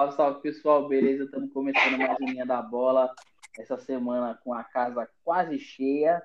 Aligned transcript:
Salve, 0.00 0.16
salve 0.16 0.40
pessoal, 0.40 0.88
beleza? 0.88 1.24
Estamos 1.24 1.52
começando 1.52 1.98
mais 1.98 2.18
uma 2.18 2.30
linha 2.30 2.46
da 2.46 2.62
bola. 2.62 3.12
Essa 3.58 3.76
semana 3.76 4.38
com 4.42 4.54
a 4.54 4.64
casa 4.64 5.06
quase 5.22 5.58
cheia. 5.58 6.22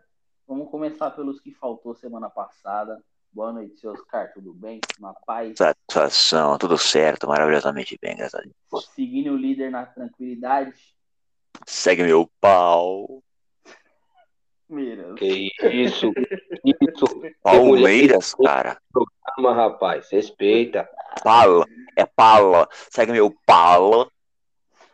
Vamos 0.47 0.69
começar 0.69 1.11
pelos 1.11 1.41
que 1.41 1.51
faltou 1.51 1.93
semana 1.93 2.29
passada. 2.29 3.03
Boa 3.33 3.51
noite, 3.51 3.77
seus 3.81 3.99
Oscar, 3.99 4.31
tudo 4.33 4.53
bem? 4.53 4.79
Na 4.97 5.13
paz? 5.13 5.57
Satisfação, 5.57 6.57
tudo 6.57 6.77
certo, 6.77 7.27
maravilhosamente 7.27 7.97
bem, 8.01 8.15
graças 8.15 8.39
a 8.39 8.43
Deus. 8.43 8.85
Seguindo 8.95 9.33
o 9.33 9.37
líder 9.37 9.71
na 9.71 9.85
tranquilidade. 9.85 10.95
Segue 11.65 12.03
meu 12.03 12.31
pau. 12.39 13.21
Mira. 14.67 15.13
Que 15.15 15.51
isso, 15.63 16.11
isso. 16.65 17.21
Palmeiras, 17.43 18.33
cara. 18.35 18.77
Calma, 19.35 19.53
rapaz, 19.53 20.09
respeita. 20.11 20.89
Pala, 21.23 21.65
é 21.95 22.05
pala. 22.05 22.67
Segue 22.89 23.11
meu 23.11 23.33
pala. 23.45 24.09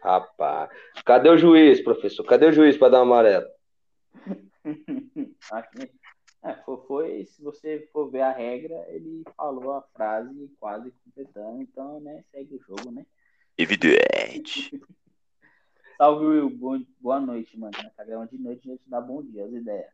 Rapaz, 0.04 0.70
cadê 1.05 1.30
o 1.30 1.38
juiz, 1.38 1.80
professor? 1.82 2.23
Cadê 2.26 2.48
o 2.48 2.52
juiz 2.52 2.76
para 2.76 2.90
dar 2.90 2.99
um 2.99 3.04
amarelo? 3.04 3.46
Aqui- 5.52 5.91
é, 6.44 6.54
foi, 6.66 6.77
foi- 6.88 7.26
se 7.26 7.41
você 7.44 7.88
for 7.94 8.10
ver 8.10 8.22
a 8.22 8.32
regra, 8.32 8.84
ele 8.90 9.24
falou 9.38 9.74
a 9.74 9.84
frase 9.96 10.52
quase 10.60 10.91
completando, 11.05 11.62
então, 11.62 11.99
né, 11.99 12.24
segue 12.32 12.55
o 12.55 12.62
jogo, 12.62 12.91
né? 12.91 13.05
Evidente. 13.58 14.72
Salve, 16.02 16.26
Will, 16.26 16.50
boa, 16.50 16.82
boa 17.00 17.20
noite, 17.20 17.55
mano. 17.60 17.73
Na 17.78 17.91
cagão 17.91 18.26
de 18.26 18.36
noite 18.36 18.68
a 18.68 18.72
gente 18.72 18.82
dá 18.88 19.00
bom 19.00 19.22
dia, 19.22 19.46
as 19.46 19.54
ideias. 19.54 19.86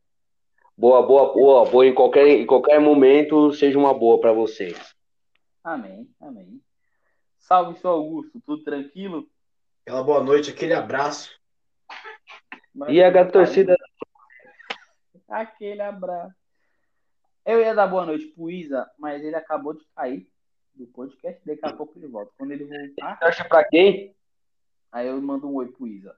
Boa, 0.77 1.05
boa, 1.05 1.33
boa, 1.33 1.69
boa. 1.69 1.85
Em 1.85 1.93
qualquer, 1.93 2.25
em 2.25 2.45
qualquer 2.45 2.79
momento, 2.79 3.51
seja 3.51 3.77
uma 3.77 3.93
boa 3.93 4.17
para 4.21 4.31
vocês. 4.31 4.95
Amém, 5.61 6.09
amém. 6.21 6.61
Salve, 7.39 7.77
seu 7.81 7.89
Augusto, 7.89 8.41
tudo 8.45 8.63
tranquilo? 8.63 9.27
Aquela 9.85 10.01
boa 10.01 10.23
noite, 10.23 10.49
aquele 10.49 10.73
abraço. 10.73 11.29
Mas- 12.73 12.93
E 12.93 13.03
a 13.03 13.25
torcida 13.29 13.75
Aquele 15.27 15.81
abraço. 15.81 16.33
Eu 17.45 17.59
ia 17.59 17.75
dar 17.75 17.87
boa 17.87 18.05
noite 18.05 18.27
pro 18.27 18.49
Isa, 18.49 18.89
mas 18.97 19.21
ele 19.21 19.35
acabou 19.35 19.73
de 19.73 19.83
cair 19.93 20.25
do 20.73 20.87
podcast, 20.87 21.45
daqui 21.45 21.65
a 21.65 21.73
pouco 21.73 21.99
ele 21.99 22.07
volta. 22.07 22.31
Quando 22.37 22.51
ele 22.51 22.63
voltar, 22.63 23.19
torce 23.19 23.43
para 23.49 23.65
quem? 23.65 24.15
Aí 24.91 25.07
eu 25.07 25.21
mando 25.21 25.47
um 25.47 25.55
oi 25.55 25.67
pro 25.67 25.87
Isa. 25.87 26.15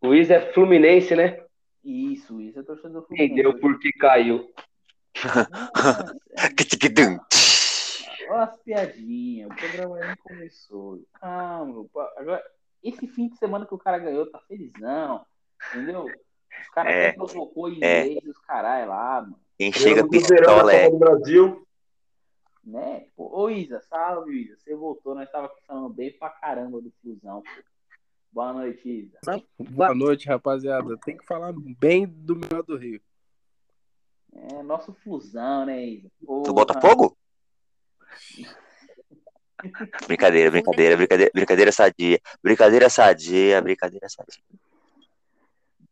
O 0.00 0.08
Luiz 0.08 0.30
é 0.30 0.52
Fluminense, 0.52 1.14
né? 1.16 1.42
Isso, 1.82 2.40
isso 2.40 2.58
é 2.58 2.62
torcedor 2.62 3.02
do 3.02 3.06
Fluminense. 3.06 3.32
Entendeu 3.32 3.58
por 3.58 3.78
que 3.78 3.92
caiu. 3.92 4.52
É-. 6.36 8.30
Olha 8.30 8.42
as 8.44 8.56
piadinhas, 8.62 9.50
o 9.50 9.54
programa 9.54 9.98
nem 9.98 10.16
começou. 10.16 11.00
Calma, 11.20 11.84
pô, 11.92 12.00
agora, 12.16 12.42
esse 12.82 13.06
fim 13.06 13.28
de 13.28 13.36
semana 13.36 13.66
que 13.66 13.74
o 13.74 13.78
cara 13.78 13.98
ganhou, 13.98 14.30
tá 14.30 14.40
felizão, 14.48 15.24
entendeu? 15.70 16.04
Os 16.04 16.68
caras 16.70 16.92
É, 16.92 17.12
provocou 17.12 17.68
em 17.68 17.82
é. 17.82 18.06
inglês 18.06 18.24
os 18.26 18.38
caralho 18.40 18.88
lá, 18.88 19.22
mano, 19.22 19.38
Quem 19.58 19.72
chega 19.72 20.06
verão 20.06 20.08
pistola 20.08 20.72
é. 20.74 20.90
Do 20.90 20.98
Brasil. 20.98 21.63
Né? 22.64 23.06
Pô, 23.16 23.30
ô 23.32 23.50
Isa, 23.50 23.80
salve 23.80 24.42
Isa, 24.42 24.56
você 24.56 24.74
voltou, 24.74 25.14
nós 25.14 25.30
tava 25.30 25.46
aqui 25.46 25.62
falando 25.66 25.88
bem 25.90 26.12
pra 26.12 26.30
caramba 26.30 26.80
do 26.80 26.92
Fusão, 27.02 27.42
pô. 27.42 27.62
Boa 28.32 28.52
noite, 28.52 28.88
Isa. 28.88 29.18
Boa 29.58 29.94
noite, 29.94 30.26
rapaziada. 30.26 30.98
Tem 31.04 31.16
que 31.16 31.24
falar 31.24 31.52
bem 31.78 32.04
do 32.04 32.34
melhor 32.34 32.64
do 32.64 32.76
Rio. 32.76 33.00
É 34.32 34.62
nosso 34.62 34.92
Fusão, 34.92 35.64
né, 35.66 35.84
Isa? 35.84 36.10
Porra. 36.24 36.52
Botafogo? 36.52 37.16
Brincadeira, 40.06 40.50
brincadeira, 40.50 40.96
brincadeira, 40.96 41.30
brincadeira 41.32 41.72
sadia. 41.72 42.20
Brincadeira 42.42 42.90
sadia, 42.90 43.62
brincadeira 43.62 44.06
sadia. 44.10 44.42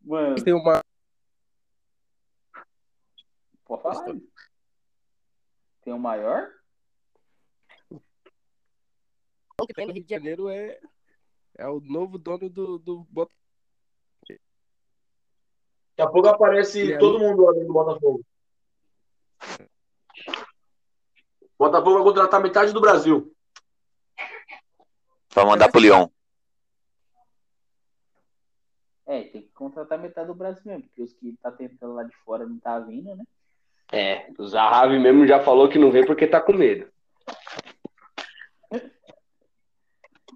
Mano, 0.02 0.34
Tem 0.42 0.52
uma. 0.52 0.82
pode 3.64 3.82
falar. 3.82 4.04
Tem 5.82 5.92
o 5.92 5.98
maior? 5.98 6.50
O 9.62 9.66
que 9.66 9.74
tem 9.74 9.86
no 9.86 9.92
Rio 9.92 10.02
de 10.02 10.10
Janeiro 10.10 10.48
é, 10.48 10.80
é 11.56 11.68
o 11.68 11.78
novo 11.80 12.18
dono 12.18 12.50
do, 12.50 12.78
do 12.78 13.06
Botafogo. 13.08 13.40
Daqui 15.96 16.02
a 16.02 16.06
pouco 16.08 16.28
aparece 16.28 16.84
E 16.84 16.94
aí? 16.94 16.98
todo 16.98 17.20
mundo 17.20 17.46
além 17.46 17.64
do 17.64 17.72
Botafogo. 17.72 18.24
Botafogo 21.56 21.94
vai 21.94 22.02
contratar 22.02 22.42
metade 22.42 22.72
do 22.72 22.80
Brasil. 22.80 23.32
Pra 25.28 25.46
mandar 25.46 25.70
pro 25.70 25.80
Leão. 25.80 26.10
É, 29.06 29.22
tem 29.24 29.42
que 29.42 29.52
contratar 29.52 29.96
metade 29.96 30.26
do 30.26 30.34
Brasil 30.34 30.62
mesmo, 30.64 30.82
porque 30.82 31.02
os 31.02 31.12
que 31.12 31.36
tá 31.40 31.52
tentando 31.52 31.94
lá 31.94 32.02
de 32.02 32.16
fora 32.24 32.44
não 32.44 32.58
tá 32.58 32.80
vindo, 32.80 33.14
né? 33.14 33.24
É, 33.92 34.28
o 34.38 34.48
Zahavi 34.48 34.98
mesmo 34.98 35.24
já 35.24 35.38
falou 35.38 35.68
que 35.68 35.78
não 35.78 35.92
vem 35.92 36.04
porque 36.04 36.26
tá 36.26 36.40
com 36.40 36.52
medo. 36.52 36.90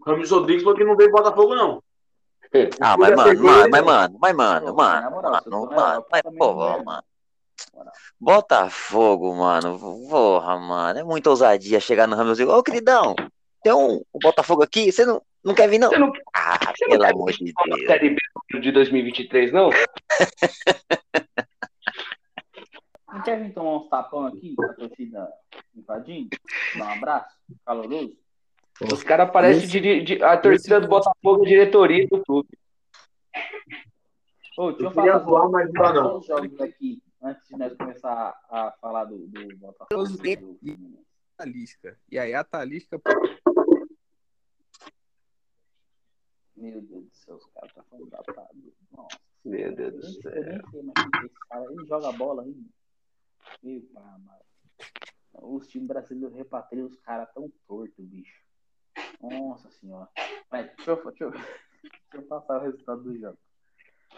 Rames 0.06 0.30
Rodrigues 0.30 0.62
falou 0.62 0.78
que 0.78 0.84
não 0.84 0.96
veio 0.96 1.10
Botafogo, 1.10 1.54
não. 1.54 1.82
Ah, 2.80 2.96
mas 2.96 3.14
mano, 3.14 3.42
mano, 3.42 3.60
ele, 3.64 3.68
mas 3.68 3.70
né? 3.70 3.80
mano, 3.82 4.18
mas 4.20 4.34
mano, 4.34 4.66
Pô, 4.68 4.74
mano, 4.74 5.10
mano, 5.10 5.70
mano, 5.74 6.06
mas 6.10 6.22
não 6.32 6.74
é. 6.74 6.82
mano. 6.84 7.02
Botafogo, 8.18 9.34
mano, 9.34 9.78
porra, 10.08 10.56
mano, 10.56 10.98
é 10.98 11.02
muita 11.02 11.28
ousadia 11.30 11.80
chegar 11.80 12.06
no 12.06 12.16
Ramos 12.16 12.38
e 12.38 12.44
ô, 12.44 12.62
queridão, 12.62 13.14
tem 13.62 13.72
um, 13.74 13.96
um 14.14 14.18
Botafogo 14.22 14.62
aqui, 14.62 14.90
você 14.90 15.04
não, 15.04 15.20
não 15.44 15.54
quer 15.54 15.68
vir 15.68 15.78
não? 15.78 15.90
Você 15.90 15.98
não 15.98 16.12
Ah, 16.32 16.58
você 16.58 16.84
não 16.84 16.90
pelo 16.92 17.04
quer 17.04 17.12
amor 17.12 17.32
de 17.32 17.52
Deus. 17.52 17.86
Série 17.86 18.10
B 18.10 18.60
de 18.60 18.72
2023, 18.72 19.52
não? 19.52 19.70
Não 23.12 23.22
quer 23.22 23.42
vir 23.42 23.54
tomar 23.54 23.78
uns 23.78 23.88
tapão 23.88 24.26
aqui 24.26 24.54
pra 24.54 24.74
torcida 24.74 25.26
invadindo? 25.74 26.36
Dar 26.76 26.84
um 26.84 26.92
abraço 26.92 27.34
caloroso? 27.64 28.14
Os 28.92 29.03
caras 29.03 29.31
parecem 29.31 29.62
Nesse- 29.62 29.81
de, 29.81 30.03
de- 30.03 30.22
a 30.22 30.37
torcida 30.37 30.81
do 30.81 30.88
Botafogo 30.88 31.44
diretoria 31.44 32.06
do 32.09 32.22
clube. 32.25 32.48
Ô, 34.59 34.70
deixa 34.72 34.84
eu, 34.84 34.87
Eu 34.88 34.92
queria 34.92 35.12
falar 35.20 35.25
zoar, 35.25 35.50
mas 35.50 35.72
não 35.72 35.92
não. 35.94 36.22
jogos 36.22 36.60
aqui, 36.60 37.03
antes 37.22 37.47
de 37.48 37.56
nós 37.56 37.75
começar 37.76 38.38
a 38.50 38.72
falar 38.81 39.04
do, 39.04 39.19
do 39.26 39.56
Botafogo. 39.56 39.88
Talisca. 41.36 41.98
E 42.10 42.19
aí 42.19 42.34
a 42.34 42.42
Talisca. 42.44 43.00
Meu 46.56 46.81
Deus 46.81 47.04
do 47.04 47.15
céu, 47.15 47.36
os 47.36 47.47
caras 47.47 47.72
tá 47.75 47.82
falando 47.84 48.09
da 48.09 48.22
Nossa. 48.92 49.19
Meu 49.44 49.75
Deus 49.75 49.94
do 49.94 50.22
céu. 50.22 50.32
Eu 50.32 50.44
nem 50.44 50.70
sei 50.70 50.82
mais 50.82 50.94
que 51.10 51.19
é 51.19 51.26
esse 51.26 51.38
cara. 51.50 51.65
Ele 51.72 51.86
joga 51.86 52.12
bola 52.12 52.42
ainda. 52.42 52.69
Meu 53.62 53.82
pai 53.92 54.03
amado. 54.04 54.44
Os 55.34 55.69
times 55.69 55.86
brasileiros 55.88 56.34
repatriam 56.34 56.86
os 56.86 56.97
caras 56.97 57.28
tão 57.34 57.53
tortos, 57.69 58.04
bicho. 58.06 58.45
Nossa 59.20 59.70
senhora. 59.70 60.08
Mas 60.50 60.66
deixa 60.76 60.90
eu, 60.90 61.04
deixa 61.04 61.24
eu, 61.24 61.30
deixa 61.32 61.46
eu 62.14 62.22
passar 62.22 62.58
o 62.58 62.62
resultado 62.62 63.02
do 63.02 63.18
jogo. 63.18 63.38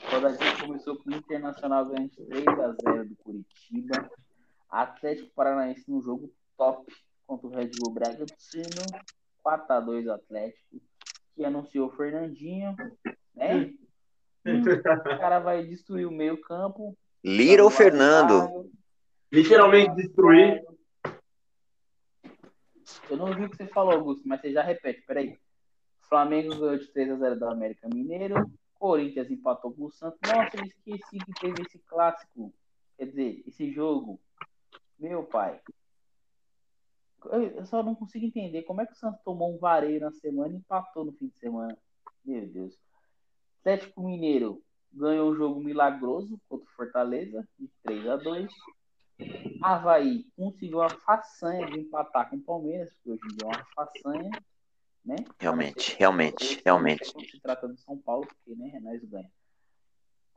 A 0.06 0.10
rodadinha 0.10 0.56
começou 0.60 0.96
com 0.96 1.10
o 1.10 1.14
Internacional 1.14 1.86
ganhando 1.86 2.10
de 2.10 2.22
3x0 2.22 3.08
do 3.08 3.16
Curitiba. 3.16 4.10
Atlético 4.70 5.30
Paranaense 5.34 5.90
no 5.90 6.00
jogo 6.00 6.32
top 6.56 6.92
contra 7.26 7.46
o 7.46 7.50
Red 7.50 7.70
Bull 7.78 7.94
Bragantino. 7.94 8.84
4x2 9.44 10.12
Atlético. 10.12 10.80
Que 11.34 11.44
anunciou 11.44 11.88
o 11.88 11.96
Fernandinho. 11.96 12.76
Né? 13.34 13.74
Hum, 14.46 14.62
o 14.62 15.18
cara 15.18 15.40
vai 15.40 15.64
destruir 15.64 16.06
o 16.06 16.12
meio 16.12 16.40
campo. 16.40 16.96
Little 17.24 17.70
Fernando. 17.70 18.70
Literalmente 19.32 19.94
destruir. 19.96 20.64
Eu 23.10 23.16
não 23.16 23.28
ouvi 23.28 23.44
o 23.44 23.50
que 23.50 23.56
você 23.56 23.66
falou, 23.66 23.92
Augusto, 23.92 24.26
mas 24.26 24.40
você 24.40 24.52
já 24.52 24.62
repete, 24.62 25.02
peraí. 25.02 25.38
Flamengo 26.08 26.58
ganhou 26.58 26.78
de 26.78 26.90
3x0 26.92 27.38
do 27.38 27.46
América 27.46 27.88
Mineiro. 27.88 28.50
Corinthians 28.74 29.30
empatou 29.30 29.72
com 29.72 29.86
o 29.86 29.90
Santos. 29.90 30.18
Nossa, 30.26 30.56
eu 30.56 30.64
esqueci 30.64 31.18
que 31.18 31.32
teve 31.40 31.62
esse 31.62 31.78
clássico. 31.80 32.52
Quer 32.96 33.06
dizer, 33.06 33.42
esse 33.46 33.70
jogo. 33.72 34.20
Meu 34.98 35.24
pai. 35.24 35.60
Eu 37.30 37.64
só 37.66 37.82
não 37.82 37.94
consigo 37.94 38.24
entender 38.24 38.62
como 38.62 38.80
é 38.80 38.86
que 38.86 38.92
o 38.92 38.96
Santos 38.96 39.20
tomou 39.22 39.54
um 39.54 39.58
vareio 39.58 40.00
na 40.00 40.10
semana 40.12 40.54
e 40.54 40.58
empatou 40.58 41.04
no 41.04 41.12
fim 41.12 41.28
de 41.28 41.38
semana. 41.38 41.76
Meu 42.24 42.46
Deus. 42.46 42.78
Atlético 43.60 44.02
Mineiro 44.02 44.62
ganhou 44.92 45.30
um 45.30 45.34
jogo 45.34 45.60
milagroso 45.60 46.40
contra 46.48 46.66
o 46.66 46.72
Fortaleza, 46.72 47.46
de 47.58 47.68
3 47.82 48.08
a 48.08 48.16
2 48.16 48.48
Havaí 49.62 50.24
conseguiu 50.36 50.80
a 50.80 50.88
façanha 50.88 51.66
de 51.66 51.80
empatar 51.80 52.30
com 52.30 52.36
o 52.36 52.40
Palmeiras, 52.40 52.92
porque 52.94 53.10
hoje 53.10 53.22
em 53.24 53.36
dia 53.36 53.44
é 53.44 53.56
uma 53.56 53.66
façanha, 53.74 54.30
né? 55.04 55.16
Realmente, 55.38 55.96
realmente, 55.98 56.62
realmente. 56.64 57.12
Quando 57.12 57.26
se 57.26 57.40
trata 57.40 57.68
do 57.68 57.76
São 57.78 57.98
Paulo, 57.98 58.26
porque 58.26 58.54
né, 58.54 58.78
nós 58.80 59.02
ganhamos. 59.04 59.38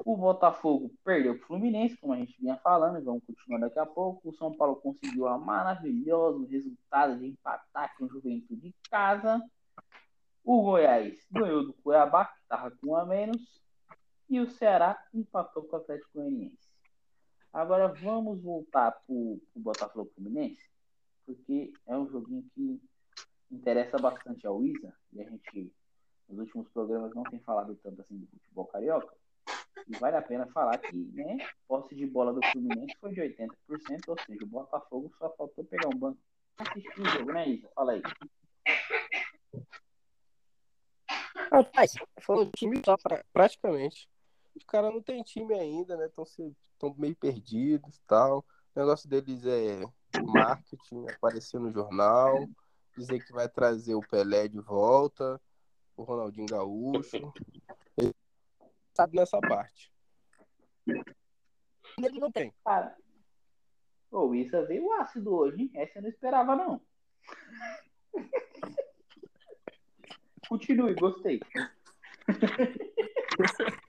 O 0.04 0.18
Botafogo 0.18 0.92
perdeu 1.04 1.36
para 1.36 1.44
o 1.44 1.48
Fluminense, 1.48 1.96
como 1.98 2.14
a 2.14 2.18
gente 2.18 2.36
vinha 2.42 2.58
falando, 2.58 2.98
e 2.98 3.04
vamos 3.04 3.24
continuar 3.24 3.60
daqui 3.60 3.78
a 3.78 3.86
pouco. 3.86 4.30
O 4.30 4.34
São 4.34 4.52
Paulo 4.56 4.78
conseguiu 4.78 5.28
a 5.28 5.38
maravilhoso 5.38 6.46
resultado 6.46 7.20
de 7.20 7.28
empatar 7.28 7.96
com 7.96 8.06
o 8.06 8.10
Juventude 8.10 8.62
de 8.62 8.76
casa. 8.90 9.40
O 10.44 10.64
Goiás 10.64 11.24
ganhou 11.30 11.64
do 11.64 11.74
Cuiabá, 11.74 12.26
que 12.26 12.40
estava 12.42 12.72
com 12.72 12.88
um 12.88 12.96
a 12.96 13.06
menos. 13.06 13.62
E 14.28 14.40
o 14.40 14.50
Ceará 14.50 15.06
empatou 15.14 15.64
com 15.64 15.76
o 15.76 15.80
Atlético 15.80 16.10
Goianiense. 16.16 16.71
Agora 17.54 17.90
vamos 17.90 18.42
voltar 18.42 18.92
para 18.92 19.14
o 19.14 19.42
Botafogo 19.56 20.10
Fluminense, 20.16 20.64
porque 21.26 21.74
é 21.86 21.98
um 21.98 22.10
joguinho 22.10 22.50
que 22.56 22.82
interessa 23.52 23.98
bastante 23.98 24.48
ao 24.48 24.64
Isa, 24.64 24.94
e 25.12 25.22
a 25.22 25.30
gente, 25.30 25.74
nos 26.30 26.40
últimos 26.40 26.70
programas, 26.70 27.14
não 27.14 27.24
tem 27.24 27.40
falado 27.40 27.76
tanto 27.84 28.02
assim 28.02 28.18
do 28.18 28.28
futebol 28.28 28.66
carioca. 28.68 29.14
E 29.88 29.98
vale 29.98 30.16
a 30.16 30.22
pena 30.22 30.48
falar 30.48 30.78
que, 30.78 30.96
né, 30.96 31.38
posse 31.68 31.94
de 31.94 32.06
bola 32.06 32.34
do 32.34 32.46
Fluminense 32.48 32.96
foi 33.00 33.12
de 33.14 33.22
80%, 33.22 33.50
ou 34.08 34.18
seja, 34.20 34.44
o 34.44 34.48
Botafogo 34.48 35.12
só 35.18 35.30
faltou 35.36 35.66
pegar 35.66 35.88
um 35.88 35.98
banco 35.98 36.20
assistir 36.58 37.02
o 37.02 37.06
jogo, 37.06 37.34
né, 37.34 37.50
Isa? 37.50 37.70
Fala 37.76 37.94
aí. 37.94 38.02
Rapaz, 41.52 41.96
foi 42.22 42.46
um 42.46 42.52
time 42.52 42.82
só 42.86 42.96
pra, 42.96 43.26
praticamente. 43.34 44.10
Os 44.56 44.64
caras 44.66 44.94
não 44.94 45.02
tem 45.02 45.24
time 45.24 45.54
ainda, 45.54 45.96
né? 45.98 46.08
Estão 46.08 46.96
meio 46.98 47.16
perdidos 47.16 47.98
e 47.98 48.02
tal. 48.08 48.46
O 48.76 48.80
negócio 48.80 49.10
deles 49.10 49.46
é 49.46 49.84
marketing, 50.24 51.06
aparecer 51.10 51.60
no 51.60 51.72
jornal, 51.72 52.48
dizer 52.98 53.24
que 53.26 53.34
vai 53.34 53.48
trazer 53.48 53.96
o 53.96 54.02
Pelé 54.02 54.48
de 54.48 54.60
volta, 54.60 55.40
o 55.96 56.04
Ronaldinho 56.04 56.48
Gaúcho. 56.48 57.34
Ele 57.98 58.14
sabe 58.94 59.18
nessa 59.18 59.40
parte. 59.40 59.92
Ele 60.88 62.20
não 62.20 62.32
tem. 62.32 62.54
Cara, 62.64 62.96
o 64.12 64.34
Isa 64.36 64.66
veio 64.66 64.92
ácido 64.94 65.34
hoje, 65.34 65.62
hein? 65.62 65.72
Essa 65.76 66.00
eu 66.00 66.04
não 66.04 66.10
esperava, 66.10 66.56
não. 66.56 66.82
Continue, 70.48 70.96
gostei. 70.96 71.40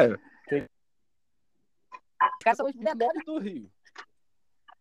É, 0.00 0.16
tem... 0.48 0.62
Os 2.22 2.38
caras 2.42 2.56
são 2.56 2.66
os 2.66 2.74
menores 2.74 3.24
do 3.24 3.38
Rio. 3.38 3.70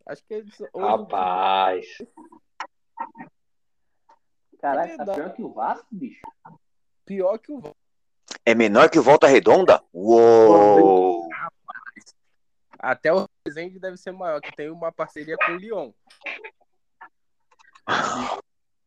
Acho 0.06 0.24
que 0.26 0.34
eles. 0.34 0.58
Rapaz. 0.76 1.88
Caraca, 4.60 5.06
tá 5.06 5.14
pior 5.14 5.34
que 5.34 5.42
o 5.42 5.54
Vasco, 5.54 5.88
bicho. 5.92 6.22
Pior 7.06 7.38
que 7.38 7.52
o 7.52 7.60
Vasco. 7.60 7.78
É 8.46 8.54
menor 8.54 8.90
que 8.90 9.00
o 9.00 9.04
Volta 9.04 9.28
Redonda? 9.28 9.82
Uou! 9.94 11.30
Até 12.80 13.14
o 13.14 13.26
Resende 13.46 13.80
deve 13.80 13.96
ser 13.98 14.12
maior, 14.12 14.42
que 14.42 14.54
tem 14.56 14.70
uma 14.70 14.92
parceria 14.92 15.38
com 15.38 15.54
o 15.54 15.56
Lyon. 15.56 15.92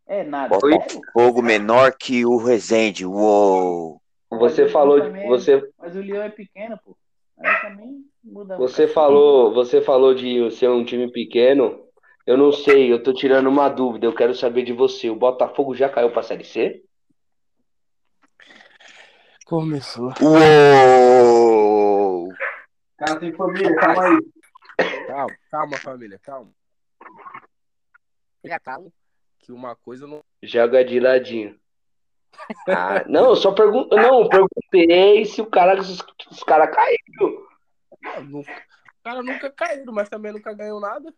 É 0.06 0.22
nada. 0.22 0.58
Botafogo 0.58 1.42
menor 1.42 1.96
que 1.96 2.26
o 2.26 2.36
Resende. 2.36 3.06
Uou! 3.06 4.00
Você 4.38 4.68
falou 4.68 5.00
de, 5.00 5.26
você 5.26 5.68
Mas 5.78 5.96
o 5.96 6.00
Lyon 6.00 6.22
é 6.22 6.30
pequeno, 6.30 6.78
pô. 6.84 6.96
Aí 7.38 7.60
também 7.60 8.04
muda. 8.24 8.56
Você 8.56 8.88
falou, 8.88 9.52
você 9.52 9.80
falou 9.80 10.14
de 10.14 10.50
ser 10.52 10.68
um 10.68 10.84
time 10.84 11.10
pequeno. 11.10 11.84
Eu 12.26 12.36
não 12.36 12.50
sei, 12.50 12.92
eu 12.92 13.02
tô 13.02 13.12
tirando 13.12 13.48
uma 13.48 13.68
dúvida. 13.68 14.06
Eu 14.06 14.14
quero 14.14 14.34
saber 14.34 14.62
de 14.62 14.72
você. 14.72 15.08
O 15.08 15.16
Botafogo 15.16 15.74
já 15.74 15.88
caiu 15.88 16.10
pra 16.10 16.22
Série 16.22 16.44
C? 16.44 16.82
Começou. 19.44 20.12
Uou! 20.20 21.46
Cara, 22.98 23.20
tem 23.20 23.32
família, 23.32 23.76
calma 23.76 24.04
aí. 24.04 24.18
Calma, 25.06 25.36
calma, 25.50 25.76
família, 25.78 26.18
calma. 26.18 26.50
Fica 28.42 28.58
calmo. 28.58 28.92
Que 29.38 29.52
uma 29.52 29.76
coisa 29.76 30.06
não. 30.06 30.24
Joga 30.42 30.84
de 30.84 30.98
ladinho. 30.98 31.56
Ah, 32.68 33.04
não, 33.08 33.30
eu 33.30 33.36
só 33.36 33.52
pergunto. 33.52 33.94
Não, 33.96 34.22
eu 34.22 34.28
perguntei 34.28 35.24
se 35.24 35.40
o 35.40 35.46
cara, 35.46 35.82
se 35.82 36.02
os 36.30 36.42
caras 36.42 36.74
caíram. 36.74 37.46
Não, 38.28 38.40
Os 38.40 38.46
caras 39.02 39.24
nunca 39.24 39.50
caíram, 39.50 39.92
mas 39.92 40.08
também 40.08 40.32
nunca 40.32 40.52
ganhou 40.52 40.80
nada. 40.80 41.12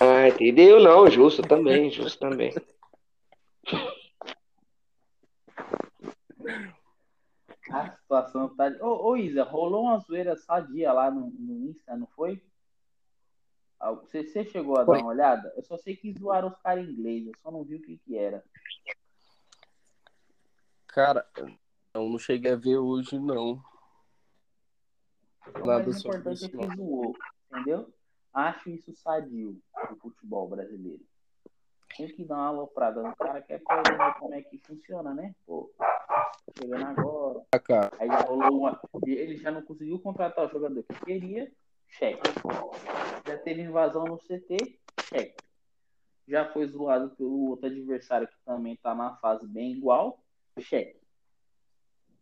Ah, 0.00 0.28
entendeu? 0.28 0.80
Não, 0.80 1.10
justo 1.10 1.42
também, 1.42 1.90
justo 1.90 2.18
também. 2.18 2.52
A 7.70 7.90
situação 7.90 8.54
tá. 8.56 8.68
Ô, 8.80 9.10
ô 9.10 9.16
Isa, 9.16 9.42
rolou 9.42 9.84
uma 9.84 9.98
zoeira 9.98 10.36
sadia 10.36 10.92
lá 10.92 11.10
no, 11.10 11.30
no 11.30 11.68
Insta, 11.68 11.94
não 11.96 12.06
foi? 12.06 12.42
Ah, 13.78 13.92
Você, 13.92 14.24
você 14.24 14.44
chegou 14.44 14.78
a 14.78 14.84
Foi. 14.84 14.96
dar 14.96 15.02
uma 15.02 15.12
olhada? 15.12 15.52
Eu 15.56 15.62
só 15.62 15.76
sei 15.76 15.94
que 15.94 16.12
zoaram 16.12 16.48
os 16.48 16.58
caras 16.62 16.84
em 16.86 16.90
inglês, 16.90 17.26
eu 17.26 17.32
só 17.42 17.50
não 17.50 17.62
vi 17.62 17.76
o 17.76 17.82
que 17.82 17.98
que 17.98 18.16
era. 18.16 18.42
Cara, 20.88 21.26
eu 21.94 22.08
não 22.08 22.18
cheguei 22.18 22.52
a 22.52 22.56
ver 22.56 22.78
hoje, 22.78 23.18
não. 23.18 23.62
O 25.54 25.66
Nada 25.66 25.84
mais 25.84 26.00
sobre 26.00 26.18
importante 26.18 26.28
é 26.28 26.32
isso, 26.32 26.50
que 26.50 26.56
não. 26.56 26.76
zoou, 26.76 27.16
entendeu? 27.50 27.94
Acho 28.32 28.70
isso 28.70 28.94
sadio 28.94 29.60
pro 29.72 29.96
futebol 29.96 30.48
brasileiro. 30.48 31.02
Tem 31.96 32.08
que 32.08 32.24
dar 32.24 32.36
uma 32.36 32.48
aloprada 32.48 33.02
no 33.02 33.16
cara 33.16 33.40
que 33.42 33.54
é 33.54 33.58
pra 33.58 33.82
ver 33.82 34.14
como 34.18 34.34
é 34.34 34.42
que 34.42 34.58
funciona, 34.58 35.14
né? 35.14 35.34
Pô, 35.46 35.72
chegando 36.58 36.84
agora. 36.84 37.42
Ah. 37.52 37.90
Aí 37.98 38.08
já 38.08 38.20
rolou 38.20 38.58
uma. 38.58 38.80
Ele 39.06 39.36
já 39.36 39.50
não 39.50 39.62
conseguiu 39.62 39.98
contratar 39.98 40.46
o 40.46 40.50
jogador 40.50 40.82
que 40.82 41.04
queria, 41.04 41.50
cheque. 41.88 42.20
Já 43.26 43.38
teve 43.38 43.62
invasão 43.62 44.04
no 44.04 44.18
CT, 44.18 44.78
cheque. 45.08 45.36
Já 46.28 46.52
foi 46.52 46.66
zoado 46.66 47.10
pelo 47.16 47.48
outro 47.50 47.66
adversário 47.66 48.28
que 48.28 48.36
também 48.44 48.76
tá 48.76 48.94
na 48.94 49.16
fase 49.16 49.46
bem 49.48 49.72
igual, 49.72 50.22
cheque. 50.60 50.98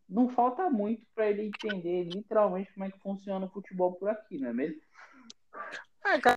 Não 0.09 0.29
falta 0.29 0.71
muito 0.71 1.05
para 1.15 1.29
ele 1.31 1.43
entender 1.43 2.05
literalmente 2.05 2.73
como 2.73 2.87
é 2.87 2.91
que 2.91 3.01
funciona 3.01 3.47
o 3.47 3.51
futebol 3.51 3.95
por 3.95 4.09
aqui, 4.09 4.39
não 4.39 4.51
é 4.51 4.53
mesmo? 4.53 4.81
Ah, 6.05 6.21
cara. 6.21 6.37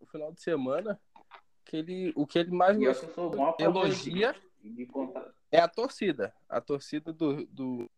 No 0.00 0.06
final 0.08 0.32
de 0.32 0.40
semana, 0.40 1.00
que 1.64 1.76
ele, 1.76 2.12
o 2.16 2.26
que 2.26 2.38
ele 2.38 2.50
mais 2.50 2.76
elogia 3.58 4.34
é 5.52 5.60
a 5.60 5.68
torcida. 5.68 6.34
A 6.48 6.60
torcida 6.60 7.12
do, 7.12 7.46
do 7.46 7.90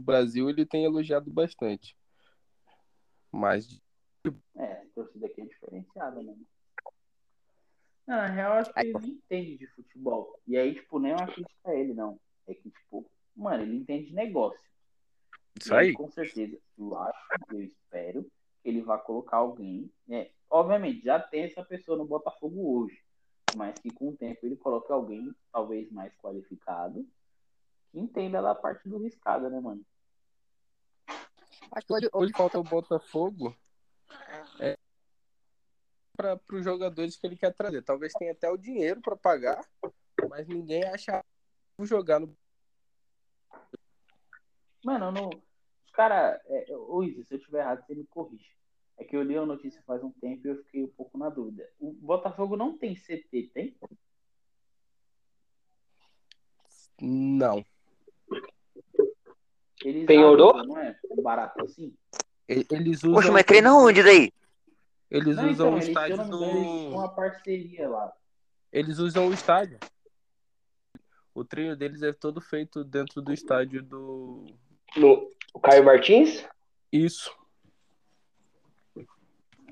Brasil 0.00 0.50
ele 0.50 0.66
tem 0.66 0.84
elogiado 0.84 1.30
bastante. 1.30 1.96
Mas 3.30 3.80
É, 4.56 4.72
a 4.72 4.86
torcida 4.94 5.26
aqui 5.26 5.42
é 5.42 5.46
diferenciada, 5.46 6.22
né? 6.22 6.34
Não, 8.08 8.16
na 8.16 8.26
real, 8.26 8.54
acho 8.54 8.72
que 8.72 8.80
ele 8.80 8.92
não 8.94 9.04
entende 9.04 9.58
de 9.58 9.66
futebol. 9.66 10.40
E 10.46 10.56
aí, 10.56 10.74
tipo, 10.74 10.98
nem 10.98 11.12
é 11.12 11.14
uma 11.14 11.26
crítica 11.26 11.70
a 11.70 11.74
ele, 11.74 11.92
não. 11.92 12.18
É 12.46 12.54
que, 12.54 12.70
tipo, 12.70 13.04
mano, 13.36 13.62
ele 13.62 13.76
entende 13.76 14.06
de 14.06 14.14
negócio. 14.14 14.58
isso 15.60 15.74
aí. 15.74 15.92
Com 15.92 16.10
certeza, 16.10 16.58
eu 16.78 16.96
acho, 16.96 17.20
eu 17.52 17.60
espero 17.60 18.22
que 18.62 18.70
ele 18.70 18.80
vá 18.80 18.96
colocar 18.96 19.36
alguém. 19.36 19.92
Né? 20.06 20.30
Obviamente, 20.48 21.04
já 21.04 21.20
tem 21.20 21.42
essa 21.42 21.62
pessoa 21.62 21.98
no 21.98 22.06
Botafogo 22.06 22.78
hoje. 22.78 22.98
Mas 23.54 23.78
que 23.78 23.90
com 23.90 24.08
o 24.08 24.16
tempo 24.16 24.38
ele 24.42 24.56
coloque 24.56 24.90
alguém, 24.90 25.34
talvez 25.52 25.90
mais 25.92 26.16
qualificado, 26.16 27.06
que 27.92 28.00
entenda 28.00 28.40
da 28.40 28.54
parte 28.54 28.88
do 28.88 28.96
riscado, 28.96 29.50
né, 29.50 29.60
mano? 29.60 29.84
Acho 31.72 31.86
que 31.86 31.92
hoje, 31.92 32.08
hoje 32.14 32.32
falta 32.34 32.58
o 32.58 32.64
Botafogo 32.64 33.54
para 36.18 36.40
os 36.52 36.64
jogadores 36.64 37.16
que 37.16 37.24
ele 37.24 37.36
quer 37.36 37.54
trazer. 37.54 37.82
Talvez 37.82 38.12
tenha 38.14 38.32
até 38.32 38.50
o 38.50 38.56
dinheiro 38.56 39.00
para 39.00 39.14
pagar, 39.14 39.64
mas 40.28 40.48
ninguém 40.48 40.82
acha 40.82 41.24
jogar 41.82 42.18
no. 42.18 42.36
Mano, 44.84 45.12
não... 45.12 45.28
os 45.28 45.92
caras. 45.92 46.40
É, 46.46 46.76
ô, 46.76 47.04
Isa, 47.04 47.22
se 47.22 47.34
eu 47.34 47.38
tiver 47.38 47.60
errado, 47.60 47.86
você 47.86 47.94
me 47.94 48.04
corrige. 48.06 48.50
É 48.96 49.04
que 49.04 49.16
eu 49.16 49.22
li 49.22 49.38
a 49.38 49.46
notícia 49.46 49.80
faz 49.86 50.02
um 50.02 50.10
tempo 50.10 50.44
e 50.44 50.50
eu 50.50 50.56
fiquei 50.64 50.82
um 50.82 50.88
pouco 50.88 51.16
na 51.16 51.28
dúvida. 51.28 51.70
O 51.78 51.92
Botafogo 51.92 52.56
não 52.56 52.76
tem 52.76 52.96
CT, 52.96 53.52
tem? 53.54 53.76
Não. 57.00 57.64
Eles 59.84 60.04
Penhorou? 60.04 60.50
alugam, 60.56 60.66
Não 60.66 60.78
é 60.80 60.98
barato 61.22 61.62
assim? 61.62 61.96
Eles 62.48 63.04
usam. 63.04 63.12
Poxa, 63.12 63.30
mas 63.30 63.44
crê 63.44 63.60
na 63.60 63.78
onde 63.78 64.02
daí? 64.02 64.32
Eles 65.10 65.36
Não, 65.36 65.50
usam 65.50 65.52
então, 65.52 65.72
o 65.72 65.76
eles, 65.76 65.88
estádio 65.88 66.16
eles 66.16 66.28
do. 66.28 66.40
uma 66.90 67.08
parceria 67.08 67.88
lá. 67.88 68.12
Eles 68.70 68.98
usam 68.98 69.28
o 69.28 69.32
estádio. 69.32 69.78
O 71.34 71.44
treino 71.44 71.76
deles 71.76 72.02
é 72.02 72.12
todo 72.12 72.40
feito 72.40 72.84
dentro 72.84 73.22
do 73.22 73.32
estádio 73.32 73.82
do. 73.82 74.44
No, 74.96 75.30
o 75.54 75.60
Caio 75.60 75.84
Martins? 75.84 76.46
Isso. 76.92 77.34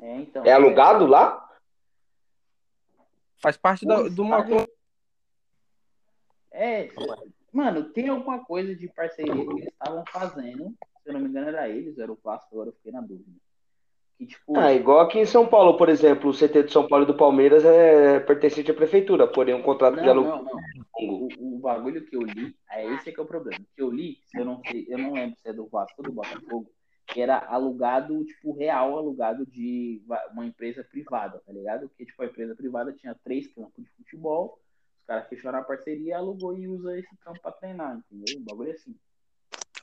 É, 0.00 0.16
então. 0.16 0.44
É 0.44 0.52
alugado 0.52 1.06
lá? 1.06 1.42
Faz 3.38 3.56
parte 3.56 3.84
da, 3.84 4.08
de 4.08 4.20
uma. 4.20 4.44
É, 6.50 6.88
mano, 7.52 7.84
tem 7.90 8.08
alguma 8.08 8.42
coisa 8.42 8.74
de 8.74 8.88
parceria 8.88 9.34
que 9.34 9.52
eles 9.52 9.66
estavam 9.66 10.02
fazendo. 10.10 10.74
Se 11.02 11.10
eu 11.10 11.12
não 11.12 11.20
me 11.20 11.28
engano, 11.28 11.48
era 11.48 11.68
eles, 11.68 11.98
era 11.98 12.10
o 12.10 12.18
Vasco, 12.22 12.48
agora 12.52 12.70
eu 12.70 12.72
fiquei 12.72 12.92
na 12.92 13.02
dúvida. 13.02 13.38
Que, 14.18 14.26
tipo, 14.26 14.58
Ah, 14.58 14.72
igual 14.72 15.00
aqui 15.00 15.18
em 15.18 15.26
São 15.26 15.46
Paulo, 15.46 15.76
por 15.76 15.88
exemplo, 15.88 16.30
o 16.30 16.32
CT 16.32 16.64
de 16.64 16.72
São 16.72 16.88
Paulo 16.88 17.04
e 17.04 17.06
do 17.06 17.16
Palmeiras 17.16 17.64
é 17.64 18.18
pertencente 18.20 18.70
à 18.70 18.74
prefeitura, 18.74 19.26
porém 19.26 19.54
um 19.54 19.62
contrato 19.62 19.96
de 19.96 20.02
não, 20.02 20.10
aluguel 20.10 20.36
não, 20.36 20.44
não. 20.44 20.60
O, 20.98 21.56
o 21.56 21.58
bagulho 21.58 22.04
que 22.06 22.16
eu 22.16 22.22
li, 22.22 22.56
é 22.70 22.86
esse 22.94 23.12
que 23.12 23.20
é 23.20 23.22
o 23.22 23.26
problema. 23.26 23.60
O 23.60 23.74
que 23.74 23.82
eu 23.82 23.90
li, 23.90 24.16
eu 24.34 24.44
não 24.44 24.62
sei, 24.64 24.86
eu 24.88 24.96
não 24.96 25.12
lembro 25.12 25.36
se 25.42 25.48
é 25.48 25.52
do 25.52 25.68
Vasco 25.68 25.94
ou 25.98 26.04
do 26.04 26.12
Botafogo, 26.12 26.70
que 27.06 27.20
era 27.20 27.38
alugado, 27.38 28.24
tipo, 28.24 28.52
real, 28.52 28.96
alugado 28.96 29.44
de 29.46 30.02
uma 30.32 30.46
empresa 30.46 30.82
privada, 30.82 31.42
tá 31.46 31.52
ligado? 31.52 31.90
Que, 31.96 32.06
tipo, 32.06 32.22
a 32.22 32.26
empresa 32.26 32.56
privada 32.56 32.92
tinha 32.94 33.14
três 33.22 33.46
campos 33.48 33.84
de 33.84 33.90
futebol, 33.90 34.58
os 35.00 35.06
caras 35.06 35.28
fecharam 35.28 35.58
a 35.58 35.62
parceria, 35.62 36.16
alugou 36.16 36.56
e 36.56 36.66
usa 36.66 36.98
esse 36.98 37.14
campo 37.18 37.40
pra 37.40 37.52
treinar, 37.52 37.98
entendeu? 37.98 38.38
O 38.38 38.44
bagulho 38.44 38.70
é 38.70 38.72
assim. 38.72 38.96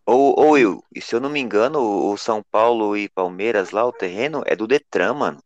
Ou, 0.06 0.38
ou 0.38 0.52
Will, 0.52 0.84
e 0.94 1.00
se 1.00 1.16
eu 1.16 1.20
não 1.20 1.30
me 1.30 1.40
engano, 1.40 1.80
o 1.80 2.18
São 2.18 2.44
Paulo 2.52 2.98
e 2.98 3.08
Palmeiras 3.08 3.72
lá, 3.72 3.86
o 3.86 3.94
terreno 3.94 4.44
é 4.46 4.56
do 4.56 4.68
Detran, 4.68 5.14
mano. 5.14 5.38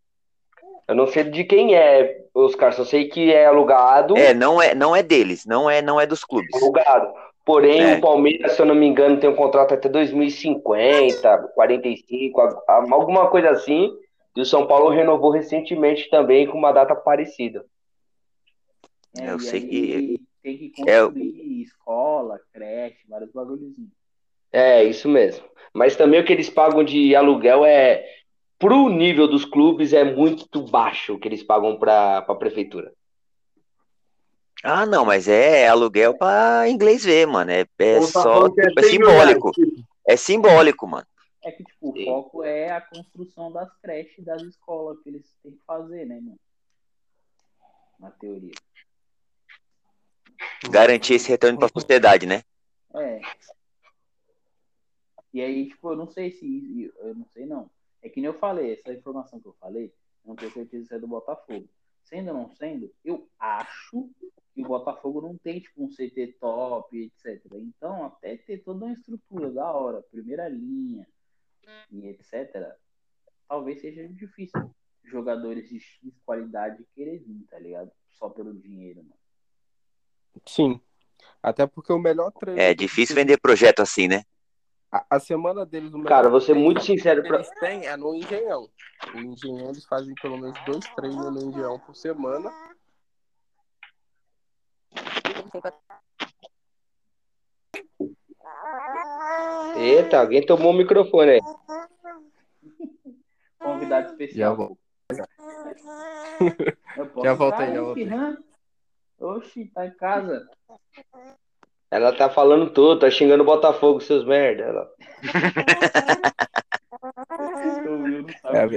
Eu 0.88 0.96
não 0.96 1.06
sei 1.06 1.26
de 1.26 1.44
quem 1.44 1.76
é, 1.76 2.26
Oscar, 2.34 2.74
só 2.74 2.84
sei 2.86 3.08
que 3.10 3.32
é 3.32 3.46
alugado. 3.46 4.18
É, 4.18 4.34
não 4.34 4.62
é, 4.62 4.74
não 4.74 4.96
é 4.96 5.04
deles, 5.04 5.46
não 5.46 5.70
é, 5.70 5.82
não 5.82 6.00
é 6.00 6.06
dos 6.08 6.24
clubes. 6.24 6.54
Alugado. 6.56 7.14
Porém, 7.46 7.82
É. 7.82 7.98
o 7.98 8.02
Palmeiras, 8.02 8.54
se 8.54 8.62
eu 8.62 8.66
não 8.66 8.76
me 8.76 8.86
engano, 8.86 9.20
tem 9.20 9.30
um 9.30 9.36
contrato 9.36 9.74
até 9.74 9.88
2050, 9.88 11.38
45, 11.54 12.42
a- 12.42 12.64
a- 12.68 12.88
alguma 12.92 13.30
coisa 13.30 13.50
assim. 13.52 13.92
E 14.36 14.42
o 14.42 14.46
São 14.46 14.68
Paulo 14.68 14.90
renovou 14.90 15.32
recentemente 15.32 16.10
também 16.10 16.48
com 16.48 16.58
uma 16.58 16.72
data 16.72 16.96
parecida. 16.96 17.66
É, 19.18 19.32
eu 19.32 19.40
sei 19.40 19.62
aí 19.62 19.68
que- 19.68 20.22
tem 20.44 20.58
que 20.58 20.82
é 20.88 21.02
construir 21.02 21.62
escola, 21.62 22.40
creche, 22.54 23.00
vários 23.10 23.32
bagulhozinhos. 23.32 23.97
É, 24.52 24.84
isso 24.84 25.08
mesmo. 25.10 25.46
Mas 25.74 25.96
também 25.96 26.20
o 26.20 26.26
que 26.26 26.34
eles 26.34 26.50
pagam 26.50 26.84
de 26.84 27.16
aluguel 27.16 27.66
é, 27.66 28.06
pro 28.58 28.90
nível 28.90 29.28
dos 29.28 29.46
clubes, 29.46 29.94
é 29.94 30.04
muito 30.04 30.62
baixo 30.64 31.16
o 31.16 31.20
que 31.20 31.28
eles 31.28 31.44
pagam 31.44 31.78
para 31.78 32.20
a 32.20 32.36
prefeitura. 32.36 32.92
Ah, 34.64 34.86
não, 34.86 35.06
mas 35.06 35.28
é 35.28 35.68
aluguel 35.68 36.18
pra 36.18 36.68
inglês 36.68 37.04
ver, 37.04 37.28
mano. 37.28 37.52
É, 37.52 37.66
é 37.78 38.00
tá 38.00 38.02
só, 38.02 38.48
é 38.48 38.50
tipo, 38.50 38.80
é 38.80 38.84
100 38.84 39.00
mil 39.00 39.08
reais, 39.10 39.28
simbólico. 39.30 39.52
tipo, 39.52 39.88
É 40.08 40.18
simbólico, 40.18 40.88
mano. 40.88 41.06
É 41.44 41.52
que, 41.52 41.64
tipo, 41.64 41.92
o 41.92 41.94
Sim. 41.94 42.06
foco 42.06 42.44
é 42.44 42.72
a 42.72 42.82
construção 42.82 43.52
das 43.52 43.70
creches 43.82 44.26
das 44.26 44.42
escolas 44.42 45.00
que 45.04 45.10
eles 45.10 45.26
têm 45.44 45.52
que 45.52 45.64
fazer, 45.66 46.06
né, 46.06 46.16
mano? 46.16 46.40
Na 48.00 48.12
teoria. 48.12 48.52
Garantir 50.70 51.14
esse 51.14 51.30
retorno 51.30 51.60
pra 51.60 51.70
sociedade, 51.70 52.26
né? 52.26 52.42
É. 52.96 53.22
E 55.38 55.42
aí, 55.42 55.70
tipo, 55.70 55.92
eu 55.92 55.96
não 55.96 56.08
sei 56.08 56.32
se. 56.32 56.92
Eu 56.98 57.14
não 57.14 57.28
sei, 57.28 57.46
não. 57.46 57.70
É 58.02 58.10
que 58.10 58.20
nem 58.20 58.26
eu 58.26 58.34
falei, 58.40 58.74
essa 58.74 58.92
informação 58.92 59.40
que 59.40 59.48
eu 59.48 59.56
falei, 59.60 59.94
eu 60.26 60.30
não 60.30 60.36
tenho 60.36 60.52
certeza 60.52 60.88
se 60.88 60.96
é 60.96 61.00
do 61.00 61.08
Botafogo. 61.08 61.70
Sendo 62.02 62.30
ou 62.30 62.34
não 62.34 62.50
sendo, 62.56 62.92
eu 63.06 63.30
acho 63.38 64.10
que 64.56 64.64
o 64.64 64.68
Botafogo 64.68 65.22
não 65.22 65.38
tem, 65.38 65.60
tipo, 65.60 65.84
um 65.84 65.90
CT 65.90 66.38
top, 66.40 66.98
etc. 66.98 67.40
Então, 67.54 68.04
até 68.04 68.36
ter 68.36 68.64
toda 68.64 68.86
uma 68.86 68.94
estrutura 68.94 69.52
da 69.52 69.72
hora, 69.72 70.02
primeira 70.10 70.50
linha 70.50 71.08
e 71.92 72.08
etc., 72.08 72.76
talvez 73.48 73.80
seja 73.80 74.08
difícil 74.08 74.74
jogadores 75.04 75.70
de 75.70 75.80
X 75.80 76.20
qualidade 76.26 76.84
querer 76.96 77.20
vir, 77.20 77.46
tá 77.48 77.60
ligado? 77.60 77.92
Só 78.10 78.28
pelo 78.28 78.56
dinheiro, 78.56 79.04
mano. 79.04 79.20
Sim. 80.48 80.82
Até 81.44 81.68
porque 81.68 81.94
o 81.94 82.00
melhor 82.00 82.32
treino. 82.32 82.60
É 82.60 82.74
difícil 82.74 83.16
vender 83.16 83.40
projeto 83.40 83.82
assim, 83.82 84.08
né? 84.08 84.24
A, 84.92 85.18
a 85.18 85.20
semana 85.20 85.66
deles, 85.66 85.94
o 85.94 86.04
Cara, 86.04 86.30
vou 86.30 86.40
ser 86.40 86.54
muito 86.54 86.82
sincero 86.82 87.22
pra... 87.24 87.38
eles 87.38 87.50
têm 87.60 87.86
é 87.86 87.98
no 87.98 88.16
Engenhão. 88.16 88.70
O 89.14 89.18
Engenhão, 89.18 89.70
eles 89.70 89.86
fazem 89.86 90.14
pelo 90.22 90.38
menos 90.38 90.58
dois 90.66 90.86
treinos 90.96 91.34
no 91.34 91.50
Engenhão 91.50 91.78
por 91.80 91.96
semana. 91.96 92.50
Eita, 99.76 100.20
alguém 100.20 100.46
tomou 100.46 100.72
o 100.72 100.78
microfone 100.78 101.32
aí. 101.32 101.42
Convidado 103.60 104.12
especial. 104.12 104.52
Já 104.52 104.56
volto. 104.56 104.78
Já 107.24 107.34
volto 107.34 107.60
aí, 107.60 107.74
já 107.74 107.82
aí. 107.82 107.88
espirrando? 107.88 108.44
Oxi, 109.20 109.66
tá 109.74 109.88
em 109.88 109.96
casa. 109.96 110.48
Ela 111.90 112.12
tá 112.16 112.30
falando 112.30 112.70
tudo, 112.72 113.00
tá 113.00 113.10
xingando 113.10 113.44
o 113.44 113.46
Botafogo, 113.46 114.02
seus 114.02 114.26
merda. 114.26 114.64
Ela... 114.64 114.92
É. 118.54 118.68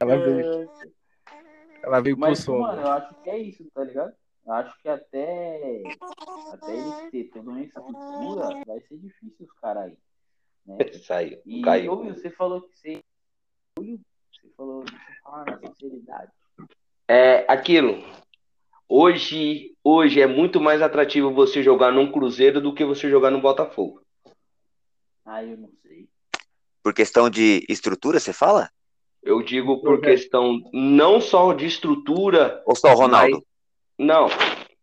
Ela 0.00 0.16
veio, 0.16 0.70
ela 1.82 2.00
veio 2.00 2.16
pro 2.16 2.28
Mas, 2.28 2.38
som. 2.40 2.58
mano, 2.58 2.82
eu 2.82 2.90
acho 2.90 3.14
que 3.22 3.30
é 3.30 3.38
isso, 3.38 3.64
tá 3.74 3.84
ligado? 3.84 4.12
Eu 4.46 4.52
acho 4.54 4.80
que 4.80 4.88
até, 4.88 5.82
até 6.52 6.72
eles 6.72 7.10
ter 7.10 7.24
toda 7.24 7.50
uma 7.50 7.60
estrutura, 7.60 8.64
vai 8.66 8.80
ser 8.80 8.98
difícil 8.98 9.46
os 9.46 9.52
caras 9.60 9.84
aí. 9.84 9.98
Né? 10.66 10.78
Saiu, 11.04 11.40
E, 11.44 11.62
caiu. 11.62 11.96
você 12.04 12.30
falou 12.30 12.62
que 12.62 12.78
você. 12.78 13.02
Você 13.78 14.48
falou, 14.56 14.82
eu 14.82 14.98
falar 15.22 15.44
na 15.46 15.58
sinceridade. 15.58 16.32
É 17.08 17.44
aquilo. 17.52 18.02
Hoje, 18.92 19.72
hoje 19.84 20.20
é 20.20 20.26
muito 20.26 20.60
mais 20.60 20.82
atrativo 20.82 21.32
você 21.32 21.62
jogar 21.62 21.92
num 21.92 22.10
Cruzeiro 22.10 22.60
do 22.60 22.74
que 22.74 22.84
você 22.84 23.08
jogar 23.08 23.30
no 23.30 23.40
Botafogo. 23.40 24.02
Ah, 25.24 25.44
eu 25.44 25.56
não 25.56 25.70
sei. 25.80 26.08
Por 26.82 26.92
questão 26.92 27.30
de 27.30 27.64
estrutura, 27.68 28.18
você 28.18 28.32
fala? 28.32 28.68
Eu 29.22 29.44
digo 29.44 29.80
por 29.80 30.00
questão 30.00 30.58
não 30.72 31.20
só 31.20 31.52
de 31.52 31.66
estrutura, 31.66 32.60
Ou 32.66 32.74
só 32.74 32.92
o 32.92 32.96
Ronaldo? 32.96 33.36
Mas- 33.36 33.44
não, 33.96 34.26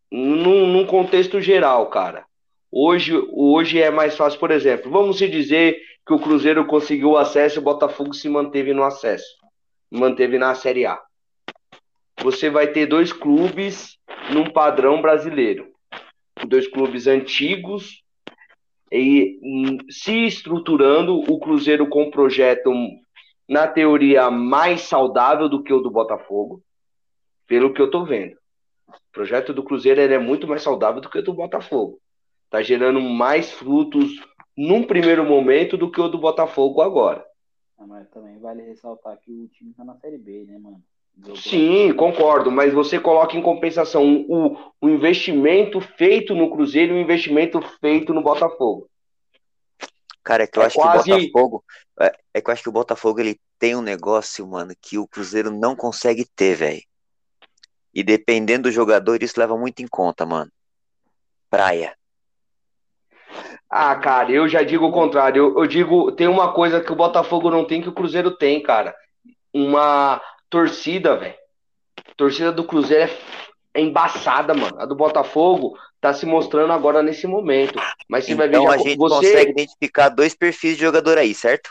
num, 0.10 0.68
num 0.68 0.86
contexto 0.86 1.42
geral, 1.42 1.90
cara. 1.90 2.26
Hoje, 2.72 3.12
hoje 3.34 3.82
é 3.82 3.92
mais 3.92 4.16
fácil, 4.16 4.40
por 4.40 4.52
exemplo, 4.52 4.90
vamos 4.90 5.18
se 5.18 5.28
dizer 5.28 5.82
que 6.06 6.14
o 6.14 6.20
Cruzeiro 6.20 6.66
conseguiu 6.66 7.10
o 7.10 7.18
acesso 7.18 7.58
e 7.58 7.60
o 7.60 7.64
Botafogo 7.64 8.14
se 8.14 8.30
manteve 8.30 8.74
no 8.74 8.84
acesso, 8.84 9.36
manteve 9.92 10.38
na 10.38 10.56
Série 10.56 10.86
A. 10.86 10.98
Você 12.22 12.50
vai 12.50 12.68
ter 12.68 12.86
dois 12.86 13.14
clubes 13.14 13.98
num 14.34 14.52
padrão 14.52 15.02
brasileiro, 15.02 15.72
dois 16.48 16.68
clubes 16.68 17.08
antigos 17.08 18.04
e 18.92 19.40
hum, 19.44 19.78
se 19.90 20.26
estruturando, 20.26 21.20
o 21.20 21.40
Cruzeiro 21.40 21.88
com 21.88 22.04
um 22.04 22.12
projeto 22.12 22.72
na 23.48 23.68
teoria 23.68 24.30
mais 24.30 24.82
saudável 24.82 25.48
do 25.48 25.64
que 25.64 25.72
o 25.72 25.80
do 25.80 25.92
Botafogo, 25.92 26.62
pelo 27.46 27.74
que 27.74 27.82
eu 27.82 27.90
tô 27.90 28.04
vendo. 28.04 28.36
O 28.88 29.12
projeto 29.12 29.54
do 29.54 29.64
Cruzeiro 29.64 30.02
é 30.02 30.18
muito 30.18 30.48
mais 30.48 30.62
saudável 30.62 31.02
do 31.02 31.10
que 31.10 31.20
o 31.20 31.24
do 31.24 31.34
Botafogo. 31.34 32.00
Tá 32.50 32.62
gerando 32.62 33.02
mais 33.02 33.52
frutos 33.52 34.12
num 34.56 34.84
primeiro 34.84 35.24
momento 35.24 35.78
do 35.78 35.92
que 35.92 36.02
o 36.02 36.08
do 36.08 36.18
Botafogo 36.18 36.82
agora. 36.82 37.26
Ah, 37.78 37.86
mas 37.86 38.10
também 38.10 38.40
vale 38.40 38.64
ressaltar 38.64 39.18
que 39.20 39.32
o 39.32 39.48
time 39.50 39.74
tá 39.74 39.84
na 39.84 39.96
Série 39.98 40.18
B, 40.18 40.46
né, 40.46 40.58
mano? 40.58 40.82
Sim, 41.36 41.94
concordo, 41.94 42.52
mas 42.52 42.74
você 42.74 43.00
coloca 43.00 43.36
em 43.36 43.42
compensação 43.42 44.26
o, 44.28 44.58
o 44.82 44.90
investimento 44.90 45.82
feito 45.82 46.36
no 46.36 46.50
Cruzeiro 46.52 46.94
e 46.94 46.98
o 46.98 47.02
investimento 47.02 47.60
feito 47.82 48.14
no 48.14 48.22
Botafogo. 48.22 48.88
Cara, 50.24 50.44
é 50.44 50.48
que 50.48 50.60
eu 50.60 50.64
É 50.64 50.66
acho 50.68 50.76
quase- 50.76 51.10
que 51.10 51.16
o 51.16 51.32
Botafogo. 51.32 51.64
É, 52.00 52.12
é 52.36 52.42
que 52.42 52.50
eu 52.50 52.54
acho 52.54 52.64
que 52.64 52.70
o 52.70 52.74
Botafogo 52.74 53.20
ele 53.20 53.40
tem 53.58 53.76
um 53.76 53.82
negócio, 53.82 54.46
mano, 54.48 54.74
que 54.82 54.98
o 54.98 55.08
Cruzeiro 55.08 55.50
não 55.52 55.76
consegue 55.76 56.26
ter, 56.36 56.56
velho. 56.56 56.82
E 57.94 58.04
dependendo 58.04 58.64
do 58.70 58.72
jogador, 58.72 59.24
isso 59.24 59.40
leva 59.40 59.58
muito 59.58 59.82
em 59.82 59.88
conta, 59.88 60.26
mano. 60.26 60.52
Praia. 61.50 61.96
Ah, 63.70 63.96
cara, 63.96 64.32
eu 64.32 64.48
já 64.48 64.64
digo 64.64 64.86
o 64.86 64.92
contrário. 64.92 65.40
Eu, 65.56 65.58
eu 65.64 65.68
digo, 65.68 66.12
tem 66.12 66.28
uma 66.28 66.54
coisa 66.54 66.82
que 66.82 66.92
o 66.92 66.96
Botafogo 66.96 67.50
não 67.50 67.66
tem 67.66 67.82
que 67.82 67.90
o 67.90 67.94
Cruzeiro 67.94 68.32
tem, 68.38 68.62
cara. 68.62 68.96
Uma 69.54 70.22
torcida, 70.50 71.16
velho. 71.18 71.36
Torcida 72.16 72.52
do 72.52 72.64
Cruzeiro 72.64 73.12
é, 73.74 73.80
é 73.80 73.82
embaçada, 73.82 74.54
mano. 74.54 74.80
A 74.80 74.86
do 74.86 74.96
Botafogo 74.96 75.78
tá 76.02 76.14
se 76.14 76.26
mostrando 76.26 76.74
agora 76.74 77.02
nesse 77.04 77.28
momento. 77.28 77.80
Mas 78.10 78.26
você 78.26 78.36
vai 78.36 78.48
ver, 78.48 78.58
Então 78.58 78.72
a 78.72 78.78
gente 78.78 78.98
você, 78.98 79.16
consegue 79.16 79.52
identificar 79.52 80.10
dois 80.10 80.36
perfis 80.36 80.76
de 80.78 80.82
jogador 80.84 81.18
aí, 81.18 81.34
certo? 81.34 81.70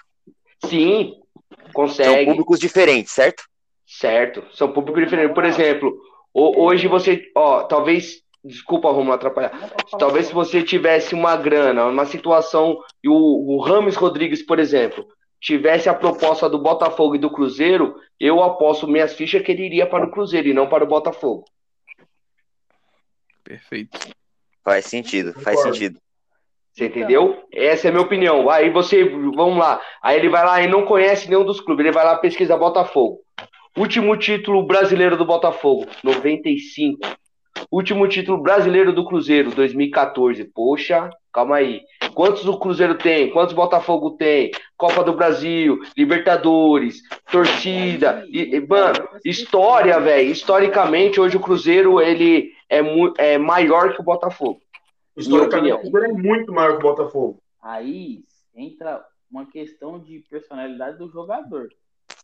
sim, 0.64 1.14
São 1.60 1.72
consegue. 1.72 2.26
públicos 2.26 2.58
diferentes, 2.58 3.12
certo? 3.12 3.44
Certo, 3.86 4.42
são 4.52 4.72
públicos 4.72 5.02
diferentes. 5.04 5.34
Por 5.34 5.44
exemplo, 5.44 5.96
ho- 6.34 6.64
hoje 6.64 6.88
você, 6.88 7.22
ó, 7.36 7.62
talvez, 7.64 8.20
desculpa, 8.44 8.90
Romulo, 8.90 9.12
atrapalhar. 9.14 9.72
Talvez 9.98 10.26
se 10.26 10.34
você 10.34 10.62
tivesse 10.62 11.14
uma 11.14 11.36
grana, 11.36 11.86
uma 11.86 12.04
situação, 12.04 12.78
e 13.02 13.08
o, 13.08 13.14
o 13.14 13.60
Rames 13.62 13.94
Rodrigues, 13.96 14.44
por 14.44 14.58
exemplo, 14.58 15.06
tivesse 15.40 15.88
a 15.88 15.94
proposta 15.94 16.48
do 16.48 16.58
Botafogo 16.58 17.14
e 17.14 17.18
do 17.18 17.30
Cruzeiro, 17.30 17.96
eu 18.18 18.42
aposto 18.42 18.88
minhas 18.88 19.14
fichas 19.14 19.42
que 19.42 19.52
ele 19.52 19.66
iria 19.66 19.86
para 19.86 20.06
o 20.06 20.10
Cruzeiro 20.10 20.48
e 20.48 20.54
não 20.54 20.68
para 20.68 20.84
o 20.84 20.88
Botafogo. 20.88 21.44
Perfeito. 23.44 23.98
Faz 24.64 24.86
sentido, 24.86 25.32
faz 25.34 25.56
Concordo. 25.56 25.74
sentido. 25.74 26.00
Você 26.72 26.86
entendeu? 26.86 27.42
Essa 27.52 27.86
é 27.86 27.88
a 27.88 27.92
minha 27.92 28.04
opinião. 28.04 28.50
Aí 28.50 28.68
você, 28.68 29.04
vamos 29.04 29.56
lá. 29.56 29.80
Aí 30.02 30.18
ele 30.18 30.28
vai 30.28 30.44
lá 30.44 30.60
e 30.60 30.66
não 30.66 30.84
conhece 30.84 31.26
nenhum 31.26 31.44
dos 31.44 31.60
clubes. 31.60 31.86
Ele 31.86 31.94
vai 31.94 32.04
lá 32.04 32.16
pesquisar 32.16 32.58
Botafogo. 32.58 33.20
Último 33.76 34.16
título 34.16 34.66
brasileiro 34.66 35.16
do 35.16 35.24
Botafogo, 35.24 35.86
95. 36.02 36.98
Último 37.70 38.06
título 38.08 38.42
brasileiro 38.42 38.92
do 38.92 39.06
Cruzeiro, 39.06 39.50
2014. 39.52 40.44
Poxa, 40.52 41.08
calma 41.32 41.56
aí. 41.56 41.80
Quantos 42.16 42.46
o 42.46 42.58
Cruzeiro 42.58 42.96
tem? 42.96 43.30
Quantos 43.30 43.52
o 43.52 43.56
Botafogo 43.56 44.12
tem? 44.12 44.50
Copa 44.74 45.04
do 45.04 45.12
Brasil, 45.12 45.82
Libertadores, 45.94 47.02
torcida. 47.30 48.24
E, 48.28 48.56
e, 48.56 48.66
mano, 48.66 49.06
história, 49.22 50.00
velho. 50.00 50.30
Historicamente, 50.30 51.20
hoje 51.20 51.36
o 51.36 51.40
Cruzeiro 51.40 52.00
ele 52.00 52.54
é, 52.70 52.78
é 53.18 53.36
maior 53.36 53.92
que 53.92 54.00
o 54.00 54.02
Botafogo. 54.02 54.62
Historicamente, 55.14 55.74
opinião. 55.74 55.76
o 55.76 55.80
Cruzeiro 55.92 56.06
é 56.06 56.22
muito 56.22 56.52
maior 56.54 56.78
que 56.78 56.86
o 56.86 56.88
Botafogo. 56.88 57.42
Aí 57.60 58.24
entra 58.54 59.06
uma 59.30 59.44
questão 59.44 60.00
de 60.00 60.20
personalidade 60.20 60.96
do 60.96 61.10
jogador. 61.10 61.68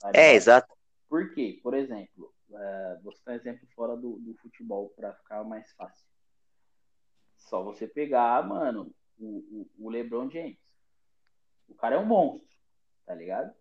tá 0.01 0.11
É, 0.15 0.33
exato. 0.33 0.73
Por 1.07 1.35
quê? 1.35 1.61
Por 1.63 1.75
exemplo, 1.75 2.33
eh, 2.51 2.99
vou 3.05 3.13
citar 3.13 3.35
um 3.35 3.37
exemplo 3.37 3.69
fora 3.77 3.95
do, 3.95 4.19
do 4.21 4.35
futebol 4.41 4.91
para 4.97 5.13
ficar 5.13 5.45
mais 5.45 5.71
fácil. 5.73 6.07
Só 7.37 7.63
você 7.63 7.87
pegar, 7.87 8.49
mano, 8.49 8.91
o, 9.19 9.69
o, 9.78 9.87
o 9.87 9.88
LeBron 9.90 10.31
James. 10.31 10.59
O 11.69 11.75
cara 11.75 11.97
é 11.97 11.99
um 11.99 12.07
monstro, 12.07 12.49
tá 13.07 13.14
ligado? 13.14 13.54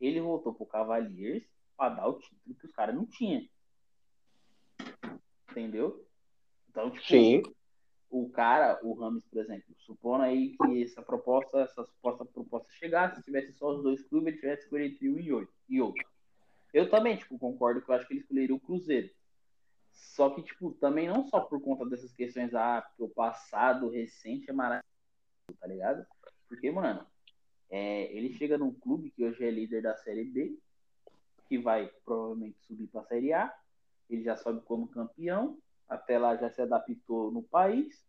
Ele 0.00 0.20
voltou 0.20 0.54
pro 0.54 0.66
Cavaliers 0.66 1.44
para 1.76 1.94
dar 1.94 2.08
o 2.08 2.18
título 2.18 2.54
que 2.56 2.66
os 2.66 2.72
caras 2.72 2.94
não 2.94 3.06
tinham. 3.06 3.46
Entendeu? 5.50 6.04
Então, 6.68 6.90
tipo, 6.90 7.04
Sim. 7.06 7.42
o 8.10 8.28
cara, 8.30 8.80
o 8.82 8.92
Rams, 8.94 9.24
por 9.26 9.40
exemplo, 9.40 9.74
supondo 9.78 10.24
aí 10.24 10.56
que 10.56 10.82
essa 10.82 11.00
proposta, 11.02 11.60
essa 11.60 11.84
suposta 11.84 12.24
proposta 12.24 12.68
chegasse, 12.72 13.16
se 13.16 13.22
tivesse 13.22 13.52
só 13.52 13.76
os 13.76 13.82
dois 13.82 14.02
clubes, 14.08 14.32
ele 14.32 14.40
tivesse 14.40 14.64
escolhido 14.64 14.94
entre 14.94 15.10
um 15.10 15.18
e 15.18 15.32
oito- 15.32 15.54
e 15.68 15.80
outro. 15.80 16.04
Eu 16.72 16.90
também, 16.90 17.16
tipo, 17.16 17.38
concordo 17.38 17.80
que 17.80 17.88
eu 17.88 17.94
acho 17.94 18.06
que 18.06 18.14
ele 18.14 18.20
escolheria 18.20 18.54
o 18.56 18.60
Cruzeiro. 18.60 19.08
Só 19.94 20.30
que, 20.30 20.42
tipo, 20.42 20.72
também 20.72 21.08
não 21.08 21.26
só 21.28 21.40
por 21.40 21.60
conta 21.60 21.86
dessas 21.86 22.12
questões, 22.12 22.54
ah, 22.54 22.82
porque 22.82 23.02
o 23.02 23.08
passado 23.08 23.88
recente 23.88 24.50
é 24.50 24.52
maravilhoso, 24.52 24.84
tá 25.58 25.66
ligado? 25.66 26.04
Porque, 26.48 26.70
mano, 26.70 27.06
é, 27.70 28.12
ele 28.12 28.32
chega 28.34 28.58
num 28.58 28.72
clube 28.72 29.10
que 29.10 29.24
hoje 29.24 29.44
é 29.44 29.50
líder 29.50 29.82
da 29.82 29.96
Série 29.96 30.24
B, 30.24 30.58
que 31.48 31.58
vai 31.58 31.88
provavelmente 32.04 32.58
subir 32.66 32.86
pra 32.88 33.04
Série 33.04 33.32
A, 33.32 33.54
ele 34.10 34.22
já 34.22 34.36
sobe 34.36 34.60
como 34.62 34.88
campeão, 34.88 35.58
até 35.88 36.18
lá 36.18 36.36
já 36.36 36.50
se 36.50 36.60
adaptou 36.60 37.30
no 37.30 37.42
país, 37.42 38.04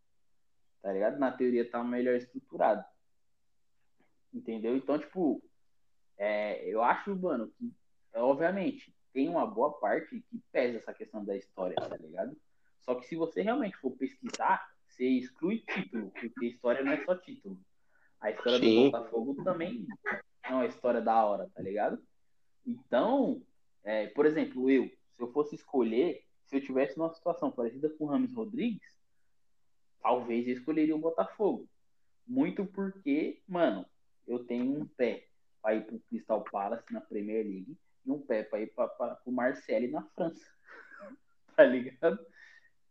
tá 0.82 0.92
ligado? 0.92 1.18
Na 1.18 1.32
teoria 1.32 1.68
tá 1.68 1.82
melhor 1.82 2.16
estruturado. 2.16 2.84
Entendeu? 4.32 4.76
Então, 4.76 4.98
tipo, 4.98 5.42
é, 6.18 6.64
eu 6.68 6.82
acho, 6.82 7.14
mano, 7.16 7.48
que, 7.48 7.72
obviamente, 8.14 8.95
tem 9.16 9.30
uma 9.30 9.46
boa 9.46 9.72
parte 9.72 10.20
que 10.28 10.42
pesa 10.52 10.76
essa 10.76 10.92
questão 10.92 11.24
da 11.24 11.34
história, 11.34 11.74
tá 11.74 11.96
ligado? 11.96 12.36
Só 12.82 12.94
que 12.96 13.06
se 13.06 13.16
você 13.16 13.40
realmente 13.40 13.74
for 13.78 13.90
pesquisar, 13.92 14.70
você 14.86 15.06
exclui 15.06 15.60
título, 15.60 16.10
porque 16.10 16.44
história 16.44 16.84
não 16.84 16.92
é 16.92 17.02
só 17.02 17.16
título. 17.16 17.58
A 18.20 18.30
história 18.30 18.58
Sim. 18.58 18.84
do 18.84 18.90
Botafogo 18.90 19.42
também 19.42 19.86
é 20.42 20.52
uma 20.52 20.66
história 20.66 21.00
da 21.00 21.24
hora, 21.24 21.48
tá 21.54 21.62
ligado? 21.62 21.98
Então, 22.66 23.40
é, 23.82 24.08
por 24.08 24.26
exemplo, 24.26 24.68
eu, 24.68 24.84
se 24.84 25.22
eu 25.22 25.32
fosse 25.32 25.54
escolher, 25.54 26.22
se 26.44 26.56
eu 26.56 26.60
tivesse 26.60 26.98
numa 26.98 27.14
situação 27.14 27.50
parecida 27.50 27.88
com 27.88 28.04
o 28.04 28.08
Rames 28.08 28.34
Rodrigues, 28.34 29.00
talvez 30.02 30.46
eu 30.46 30.52
escolheria 30.52 30.94
o 30.94 31.00
Botafogo. 31.00 31.66
Muito 32.26 32.66
porque, 32.66 33.40
mano, 33.48 33.86
eu 34.28 34.44
tenho 34.44 34.78
um 34.78 34.86
pé 34.86 35.26
para 35.62 35.74
ir 35.74 35.86
pro 35.86 36.00
Crystal 36.00 36.44
Palace 36.44 36.92
na 36.92 37.00
Premier 37.00 37.42
League 37.46 37.78
e 38.06 38.10
um 38.10 38.20
pé 38.20 38.42
para 38.42 38.60
ir 38.60 38.68
para 38.68 39.20
o 39.24 39.32
Marseille 39.32 39.88
na 39.88 40.02
França. 40.02 40.46
tá 41.56 41.64
ligado? 41.64 42.18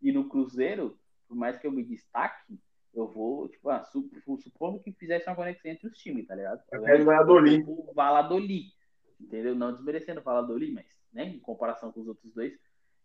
E 0.02 0.12
no 0.12 0.28
Cruzeiro, 0.28 1.00
por 1.28 1.36
mais 1.36 1.58
que 1.58 1.66
eu 1.66 1.72
me 1.72 1.84
destaque, 1.84 2.60
eu 2.94 3.08
vou, 3.08 3.48
tipo, 3.50 3.70
ah, 3.70 3.84
su- 3.84 4.10
supondo 4.42 4.80
que 4.80 4.92
fizesse 4.94 5.28
uma 5.28 5.36
conexão 5.36 5.72
entre 5.72 5.88
os 5.88 5.98
times, 5.98 6.28
tá 6.28 6.36
ligado? 6.36 6.62
Eu 6.72 6.84
quero 6.84 7.06
Valladolid. 7.06 7.64
O 7.68 7.94
Valladolid, 7.94 8.74
entendeu? 9.20 9.56
Não 9.56 9.74
desmerecendo 9.74 10.22
o 10.22 10.24
Valladolid, 10.24 10.72
mas, 10.74 10.86
né, 11.12 11.26
em 11.26 11.40
comparação 11.40 11.92
com 11.92 12.02
os 12.02 12.08
outros 12.08 12.34
dois. 12.34 12.58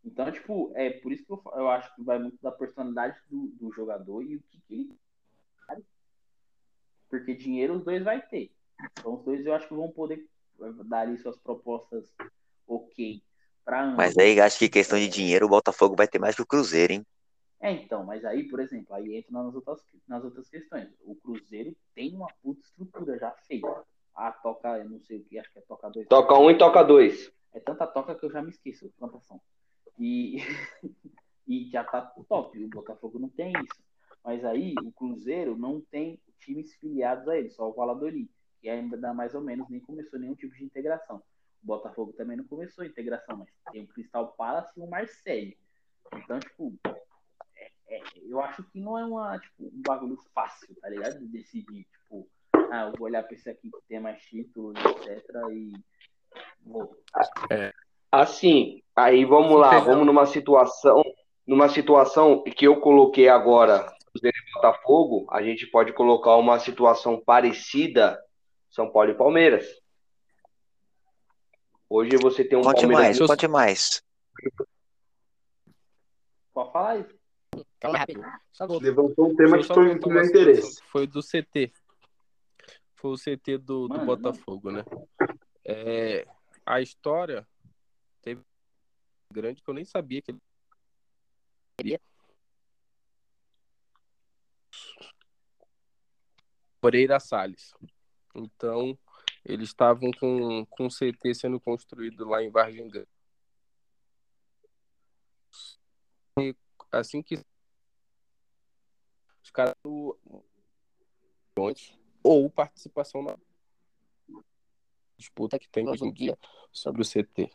Então, 0.04 0.30
tipo, 0.30 0.72
é 0.74 0.90
por 0.90 1.12
isso 1.12 1.24
que 1.24 1.32
eu, 1.32 1.42
eu 1.54 1.68
acho 1.68 1.94
que 1.94 2.02
vai 2.02 2.18
muito 2.18 2.38
da 2.40 2.50
personalidade 2.52 3.20
do, 3.28 3.48
do 3.48 3.72
jogador 3.72 4.22
e 4.22 4.36
o 4.36 4.42
que, 4.42 4.60
que 4.60 4.74
ele? 4.74 4.98
Porque 7.08 7.34
dinheiro 7.34 7.74
os 7.74 7.84
dois 7.84 8.02
vai 8.04 8.22
ter. 8.22 8.52
Então, 8.92 9.14
os 9.14 9.24
dois 9.24 9.44
eu 9.44 9.52
acho 9.52 9.66
que 9.66 9.74
vão 9.74 9.90
poder 9.90 10.26
dar 10.84 11.00
ali 11.00 11.18
suas 11.18 11.38
propostas 11.38 12.14
ok. 12.66 13.22
Mas 13.96 14.18
aí 14.18 14.40
acho 14.40 14.58
que 14.58 14.68
questão 14.68 14.98
de 14.98 15.08
dinheiro, 15.08 15.46
o 15.46 15.48
Botafogo 15.48 15.94
vai 15.94 16.08
ter 16.08 16.18
mais 16.18 16.34
que 16.34 16.42
o 16.42 16.46
Cruzeiro, 16.46 16.92
hein? 16.92 17.06
É, 17.60 17.70
então, 17.72 18.04
mas 18.04 18.24
aí, 18.24 18.48
por 18.48 18.58
exemplo, 18.58 18.94
aí 18.94 19.16
entra 19.16 19.30
nas 19.32 19.54
outras, 19.54 19.84
nas 20.08 20.24
outras 20.24 20.48
questões. 20.48 20.88
O 21.02 21.14
Cruzeiro 21.14 21.76
tem 21.94 22.14
uma 22.16 22.26
puta 22.42 22.62
estrutura 22.62 23.18
já 23.18 23.30
feita. 23.46 23.84
A 24.14 24.32
toca, 24.32 24.78
eu 24.78 24.88
não 24.88 24.98
sei 25.00 25.18
o 25.18 25.24
que, 25.24 25.38
acho 25.38 25.52
que 25.52 25.58
é 25.58 25.62
toca 25.62 25.88
dois. 25.90 26.08
Toca 26.08 26.38
um 26.38 26.50
e 26.50 26.56
toca 26.56 26.82
dois. 26.82 27.30
É 27.52 27.60
tanta 27.60 27.86
toca 27.86 28.14
que 28.14 28.24
eu 28.24 28.30
já 28.30 28.42
me 28.42 28.48
esqueço 28.48 28.90
quantas 28.98 29.24
são. 29.26 29.40
E, 29.98 30.38
e 31.46 31.68
já 31.70 31.84
tá 31.84 32.00
top. 32.28 32.64
O 32.64 32.68
Botafogo 32.68 33.18
não 33.18 33.28
tem 33.28 33.52
isso. 33.52 33.82
Mas 34.24 34.44
aí 34.44 34.74
o 34.82 34.90
Cruzeiro 34.92 35.56
não 35.56 35.80
tem 35.80 36.18
times 36.40 36.74
filiados 36.76 37.28
a 37.28 37.38
ele, 37.38 37.50
só 37.50 37.68
o 37.68 37.74
Valladolid, 37.74 38.28
que 38.60 38.68
ainda 38.68 38.96
dá 38.96 39.14
mais 39.14 39.34
ou 39.34 39.40
menos 39.40 39.68
nem 39.68 39.80
começou 39.80 40.18
nenhum 40.18 40.34
tipo 40.34 40.54
de 40.54 40.64
integração. 40.64 41.22
O 41.62 41.66
Botafogo 41.66 42.12
também 42.12 42.36
não 42.36 42.44
começou 42.44 42.82
a 42.84 42.86
integração, 42.86 43.36
mas 43.36 43.48
tem 43.72 43.82
o 43.82 43.88
Crystal 43.88 44.28
Palace 44.36 44.72
e 44.76 44.82
o 44.82 44.86
Marseille. 44.88 45.56
Então, 46.14 46.40
tipo, 46.40 46.74
é- 47.56 47.70
é- 47.88 48.02
eu 48.26 48.40
acho 48.40 48.62
que 48.64 48.80
não 48.80 48.98
é 48.98 49.04
uma, 49.04 49.38
tipo, 49.38 49.64
um 49.64 49.82
bagulho 49.86 50.18
fácil, 50.34 50.74
tá 50.80 50.88
ligado? 50.88 51.18
De 51.18 51.26
decidir, 51.26 51.84
tipo, 51.84 52.26
ah, 52.70 52.86
eu 52.86 52.92
vou 52.96 53.06
olhar 53.06 53.22
pra 53.22 53.34
esse 53.34 53.48
aqui 53.48 53.70
que 53.70 53.82
tem 53.88 54.00
mais 54.00 54.22
títulos, 54.22 54.74
etc. 54.84 55.24
E 55.52 55.72
vou. 56.64 56.96
Assim, 58.10 58.82
aí 58.96 59.24
vamos 59.24 59.58
lá, 59.58 59.78
vamos 59.78 60.02
um- 60.02 60.04
numa 60.04 60.26
situação, 60.26 61.02
numa 61.46 61.68
situação 61.68 62.42
que 62.42 62.66
eu 62.66 62.80
coloquei 62.80 63.28
agora, 63.28 63.86
Cruzeiro 64.06 64.36
e 64.36 64.52
Botafogo, 64.54 65.26
a 65.30 65.42
gente 65.42 65.66
pode 65.66 65.92
colocar 65.92 66.36
uma 66.36 66.58
situação 66.58 67.20
parecida, 67.20 68.20
São 68.70 68.90
Paulo 68.90 69.10
e 69.10 69.14
Palmeiras. 69.14 69.66
Hoje 71.88 72.16
você 72.16 72.44
tem 72.44 72.56
um 72.56 72.62
Conte 72.62 72.82
Palmeiras 72.82 73.18
mais, 73.18 73.28
conte 73.28 73.48
mais. 73.48 74.02
Pode 76.54 76.72
falar 76.72 76.98
isso. 76.98 77.20
Calma 77.80 77.98
aí, 78.06 78.14
voltar. 78.14 78.80
Levantou 78.80 79.30
um 79.30 79.36
tema 79.36 79.58
que 79.58 79.64
foi 79.64 79.98
do 79.98 80.08
meu 80.08 80.24
situação 80.24 80.24
interesse. 80.24 80.82
Foi 80.84 81.06
do 81.06 81.20
CT. 81.20 81.72
Foi 82.94 83.10
o 83.12 83.16
CT 83.16 83.58
do, 83.58 83.88
do 83.88 83.94
Mano, 83.94 84.06
Botafogo, 84.06 84.70
né? 84.70 84.84
É, 85.64 86.28
a 86.64 86.80
história 86.80 87.48
teve 88.22 88.42
grande 89.32 89.62
que 89.62 89.68
eu 89.68 89.74
nem 89.74 89.84
sabia 89.84 90.22
que 90.22 90.30
ele. 91.80 91.98
Moreira 96.82 97.18
Salles. 97.18 97.74
Então, 98.34 98.98
eles 99.44 99.68
estavam 99.68 100.10
com, 100.12 100.64
com 100.66 100.88
CT 100.90 101.34
sendo 101.34 101.58
construído 101.60 102.24
lá 102.28 102.42
em 102.42 102.50
Vargem. 102.50 102.90
E 106.38 106.54
assim 106.92 107.22
que 107.22 107.36
os 109.42 109.50
caras 109.50 109.74
do- 109.82 110.18
ou 112.22 112.50
participação 112.50 113.22
na 113.22 113.36
disputa 115.18 115.58
que 115.58 115.68
tem 115.68 115.86
hoje 115.88 116.04
em 116.04 116.12
dia 116.12 116.38
sobre 116.72 117.02
o 117.02 117.04
CT. 117.04 117.50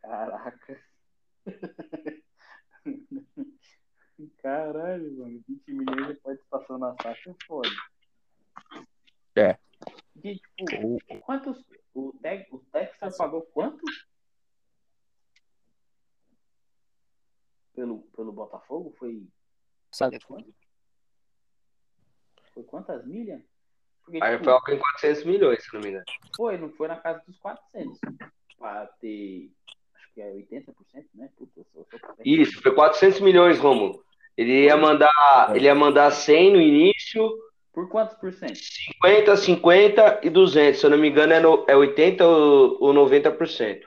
Caraca. 0.00 0.84
Caralho, 4.38 5.12
mano. 5.18 5.42
20 5.48 5.72
milhões 5.72 6.14
de 6.14 6.20
participação 6.20 6.78
na 6.78 6.94
SAF 7.02 7.30
é 7.30 7.34
foda. 7.46 7.68
É. 9.36 9.58
E, 10.22 10.40
tipo, 10.56 11.00
Ou, 11.08 11.20
quantos. 11.20 11.64
O, 11.94 12.12
Tex, 12.20 12.52
o 12.52 12.58
Texas 12.72 13.16
pagou 13.16 13.42
quanto? 13.42 13.82
Pelo, 17.74 18.02
pelo 18.16 18.32
Botafogo? 18.32 18.94
Foi. 18.98 19.26
sabe? 19.92 20.18
quanto? 20.20 20.52
Foi 22.52 22.62
quantas 22.64 23.04
milhas? 23.06 23.42
Porque, 24.04 24.18
Aí 24.22 24.32
tipo, 24.32 24.44
foi 24.44 24.52
algo 24.52 24.70
em 24.70 24.78
400 24.78 25.24
milhões, 25.24 25.64
se 25.64 25.74
não 25.74 25.80
me 25.80 25.88
engano. 25.88 26.04
foi, 26.36 26.58
não 26.58 26.70
foi 26.70 26.88
na 26.88 26.96
casa 26.96 27.22
dos 27.26 27.38
400. 27.38 27.98
Pra 28.58 28.86
ter. 29.00 29.50
Acho 29.96 30.14
que 30.14 30.20
é 30.20 30.30
80%, 30.30 30.74
né? 31.14 31.30
Puta, 31.36 31.52
eu 31.60 31.64
sou, 31.72 31.86
eu 31.90 31.98
sou 31.98 32.16
Isso, 32.24 32.62
foi 32.62 32.74
400 32.74 33.20
milhões, 33.20 33.58
Romulo. 33.58 34.04
Ele 34.36 34.64
ia 34.64 34.76
mandar, 34.76 35.52
ele 35.54 35.66
ia 35.66 35.74
mandar 35.74 36.10
100 36.10 36.52
no 36.52 36.60
início, 36.60 37.28
Por 37.74 37.88
quantos 37.88 38.16
por 38.16 38.32
cento? 38.32 38.56
50, 38.56 39.36
50 39.36 40.20
e 40.22 40.30
200. 40.30 40.80
Se 40.80 40.86
eu 40.86 40.90
não 40.90 40.96
me 40.96 41.08
engano, 41.08 41.32
é, 41.32 41.40
no, 41.40 41.64
é 41.68 41.76
80 41.76 42.24
ou, 42.24 42.78
ou 42.80 42.94
90%. 42.94 43.82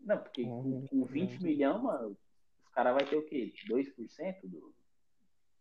Não, 0.00 0.18
porque 0.18 0.44
com, 0.44 0.86
com 0.86 1.04
20 1.04 1.42
milhões, 1.42 1.82
mano, 1.82 2.16
os 2.62 2.70
caras 2.74 2.94
vão 2.94 3.06
ter 3.06 3.16
o 3.16 3.22
quê? 3.22 3.50
2% 3.66 4.40
do 4.44 4.74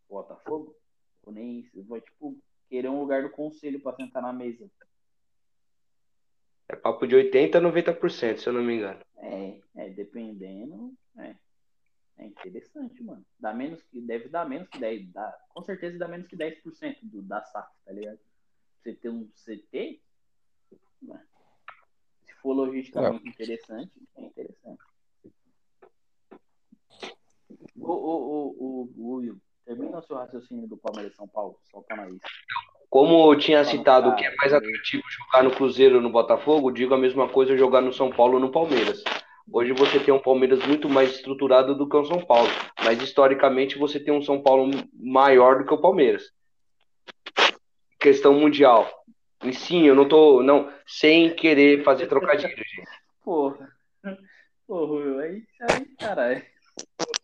Botafogo? 0.09 0.75
Ou 1.25 1.31
nem 1.31 1.61
isso? 1.61 1.81
Vai, 1.85 2.01
tipo, 2.01 2.37
querer 2.69 2.89
um 2.89 2.99
lugar 2.99 3.23
do 3.23 3.29
conselho 3.29 3.79
pra 3.79 3.95
sentar 3.95 4.21
na 4.21 4.33
mesa. 4.33 4.69
É 6.67 6.75
papo 6.75 7.07
de 7.07 7.15
80 7.15 7.57
a 7.57 7.61
90%, 7.61 8.37
se 8.39 8.47
eu 8.47 8.53
não 8.53 8.61
me 8.61 8.75
engano. 8.75 8.99
É, 9.17 9.57
é, 9.77 9.89
dependendo, 9.89 10.93
é. 11.17 11.33
É 12.17 12.25
interessante, 12.25 13.03
mano. 13.03 13.25
Dá 13.39 13.53
menos 13.53 13.81
que, 13.83 13.99
deve 14.01 14.29
dar 14.29 14.47
menos 14.47 14.69
que 14.69 14.79
10, 14.79 15.11
dá, 15.11 15.37
com 15.49 15.61
certeza 15.61 15.97
dá 15.97 16.07
menos 16.07 16.27
que 16.27 16.37
10% 16.37 16.97
do, 17.03 17.21
da 17.21 17.43
SAF, 17.43 17.69
tá 17.85 17.91
ligado? 17.91 18.19
Você 18.81 18.93
ter 18.93 19.09
um 19.09 19.27
CT, 19.27 20.01
né? 21.01 21.21
se 22.25 22.33
for 22.35 22.53
logisticamente 22.53 23.27
interessante, 23.27 23.91
é 24.15 24.21
interessante. 24.21 24.83
O, 27.77 27.91
o, 27.91 27.91
o, 27.91 28.55
o, 28.57 28.93
o 28.97 29.15
Will, 29.17 29.41
termina 29.65 29.97
o 29.97 30.01
seu 30.01 30.15
raciocínio 30.15 30.67
do 30.67 30.77
Palmeiras 30.77 31.13
e 31.13 31.15
São 31.15 31.27
Paulo, 31.27 31.59
solta 31.69 31.95
na 31.95 32.09
isso. 32.09 32.21
Como 32.89 33.33
eu 33.33 33.37
tinha 33.37 33.65
citado 33.65 34.15
que 34.15 34.25
é 34.25 34.33
mais 34.35 34.53
atrativo 34.53 35.03
jogar 35.09 35.43
no 35.43 35.53
Cruzeiro 35.53 35.97
ou 35.97 36.01
no 36.01 36.09
Botafogo, 36.09 36.71
digo 36.71 36.93
a 36.93 36.97
mesma 36.97 37.27
coisa 37.27 37.57
jogar 37.57 37.81
no 37.81 37.91
São 37.91 38.09
Paulo 38.09 38.35
ou 38.35 38.39
no 38.39 38.51
Palmeiras. 38.51 39.03
Hoje 39.51 39.73
você 39.73 39.99
tem 39.99 40.13
um 40.13 40.19
Palmeiras 40.19 40.65
muito 40.65 40.89
mais 40.89 41.11
estruturado 41.11 41.75
do 41.75 41.87
que 41.87 41.95
o 41.95 42.05
São 42.05 42.19
Paulo, 42.19 42.49
mas 42.83 43.01
historicamente 43.01 43.77
você 43.77 43.99
tem 43.99 44.13
um 44.13 44.21
São 44.21 44.41
Paulo 44.41 44.71
maior 44.93 45.59
do 45.59 45.65
que 45.65 45.73
o 45.73 45.81
Palmeiras. 45.81 46.31
Questão 47.99 48.33
mundial. 48.33 48.89
E 49.43 49.53
sim, 49.53 49.83
eu 49.83 49.95
não 49.95 50.07
tô, 50.07 50.41
não, 50.41 50.71
sem 50.87 51.35
querer 51.35 51.83
fazer 51.83 52.07
trocadilho, 52.07 52.49
gente. 52.49 52.89
Porra. 53.23 53.69
Porra, 54.67 55.21
aí, 55.21 55.43
aí, 55.61 55.85
caralho. 55.99 56.43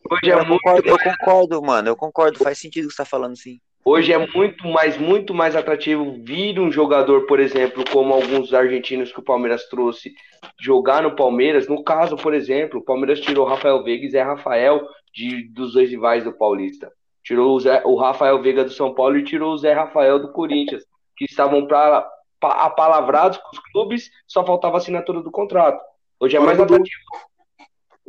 Hoje 0.09 0.31
Eu 0.31 0.39
é 0.39 0.45
muito 0.45 0.61
concordo, 0.61 0.89
eu 0.89 0.97
concordo, 0.99 1.61
mano. 1.61 1.87
Eu 1.89 1.95
concordo. 1.95 2.39
Faz 2.39 2.59
sentido 2.59 2.85
o 2.85 2.87
que 2.89 2.93
você 2.93 3.03
tá 3.03 3.05
falando, 3.05 3.35
sim. 3.35 3.59
Hoje 3.83 4.13
é 4.13 4.27
muito 4.35 4.67
mais, 4.67 4.97
muito 4.97 5.33
mais 5.33 5.55
atrativo 5.55 6.15
vir 6.23 6.59
um 6.59 6.71
jogador, 6.71 7.25
por 7.25 7.39
exemplo, 7.39 7.83
como 7.91 8.13
alguns 8.13 8.53
argentinos 8.53 9.11
que 9.11 9.19
o 9.19 9.23
Palmeiras 9.23 9.67
trouxe, 9.69 10.13
jogar 10.59 11.01
no 11.01 11.15
Palmeiras. 11.15 11.67
No 11.67 11.83
caso, 11.83 12.15
por 12.15 12.33
exemplo, 12.33 12.79
o 12.79 12.83
Palmeiras 12.83 13.19
tirou 13.19 13.45
Rafael 13.45 13.83
Veiga 13.83 14.05
e 14.05 14.09
Zé 14.11 14.21
Rafael 14.21 14.87
de, 15.13 15.47
dos 15.49 15.73
dois 15.73 15.89
rivais 15.89 16.23
do 16.23 16.31
Paulista. 16.31 16.91
Tirou 17.23 17.55
o, 17.55 17.59
Zé- 17.59 17.81
o 17.85 17.95
Rafael 17.95 18.39
Veiga 18.41 18.63
do 18.63 18.71
São 18.71 18.93
Paulo 18.93 19.17
e 19.17 19.23
tirou 19.23 19.53
o 19.53 19.57
Zé 19.57 19.73
Rafael 19.73 20.19
do 20.19 20.31
Corinthians, 20.31 20.83
que 21.17 21.25
estavam 21.25 21.65
pra, 21.65 22.07
pa- 22.39 22.63
apalavrados 22.65 23.39
com 23.39 23.49
os 23.51 23.59
clubes, 23.71 24.11
só 24.27 24.45
faltava 24.45 24.75
a 24.75 24.77
assinatura 24.77 25.21
do 25.21 25.31
contrato. 25.31 25.81
Hoje 26.19 26.37
é 26.37 26.39
mais 26.39 26.59
atrativo. 26.59 27.01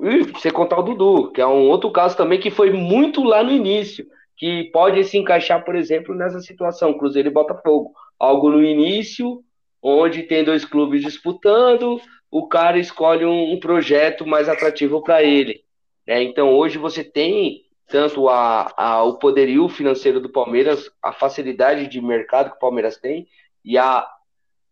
E 0.02 0.22
você 0.24 0.50
contar 0.50 0.78
o 0.78 0.82
Dudu, 0.82 1.30
que 1.32 1.40
é 1.40 1.46
um 1.46 1.68
outro 1.68 1.90
caso 1.90 2.14
também 2.16 2.38
que 2.40 2.50
foi 2.50 2.70
muito 2.72 3.22
lá 3.22 3.42
no 3.42 3.50
início 3.52 4.06
que 4.36 4.64
pode 4.72 5.04
se 5.04 5.18
encaixar, 5.18 5.64
por 5.64 5.74
exemplo, 5.76 6.14
nessa 6.14 6.40
situação, 6.40 6.96
Cruzeiro 6.96 7.28
e 7.28 7.32
Botafogo. 7.32 7.92
Algo 8.18 8.50
no 8.50 8.62
início, 8.62 9.42
onde 9.82 10.22
tem 10.24 10.44
dois 10.44 10.64
clubes 10.64 11.02
disputando, 11.02 12.00
o 12.30 12.48
cara 12.48 12.78
escolhe 12.78 13.24
um, 13.24 13.52
um 13.52 13.60
projeto 13.60 14.26
mais 14.26 14.48
atrativo 14.48 15.02
para 15.02 15.22
ele. 15.22 15.62
né? 16.06 16.22
Então, 16.22 16.52
hoje 16.54 16.78
você 16.78 17.04
tem 17.04 17.62
tanto 17.88 18.28
a, 18.28 18.72
a- 18.76 19.02
o 19.04 19.18
poderio 19.18 19.68
financeiro 19.68 20.18
do 20.20 20.30
Palmeiras, 20.30 20.90
a 21.02 21.12
facilidade 21.12 21.86
de 21.88 22.00
mercado 22.00 22.50
que 22.50 22.56
o 22.56 22.60
Palmeiras 22.60 22.96
tem, 22.96 23.26
e 23.64 23.76
a 23.76 24.06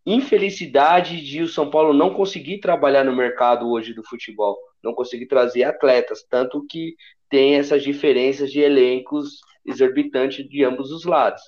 infelicidade 0.06 1.20
de 1.22 1.42
o 1.42 1.48
São 1.48 1.70
Paulo 1.70 1.92
não 1.92 2.14
conseguir 2.14 2.58
trabalhar 2.58 3.04
no 3.04 3.14
mercado 3.14 3.68
hoje 3.70 3.92
do 3.92 4.02
futebol, 4.02 4.56
não 4.82 4.94
conseguir 4.94 5.26
trazer 5.26 5.64
atletas, 5.64 6.22
tanto 6.28 6.64
que 6.66 6.94
tem 7.28 7.56
essas 7.56 7.82
diferenças 7.82 8.50
de 8.50 8.60
elencos 8.60 9.40
exorbitantes 9.64 10.48
de 10.48 10.64
ambos 10.64 10.90
os 10.90 11.04
lados. 11.04 11.42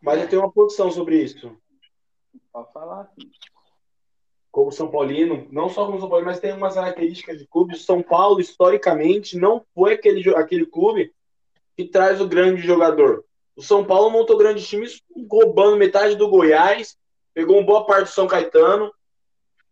Mas 0.00 0.20
eu 0.20 0.28
tenho 0.28 0.42
uma 0.42 0.52
posição 0.52 0.90
sobre 0.90 1.22
isso. 1.22 1.56
Pode 2.52 2.72
falar. 2.72 3.10
Como 4.50 4.70
São 4.70 4.90
Paulino, 4.90 5.46
não 5.50 5.68
só 5.68 5.86
como 5.86 5.98
São 5.98 6.08
Paulino, 6.08 6.30
mas 6.30 6.40
tem 6.40 6.52
umas 6.52 6.74
características 6.74 7.38
de 7.38 7.46
clube. 7.46 7.78
São 7.78 8.02
Paulo, 8.02 8.40
historicamente, 8.40 9.38
não 9.38 9.64
foi 9.74 9.94
aquele, 9.94 10.28
aquele 10.34 10.66
clube 10.66 11.12
que 11.76 11.84
traz 11.86 12.20
o 12.20 12.28
grande 12.28 12.60
jogador. 12.60 13.24
O 13.56 13.62
São 13.62 13.84
Paulo 13.84 14.10
montou 14.10 14.36
grandes 14.36 14.66
times 14.66 15.00
roubando 15.30 15.76
metade 15.76 16.16
do 16.16 16.28
Goiás, 16.28 16.96
pegou 17.32 17.56
uma 17.56 17.66
boa 17.66 17.86
parte 17.86 18.08
do 18.08 18.14
São 18.14 18.26
Caetano. 18.26 18.92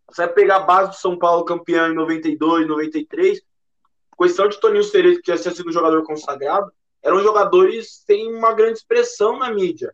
Você 0.09 0.25
vai 0.25 0.33
pegar 0.33 0.57
a 0.57 0.61
base 0.61 0.91
do 0.91 0.95
São 0.95 1.17
Paulo 1.17 1.45
campeão 1.45 1.91
em 1.91 1.95
92, 1.95 2.67
93. 2.67 3.41
Questão 4.17 4.47
de 4.47 4.59
Toninho 4.59 4.83
Cerezo, 4.83 5.21
que 5.21 5.35
já 5.35 5.41
tinha 5.41 5.53
sido 5.53 5.69
um 5.69 5.73
jogador 5.73 6.03
consagrado, 6.03 6.71
eram 7.03 7.21
jogadores 7.21 8.03
sem 8.05 8.33
uma 8.33 8.53
grande 8.53 8.79
expressão 8.79 9.37
na 9.37 9.51
mídia. 9.51 9.93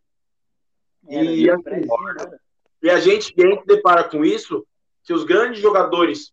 Era 1.07 1.23
E 1.23 1.49
assim, 1.49 1.63
né? 1.69 2.39
E 2.81 2.89
a 2.89 2.99
gente, 2.99 3.33
a 3.37 3.49
gente 3.49 3.65
depara 3.65 4.03
com 4.03 4.23
isso, 4.23 4.65
que 5.03 5.13
os 5.13 5.23
grandes 5.23 5.59
jogadores, 5.61 6.31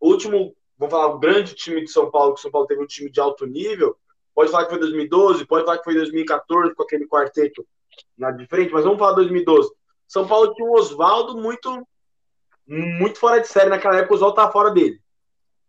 o 0.00 0.08
último, 0.08 0.54
vamos 0.76 0.92
falar, 0.92 1.14
o 1.14 1.18
grande 1.18 1.54
time 1.54 1.82
de 1.84 1.90
São 1.90 2.10
Paulo, 2.10 2.34
que 2.34 2.40
o 2.40 2.42
São 2.42 2.50
Paulo 2.50 2.66
teve 2.66 2.82
um 2.82 2.86
time 2.86 3.10
de 3.10 3.20
alto 3.20 3.46
nível, 3.46 3.96
pode 4.34 4.50
falar 4.50 4.64
que 4.64 4.70
foi 4.70 4.80
2012, 4.80 5.46
pode 5.46 5.64
falar 5.64 5.78
que 5.78 5.84
foi 5.84 5.94
2014, 5.94 6.74
com 6.74 6.82
aquele 6.82 7.06
quarteto 7.06 7.66
na 8.16 8.30
de 8.30 8.46
frente, 8.46 8.72
mas 8.72 8.84
vamos 8.84 8.98
falar 8.98 9.12
2012. 9.12 9.70
São 10.08 10.26
Paulo 10.26 10.54
tinha 10.54 10.66
um 10.66 10.72
Oswaldo 10.72 11.36
muito, 11.36 11.86
muito 12.66 13.18
fora 13.18 13.40
de 13.40 13.46
série 13.46 13.68
naquela 13.68 13.96
época, 13.96 14.14
o 14.14 14.16
Oswaldo 14.16 14.36
tava 14.36 14.52
fora 14.52 14.70
dele. 14.70 15.00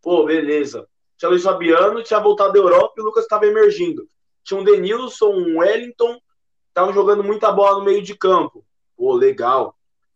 Pô, 0.01 0.25
beleza. 0.25 0.87
Tinha 1.17 1.29
Luiz 1.29 1.43
Fabiano, 1.43 2.01
tinha 2.01 2.19
voltado 2.19 2.53
da 2.53 2.59
Europa 2.59 2.95
e 2.97 3.01
o 3.01 3.05
Lucas 3.05 3.25
estava 3.25 3.45
emergindo. 3.45 4.07
Tinha 4.43 4.59
um 4.59 4.63
Denilson, 4.63 5.31
um 5.31 5.59
Wellington, 5.59 6.19
estavam 6.67 6.93
jogando 6.93 7.23
muita 7.23 7.51
bola 7.51 7.79
no 7.79 7.85
meio 7.85 8.01
de 8.01 8.15
campo. 8.15 8.65
Pô, 8.95 9.13
legal. 9.13 9.75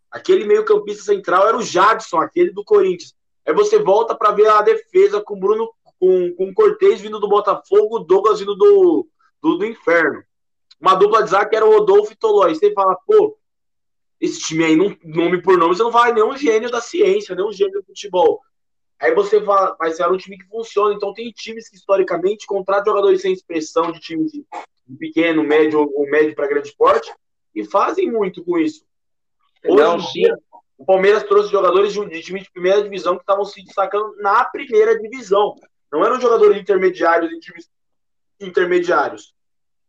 Aquele 0.09 0.45
meio-campista 0.45 1.03
central 1.03 1.47
era 1.47 1.57
o 1.57 1.63
Jadson, 1.63 2.17
aquele 2.17 2.51
do 2.51 2.63
Corinthians. 2.63 3.13
Aí 3.45 3.53
você 3.53 3.77
volta 3.77 4.15
para 4.15 4.31
ver 4.31 4.47
a 4.47 4.61
defesa 4.61 5.21
com 5.21 5.35
o 5.35 5.39
Bruno, 5.39 5.69
com, 5.99 6.33
com 6.35 6.49
o 6.49 6.53
Cortez 6.53 7.01
vindo 7.01 7.19
do 7.19 7.27
Botafogo, 7.27 7.97
o 7.97 7.99
Douglas 7.99 8.39
vindo 8.39 8.55
do, 8.55 9.07
do, 9.41 9.57
do 9.57 9.65
Inferno. 9.65 10.23
Uma 10.79 10.95
dupla 10.95 11.23
de 11.23 11.29
zaga 11.29 11.55
era 11.55 11.65
o 11.65 11.71
Rodolfo 11.71 12.13
e 12.13 12.15
Tolói. 12.15 12.55
Você 12.55 12.73
fala, 12.73 12.95
pô, 13.05 13.37
esse 14.19 14.39
time 14.39 14.63
aí, 14.63 14.75
nome 14.75 15.41
por 15.41 15.57
nome, 15.57 15.75
você 15.75 15.83
não 15.83 15.91
fala 15.91 16.13
nenhum 16.13 16.35
gênio 16.37 16.71
da 16.71 16.81
ciência, 16.81 17.35
nenhum 17.35 17.51
gênio 17.51 17.81
do 17.81 17.85
futebol. 17.85 18.41
Aí 18.99 19.13
você 19.13 19.41
fala, 19.41 19.75
mas 19.79 19.99
era 19.99 20.11
um 20.11 20.17
time 20.17 20.37
que 20.37 20.47
funciona. 20.47 20.93
Então 20.93 21.13
tem 21.13 21.31
times 21.31 21.69
que 21.69 21.75
historicamente 21.75 22.45
contratam 22.45 22.93
jogadores 22.93 23.21
sem 23.21 23.33
expressão 23.33 23.91
de 23.91 23.99
time 23.99 24.25
de, 24.25 24.45
pequeno, 24.97 25.43
médio 25.43 25.79
ou 25.79 26.09
médio 26.09 26.35
para 26.35 26.47
grande 26.47 26.73
porte 26.75 27.13
e 27.53 27.65
fazem 27.65 28.11
muito 28.11 28.43
com 28.43 28.57
isso. 28.57 28.85
Hoje 29.63 29.77
Não, 29.77 29.97
dia, 29.97 30.37
o 30.77 30.85
Palmeiras 30.85 31.23
trouxe 31.23 31.51
jogadores 31.51 31.93
de, 31.93 32.05
de 32.07 32.21
time 32.21 32.41
de 32.41 32.51
primeira 32.51 32.83
divisão 32.83 33.15
que 33.15 33.23
estavam 33.23 33.45
se 33.45 33.63
destacando 33.63 34.15
na 34.17 34.45
primeira 34.45 34.99
divisão. 34.99 35.55
Não 35.91 36.03
eram 36.03 36.19
jogadores 36.19 36.57
intermediários 36.57 37.31
em 37.31 37.39
times 37.39 37.69
intermediários. 38.39 39.33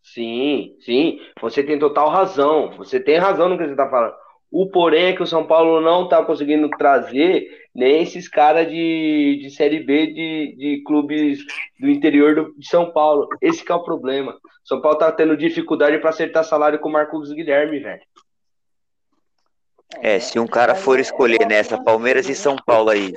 Sim, 0.03 0.77
sim, 0.81 1.21
você 1.41 1.65
tem 1.65 1.79
total 1.79 2.09
razão. 2.09 2.77
Você 2.77 3.01
tem 3.01 3.19
razão 3.19 3.49
no 3.49 3.59
que 3.59 3.65
você 3.65 3.73
está 3.73 3.91
falando. 3.91 4.15
O 4.51 4.71
porém 4.71 5.07
é 5.07 5.13
que 5.13 5.23
o 5.23 5.27
São 5.27 5.47
Paulo 5.47 5.81
não 5.81 6.05
está 6.05 6.25
conseguindo 6.25 6.69
trazer 6.71 7.47
nem 7.75 8.03
esses 8.03 8.29
caras 8.29 8.69
de, 8.69 9.39
de 9.43 9.51
Série 9.51 9.81
B 9.81 10.07
de, 10.07 10.57
de 10.57 10.83
clubes 10.87 11.41
do 11.79 11.89
interior 11.91 12.35
do- 12.35 12.55
de 12.57 12.67
São 12.69 12.91
Paulo. 12.93 13.29
Esse 13.43 13.65
que 13.65 13.71
é 13.73 13.75
o 13.75 13.83
problema. 13.85 14.39
São 14.65 14.81
Paulo 14.81 14.99
tá 14.99 15.13
tendo 15.13 15.37
dificuldade 15.37 15.99
para 15.99 16.11
acertar 16.11 16.45
salário 16.45 16.79
com 16.79 16.89
o 16.89 16.93
Marcos 16.93 17.33
Guilherme, 17.33 17.81
velho. 17.81 18.03
É, 20.01 20.19
se 20.19 20.39
um 20.39 20.47
cara 20.47 20.75
for 20.75 20.99
escolher 20.99 21.47
nessa 21.47 21.83
Palmeiras 21.83 22.29
e 22.29 22.35
São 22.35 22.57
Paulo 22.57 22.91
aí, 22.91 23.13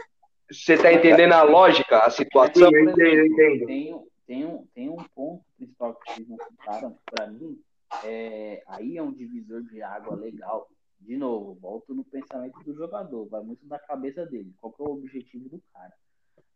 Você 0.52 0.78
tá 0.78 0.92
entendendo 0.92 1.34
a 1.34 1.44
lógica, 1.44 2.00
a 2.00 2.10
situação? 2.10 2.70
Sim, 2.70 2.76
eu 2.76 2.84
entendo, 2.90 3.00
eu 3.08 3.26
entendo. 3.28 3.66
Tem, 3.68 3.94
um- 3.94 4.08
tem, 4.28 4.46
um, 4.46 4.66
tem 4.76 4.90
um 4.90 4.98
ponto 5.16 5.42
principal 5.58 5.94
que 5.96 6.12
vocês 6.14 6.28
não 6.28 6.38
citaram, 6.50 6.92
que 6.92 6.98
pra 7.12 7.28
mim, 7.28 7.58
é, 8.04 8.62
aí 8.68 8.98
é 8.98 9.02
um 9.04 9.12
divisor 9.12 9.62
de 9.64 9.82
água 9.82 10.16
legal. 10.16 10.68
De 11.00 11.18
novo, 11.18 11.56
volto 11.56 11.94
no 11.94 12.04
pensamento 12.04 12.60
do 12.64 12.74
jogador, 12.74 13.26
vai 13.28 13.42
muito 13.42 13.66
da 13.66 13.80
cabeça 13.80 14.26
dele. 14.26 14.54
Qual 14.60 14.74
que 14.74 14.82
é 14.82 14.86
o 14.86 14.92
objetivo 14.92 15.50
do 15.50 15.62
cara, 15.74 15.94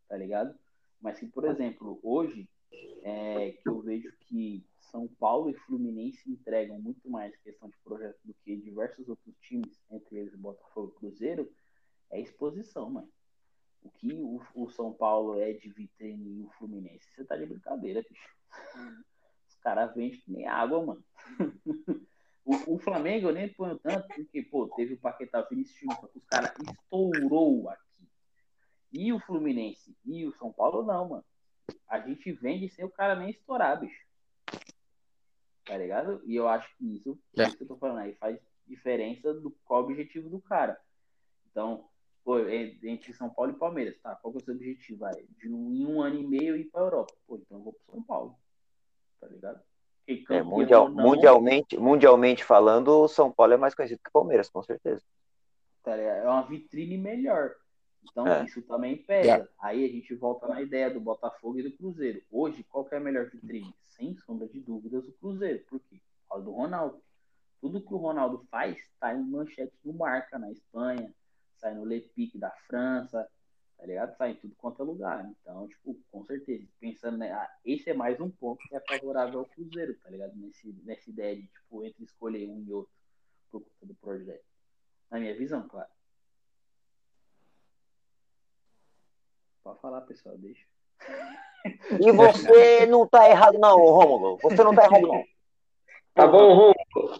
tá 0.08 0.17
ligado? 0.17 0.58
Mas 1.01 1.17
se, 1.17 1.27
por 1.27 1.45
exemplo, 1.45 1.99
hoje, 2.03 2.47
é, 3.03 3.51
que 3.51 3.67
eu 3.67 3.82
vejo 3.82 4.12
que 4.19 4.65
São 4.79 5.08
Paulo 5.08 5.49
e 5.49 5.53
Fluminense 5.53 6.29
entregam 6.29 6.79
muito 6.79 7.10
mais 7.10 7.36
questão 7.38 7.69
de 7.69 7.77
projeto 7.84 8.19
do 8.23 8.34
que 8.43 8.56
diversos 8.58 9.08
outros 9.08 9.36
times, 9.41 9.82
entre 9.89 10.17
eles 10.17 10.36
Botafogo 10.36 10.93
e 10.95 10.99
Cruzeiro, 10.99 11.51
é 12.12 12.21
exposição, 12.21 12.89
mano. 12.89 13.10
O 13.82 13.89
que 13.89 14.13
o, 14.13 14.41
o 14.56 14.69
São 14.69 14.93
Paulo 14.93 15.39
é 15.39 15.53
de 15.53 15.69
vitrine 15.69 16.39
e 16.39 16.41
o 16.41 16.49
Fluminense, 16.51 17.06
você 17.12 17.25
tá 17.25 17.36
de 17.36 17.45
brincadeira, 17.45 18.01
bicho. 18.01 18.29
caras 19.62 19.93
vendem 19.95 20.19
que 20.19 20.32
nem 20.32 20.47
água, 20.47 20.86
mano. 20.86 21.03
o, 22.45 22.75
o, 22.75 22.79
Flamengo 22.79 23.29
eu 23.29 23.34
nem 23.34 23.47
ponho 23.47 23.77
tanto, 23.79 24.08
porque, 24.08 24.41
pô, 24.41 24.67
teve 24.75 24.95
o 24.95 24.99
Paquetá 24.99 25.41
Vinícius 25.41 25.79
Júnior, 25.79 26.10
os 26.13 26.25
caras 26.25 26.53
estourou 26.60 27.69
aqui. 27.69 28.08
E 28.91 29.13
o 29.13 29.19
Fluminense 29.19 29.95
e 30.06 30.25
o 30.25 30.34
São 30.34 30.51
Paulo, 30.51 30.84
não, 30.84 31.10
mano. 31.10 31.25
A 31.88 31.99
gente 31.99 32.32
vende 32.34 32.67
sem 32.69 32.84
o 32.84 32.91
cara 32.91 33.15
nem 33.15 33.29
estourar, 33.29 33.79
bicho. 33.79 34.03
Tá 35.65 35.77
ligado? 35.77 36.21
E 36.25 36.36
eu 36.36 36.47
acho 36.47 36.75
que 36.77 36.95
isso, 36.95 37.17
é. 37.38 37.43
isso 37.43 37.58
que 37.58 37.63
eu 37.63 37.67
tô 37.67 37.77
falando 37.77 37.99
aí, 37.99 38.13
faz 38.15 38.38
diferença 38.67 39.34
do 39.34 39.51
qual 39.63 39.82
o 39.82 39.86
objetivo 39.86 40.29
do 40.29 40.41
cara. 40.41 40.77
Então, 41.49 41.89
pô, 42.25 42.39
entre 42.39 43.13
São 43.13 43.29
Paulo 43.29 43.53
e 43.53 43.60
Palmeiras, 43.60 43.97
tá? 44.01 44.15
Qual 44.15 44.34
que 44.34 44.39
é 44.39 44.41
o 44.41 44.45
seu 44.45 44.56
objetivo? 44.56 44.99
Vai, 44.99 45.13
de 45.38 45.49
um, 45.49 45.73
em 45.73 45.86
um 45.86 46.01
ano 46.01 46.19
e 46.19 46.27
meio 46.27 46.58
ir 46.58 46.65
pra 46.65 46.82
Europa. 46.82 47.13
Pô, 47.25 47.38
então 47.38 47.58
eu 47.58 47.63
vou 47.63 47.73
pro 47.73 47.86
São 47.86 48.03
Paulo. 48.03 48.38
Tá 49.21 49.27
ligado? 49.27 49.63
É, 50.07 50.43
mundial, 50.43 50.89
não... 50.89 51.03
mundialmente, 51.03 51.77
mundialmente 51.77 52.43
falando, 52.43 52.89
o 52.89 53.07
São 53.07 53.31
Paulo 53.31 53.53
é 53.53 53.57
mais 53.57 53.73
conhecido 53.73 54.01
que 54.03 54.09
o 54.09 54.13
Palmeiras, 54.13 54.49
com 54.49 54.61
certeza. 54.61 55.01
Tá 55.81 55.95
é 55.95 56.23
uma 56.23 56.43
vitrine 56.43 56.97
melhor. 56.97 57.55
Então, 58.09 58.27
é. 58.27 58.43
isso 58.43 58.61
também 58.63 58.97
pesa. 58.97 59.25
Yeah. 59.25 59.49
Aí 59.59 59.85
a 59.85 59.87
gente 59.87 60.13
volta 60.15 60.47
na 60.47 60.61
ideia 60.61 60.89
do 60.89 60.99
Botafogo 60.99 61.59
e 61.59 61.63
do 61.63 61.71
Cruzeiro. 61.71 62.21
Hoje, 62.29 62.63
qual 62.69 62.87
é 62.91 62.97
a 62.97 62.99
melhor 62.99 63.29
vitrine? 63.29 63.73
Sem 63.87 64.15
sombra 64.17 64.47
de 64.47 64.59
dúvidas, 64.59 65.07
o 65.07 65.13
Cruzeiro. 65.13 65.63
Por 65.69 65.79
quê? 65.79 66.01
Por 66.23 66.29
causa 66.29 66.45
do 66.45 66.51
Ronaldo. 66.51 67.01
Tudo 67.61 67.81
que 67.81 67.93
o 67.93 67.97
Ronaldo 67.97 68.45
faz 68.51 68.77
está 68.77 69.13
em 69.15 69.23
manchete 69.23 69.73
do 69.83 69.93
Marca 69.93 70.37
na 70.37 70.51
Espanha, 70.51 71.13
sai 71.55 71.73
no 71.73 71.85
Le 71.85 72.01
Pique 72.01 72.37
da 72.37 72.51
França, 72.67 73.25
tá 73.84 73.88
ligado? 73.88 74.15
Sai 74.15 74.32
em 74.32 74.36
tudo 74.36 74.56
quanto 74.56 74.82
é 74.82 74.86
lugar. 74.86 75.30
Então, 75.41 75.67
tipo, 75.67 76.00
com 76.10 76.24
certeza, 76.24 76.65
pensando, 76.80 77.17
né, 77.17 77.34
ah, 77.34 77.50
esse 77.65 77.89
é 77.89 77.93
mais 77.93 78.17
um 78.22 78.30
ponto 78.30 78.65
que 78.65 78.74
é 78.74 78.80
favorável 78.80 79.39
ao 79.39 79.46
Cruzeiro, 79.46 79.93
tá 80.02 80.10
ligado? 80.10 80.34
Nesse, 80.38 80.74
nessa 80.86 81.10
ideia 81.10 81.36
de, 81.36 81.46
tipo, 81.48 81.84
entre 81.84 82.02
escolher 82.06 82.48
um 82.48 82.63
e 82.65 82.72
outro 82.72 82.93
por 83.52 83.60
conta 83.60 83.86
do 83.86 83.96
projeto. 83.96 84.46
Na 85.12 85.19
minha 85.19 85.36
visão, 85.36 85.67
claro. 85.67 85.89
Pode 89.65 89.82
falar, 89.82 90.02
pessoal, 90.02 90.38
deixa. 90.38 90.65
E 92.00 92.10
você 92.13 92.86
não 92.86 93.06
tá 93.06 93.30
errado, 93.30 93.60
não, 93.60 93.76
Rômulo. 93.76 94.38
Você 94.43 94.63
não 94.63 94.74
tá 94.74 94.86
errado, 94.86 95.08
não. 95.08 95.24
Tá 96.13 96.26
bom, 96.26 96.54
Rômulo. 96.54 97.19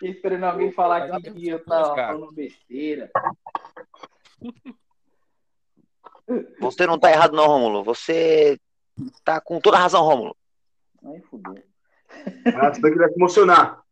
Esperando 0.00 0.44
alguém 0.44 0.70
falar 0.70 1.12
aqui 1.12 1.32
que 1.32 1.48
eu 1.48 1.64
tava 1.64 1.96
falando 1.96 2.32
besteira. 2.32 3.10
Você 6.60 6.86
não 6.86 6.98
tá 6.98 7.10
errado, 7.10 7.34
não, 7.34 7.46
Rômulo. 7.46 7.84
Você 7.84 8.58
tá 9.24 9.40
com 9.40 9.60
toda 9.60 9.76
a 9.76 9.80
razão, 9.80 10.02
Rômulo. 10.02 10.36
Aí 11.04 11.20
fudeu. 11.22 11.62
Ah, 12.54 12.72
você 12.72 12.80
vai 12.80 12.92
te 12.92 13.14
emocionar. 13.14 13.82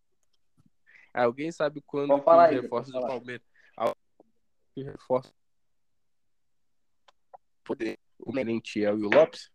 Alguém 1.14 1.50
sabe 1.50 1.82
quando 1.86 2.08
que 2.08 2.30
os 2.30 2.50
reforços 2.62 2.92
do 2.92 3.00
Palmeiras. 3.00 3.46
Reforços 4.76 5.32
poder 7.64 7.98
o 8.18 8.32
Merentiel 8.32 8.98
e 8.98 9.04
o 9.04 9.10
Lopes? 9.10 9.50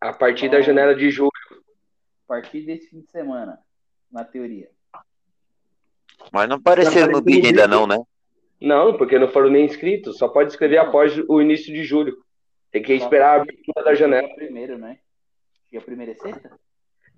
A 0.00 0.12
partir 0.12 0.50
da 0.50 0.60
janela 0.60 0.94
de 0.94 1.10
julho. 1.10 1.30
A 2.24 2.26
partir 2.26 2.62
desse 2.62 2.88
fim 2.88 3.00
de 3.00 3.10
semana, 3.10 3.60
na 4.10 4.24
teoria. 4.24 4.70
Mas 6.32 6.48
não 6.48 6.56
apareceram 6.56 7.12
no 7.12 7.20
bid 7.20 7.46
ainda 7.46 7.68
não, 7.68 7.86
né? 7.86 7.96
Não, 8.60 8.96
porque 8.96 9.18
não 9.18 9.28
foram 9.28 9.50
nem 9.50 9.64
inscritos. 9.64 10.18
Só 10.18 10.28
pode 10.28 10.50
escrever 10.50 10.76
não. 10.76 10.88
após 10.88 11.16
o 11.28 11.40
início 11.40 11.72
de 11.72 11.84
julho. 11.84 12.16
Tem 12.70 12.82
que 12.82 12.92
esperar 12.92 13.38
a 13.38 13.42
abertura 13.42 13.84
da 13.84 13.94
janela. 13.94 14.26
Dia 14.26 14.36
primeiro, 14.36 14.78
né? 14.78 14.98
Dia 15.70 15.80
primeiro 15.80 16.12
é 16.12 16.14
sexta? 16.14 16.58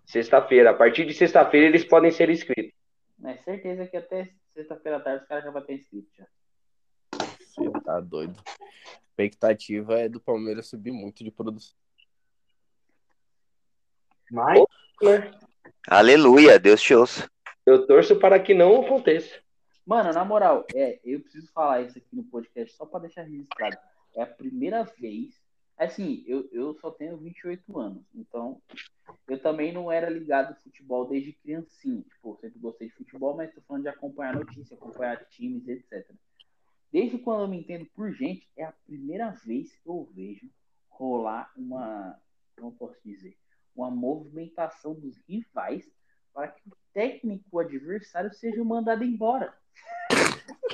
Sexta-feira. 0.07 0.71
A 0.71 0.75
partir 0.75 1.05
de 1.05 1.15
sexta-feira 1.15 1.67
eles 1.67 1.85
podem 1.85 2.11
ser 2.11 2.31
inscritos. 2.31 2.73
É 3.25 3.37
certeza 3.37 3.87
que 3.87 3.97
até 3.97 4.31
sexta-feira 4.55 4.99
à 4.99 5.01
tarde 5.01 5.23
os 5.23 5.29
caras 5.29 5.45
já 5.45 5.51
vão 5.51 5.63
ter 5.63 5.75
inscrito 5.75 6.09
já. 6.17 6.27
Você 7.39 7.71
tá 7.85 8.01
doido 8.01 8.43
expectativa 9.13 10.01
é 10.01 10.09
do 10.09 10.21
Palmeiras 10.21 10.69
subir 10.69 10.91
muito 10.91 11.23
de 11.23 11.31
produção. 11.31 11.75
Mas, 14.31 14.65
né? 15.03 15.31
Aleluia, 15.87 16.59
Deus 16.59 16.81
te 16.81 16.95
ouça. 16.95 17.31
Eu 17.67 17.87
torço 17.87 18.19
para 18.19 18.41
que 18.41 18.55
não 18.55 18.83
aconteça. 18.83 19.41
Mano, 19.93 20.11
na 20.11 20.25
moral, 20.25 20.65
é, 20.75 20.99
eu 21.05 21.21
preciso 21.21 21.53
falar 21.53 21.83
isso 21.83 21.99
aqui 21.99 22.17
no 22.17 22.25
podcast 22.25 22.75
só 22.75 22.87
para 22.87 23.01
deixar 23.01 23.25
registrado. 23.25 23.77
É 24.15 24.23
a 24.23 24.27
primeira 24.27 24.85
vez. 24.85 25.39
Assim, 25.77 26.25
eu, 26.27 26.49
eu 26.51 26.73
só 26.81 26.91
tenho 26.91 27.19
28 27.19 27.79
anos, 27.79 28.03
então 28.15 28.59
eu 29.29 29.39
também 29.39 29.71
não 29.71 29.93
era 29.93 30.09
ligado 30.09 30.49
ao 30.49 30.61
futebol 30.63 31.07
desde 31.07 31.35
criancinha. 31.35 32.01
Tipo, 32.05 32.31
eu 32.31 32.37
sempre 32.39 32.59
gostei 32.59 32.89
de 32.89 32.95
futebol, 32.95 33.37
mas 33.37 33.53
tô 33.53 33.61
falando 33.61 33.83
de 33.83 33.91
acompanhar 33.91 34.35
notícias, 34.35 34.73
acompanhar 34.73 35.27
times, 35.27 35.69
etc. 35.69 36.11
Desde 36.91 37.19
quando 37.19 37.43
eu 37.43 37.49
me 37.49 37.59
entendo 37.59 37.85
por 37.95 38.11
gente, 38.13 38.49
é 38.57 38.65
a 38.65 38.73
primeira 38.87 39.33
vez 39.45 39.77
que 39.77 39.87
eu 39.87 40.11
vejo 40.15 40.49
rolar 40.89 41.53
uma, 41.55 42.19
como 42.57 42.73
posso 42.73 42.97
dizer, 43.05 43.37
uma 43.77 43.91
movimentação 43.91 44.95
dos 44.95 45.19
rivais 45.29 45.87
para 46.35 46.49
que 46.49 46.69
o 46.69 46.73
técnico 46.93 47.59
adversário 47.59 48.33
seja 48.33 48.63
mandado 48.65 49.05
embora. 49.05 49.53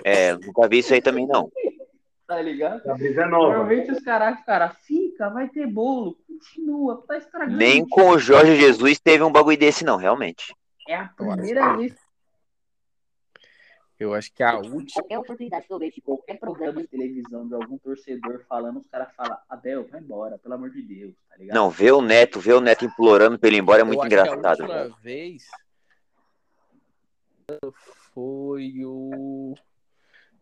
É, 0.04 0.34
nunca 0.34 0.68
vi 0.68 0.78
isso 0.78 0.94
aí 0.94 1.02
também 1.02 1.26
não. 1.26 1.50
tá 2.26 2.42
ligado? 2.42 2.88
A 2.90 2.94
brisa 2.94 3.22
é 3.22 3.26
nova. 3.26 3.48
Normalmente 3.48 3.90
os 3.90 4.00
caras, 4.00 4.38
cara, 4.44 4.68
fica, 4.68 5.30
vai 5.30 5.48
ter 5.48 5.66
bolo, 5.66 6.18
continua, 6.26 7.02
tá 7.08 7.16
estragando. 7.16 7.56
Nem 7.56 7.88
com 7.88 8.10
o 8.10 8.18
Jorge 8.18 8.56
Jesus 8.56 9.00
teve 9.00 9.24
um 9.24 9.32
bagulho 9.32 9.56
desse 9.56 9.84
não, 9.84 9.96
realmente. 9.96 10.54
É 10.86 10.94
a 10.94 11.08
primeira 11.08 11.76
vez 11.76 11.94
eu 13.98 14.14
acho 14.14 14.32
que 14.32 14.42
a 14.42 14.56
última. 14.58 14.84
Qualquer 14.94 15.18
oportunidade 15.18 15.66
que 15.66 15.72
eu 15.72 15.78
vejo, 15.78 16.02
qualquer 16.02 16.38
programa 16.38 16.80
de 16.80 16.87
televisão 16.87 17.48
de 17.48 17.54
algum 17.54 17.76
torcedor 17.78 18.44
falando, 18.48 18.78
os 18.78 18.87
caras 18.87 19.12
falam, 19.16 19.37
Abel, 19.48 19.88
vai 19.88 20.00
embora, 20.00 20.38
pelo 20.38 20.54
amor 20.54 20.70
de 20.70 20.82
Deus, 20.82 21.14
tá 21.28 21.37
ligado? 21.37 21.56
Não, 21.56 21.68
ver 21.68 21.92
o 21.92 22.00
Neto, 22.00 22.38
ver 22.38 22.54
o 22.54 22.61
Neto 22.61 22.84
implorando 22.84 23.38
pra 23.38 23.48
ele 23.48 23.56
ir 23.56 23.61
embora 23.61 23.80
é 23.80 23.84
muito 23.84 24.04
engraçado. 24.04 24.46
a 24.46 24.50
última 24.50 24.88
vez 25.00 25.48
foi 28.12 28.84
o. 28.84 29.54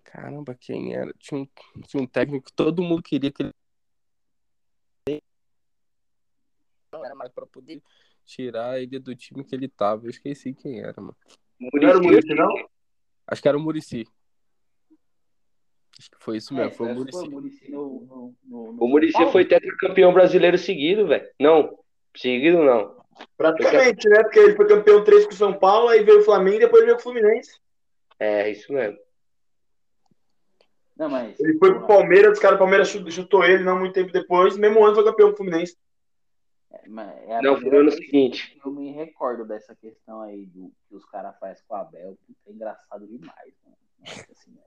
Caramba, 0.04 0.54
quem 0.54 0.94
era? 0.94 1.12
Tinha 1.18 1.40
um, 1.40 1.48
tinha 1.82 2.02
um 2.02 2.06
técnico 2.06 2.46
que 2.46 2.52
todo 2.52 2.82
mundo 2.82 3.02
queria 3.02 3.32
que 3.32 3.42
ele. 3.42 5.22
Não 6.92 7.04
era 7.04 7.14
mais 7.14 7.32
pra 7.32 7.46
poder 7.46 7.82
tirar 8.24 8.80
ele 8.80 8.98
do 8.98 9.14
time 9.16 9.44
que 9.44 9.54
ele 9.54 9.68
tava. 9.68 10.04
Eu 10.04 10.10
esqueci 10.10 10.52
quem 10.52 10.80
era, 10.80 11.00
mano. 11.00 11.16
Não 11.58 11.88
era 11.88 11.98
o 11.98 12.02
Muricy, 12.02 12.34
não? 12.34 12.75
Acho 13.26 13.42
que 13.42 13.48
era 13.48 13.56
o 13.56 13.60
Murici. 13.60 14.06
Acho 15.98 16.10
que 16.10 16.16
foi 16.20 16.36
isso 16.36 16.54
mesmo, 16.54 16.70
é, 16.70 16.74
foi 16.74 16.92
o 16.92 16.94
Murici. 16.94 17.26
O 17.26 18.88
Murici, 18.88 19.20
no, 19.20 19.32
foi 19.32 19.46
tetracampeão 19.46 20.12
brasileiro 20.12 20.58
seguido, 20.58 21.06
velho. 21.06 21.26
Não, 21.40 21.78
seguido 22.14 22.62
não. 22.62 22.94
Praticamente, 23.36 24.08
né? 24.08 24.22
Porque 24.22 24.38
ele 24.38 24.56
foi 24.56 24.68
campeão 24.68 25.02
três 25.02 25.24
com 25.24 25.32
o 25.32 25.36
São 25.36 25.54
Paulo, 25.54 25.88
aí 25.88 26.04
veio 26.04 26.20
o 26.20 26.24
Flamengo 26.24 26.56
e 26.56 26.60
depois 26.60 26.84
veio 26.84 26.96
o 26.96 27.00
Fluminense. 27.00 27.58
É, 28.18 28.50
isso 28.50 28.72
mesmo. 28.72 28.98
Não, 30.96 31.08
mas... 31.08 31.38
Ele 31.40 31.58
foi 31.58 31.74
pro 31.74 31.86
Palmeiras, 31.86 32.32
os 32.32 32.38
caras 32.38 32.56
do 32.56 32.60
Palmeiras 32.60 32.88
chutou 32.88 33.44
ele 33.44 33.64
não 33.64 33.78
muito 33.78 33.92
tempo 33.92 34.12
depois, 34.12 34.56
mesmo 34.56 34.84
ano 34.84 34.94
foi 34.94 35.04
campeão 35.04 35.30
do 35.30 35.36
Fluminense. 35.36 35.76
É, 37.28 37.42
não, 37.42 37.60
foi 37.60 37.70
no 37.70 37.78
ano 37.78 37.92
seguinte. 37.92 38.58
Eu 38.64 38.70
me 38.70 38.90
recordo 38.92 39.44
dessa 39.44 39.74
questão 39.74 40.20
aí 40.20 40.46
do 40.46 40.72
que 40.88 40.94
os 40.94 41.04
caras 41.06 41.36
fazem 41.38 41.62
com 41.66 41.74
o 41.74 41.78
Abel, 41.78 42.18
que 42.26 42.36
é 42.46 42.52
engraçado 42.52 43.06
demais, 43.06 43.54
mano. 43.64 43.76
Nossa 44.00 44.34
senhora. 44.34 44.66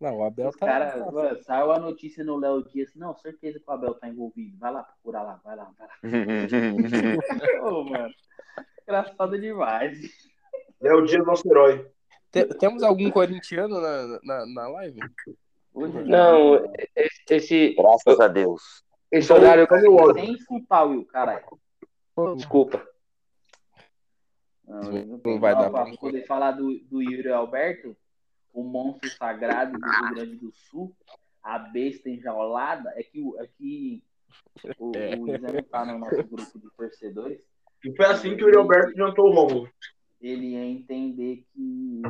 Não, 0.00 0.18
o 0.18 0.24
Abel 0.24 0.48
os 0.48 0.56
tá. 0.56 0.66
Cara, 0.66 1.10
mano, 1.10 1.42
saiu 1.42 1.72
a 1.72 1.78
notícia 1.78 2.22
no 2.22 2.36
Léo 2.36 2.62
Dias, 2.64 2.94
não, 2.94 3.14
certeza 3.16 3.58
que 3.58 3.68
o 3.68 3.72
Abel 3.72 3.94
tá 3.94 4.08
envolvido. 4.08 4.58
Vai 4.58 4.72
lá, 4.72 4.82
procura 4.82 5.22
lá, 5.22 5.40
vai 5.42 5.56
lá, 5.56 5.72
vai 5.78 5.88
lá. 5.88 5.94
Ô, 7.68 7.84
mano. 7.84 8.14
Engraçado 8.82 9.40
demais. 9.40 9.98
Léo 10.80 11.04
Dias, 11.06 11.26
nosso 11.26 11.48
herói. 11.48 11.90
Temos 12.60 12.82
algum 12.82 13.10
corintiano 13.10 13.80
na, 13.80 14.20
na, 14.22 14.46
na 14.46 14.68
live? 14.68 15.00
Não, 15.74 16.72
esse. 17.30 17.74
Graças 17.74 18.20
a 18.20 18.28
Deus. 18.28 18.84
Esse 19.10 19.32
horário 19.32 19.66
como 19.68 19.90
o 19.90 19.94
outro. 19.94 20.20
Sem 20.20 20.32
insultar, 20.32 20.86
Will, 20.86 21.04
caralho. 21.04 21.44
Desculpa. 22.36 22.86
Não, 24.66 24.80
não, 24.80 25.20
não 25.24 25.40
vai 25.40 25.54
dar 25.54 25.70
pra 25.70 25.86
poder 25.96 26.26
falar 26.26 26.52
do, 26.52 26.78
do 26.80 27.00
Yuri 27.00 27.28
Alberto, 27.30 27.96
o 28.52 28.64
monstro 28.64 29.08
sagrado 29.10 29.78
do 29.78 29.86
Rio 29.86 30.14
Grande 30.14 30.36
do 30.36 30.52
Sul, 30.52 30.96
a 31.42 31.58
besta 31.58 32.10
enjaulada, 32.10 32.92
é 32.96 33.02
que, 33.02 33.22
é 33.38 33.46
que 33.56 34.02
o, 34.78 34.92
é. 34.96 35.14
o 35.14 35.38
Zé 35.38 35.62
tá 35.62 35.84
no 35.84 35.98
nosso 35.98 36.24
grupo 36.24 36.58
de 36.58 36.68
torcedores. 36.76 37.46
E 37.84 37.94
foi 37.94 38.06
assim 38.06 38.36
que 38.36 38.42
o 38.42 38.48
Yuri 38.48 38.56
Alberto 38.56 38.96
jantou 38.96 39.30
o 39.30 39.34
Romulo. 39.34 39.70
Ele 40.20 40.52
ia 40.52 40.64
entender 40.64 41.44
que 41.52 42.02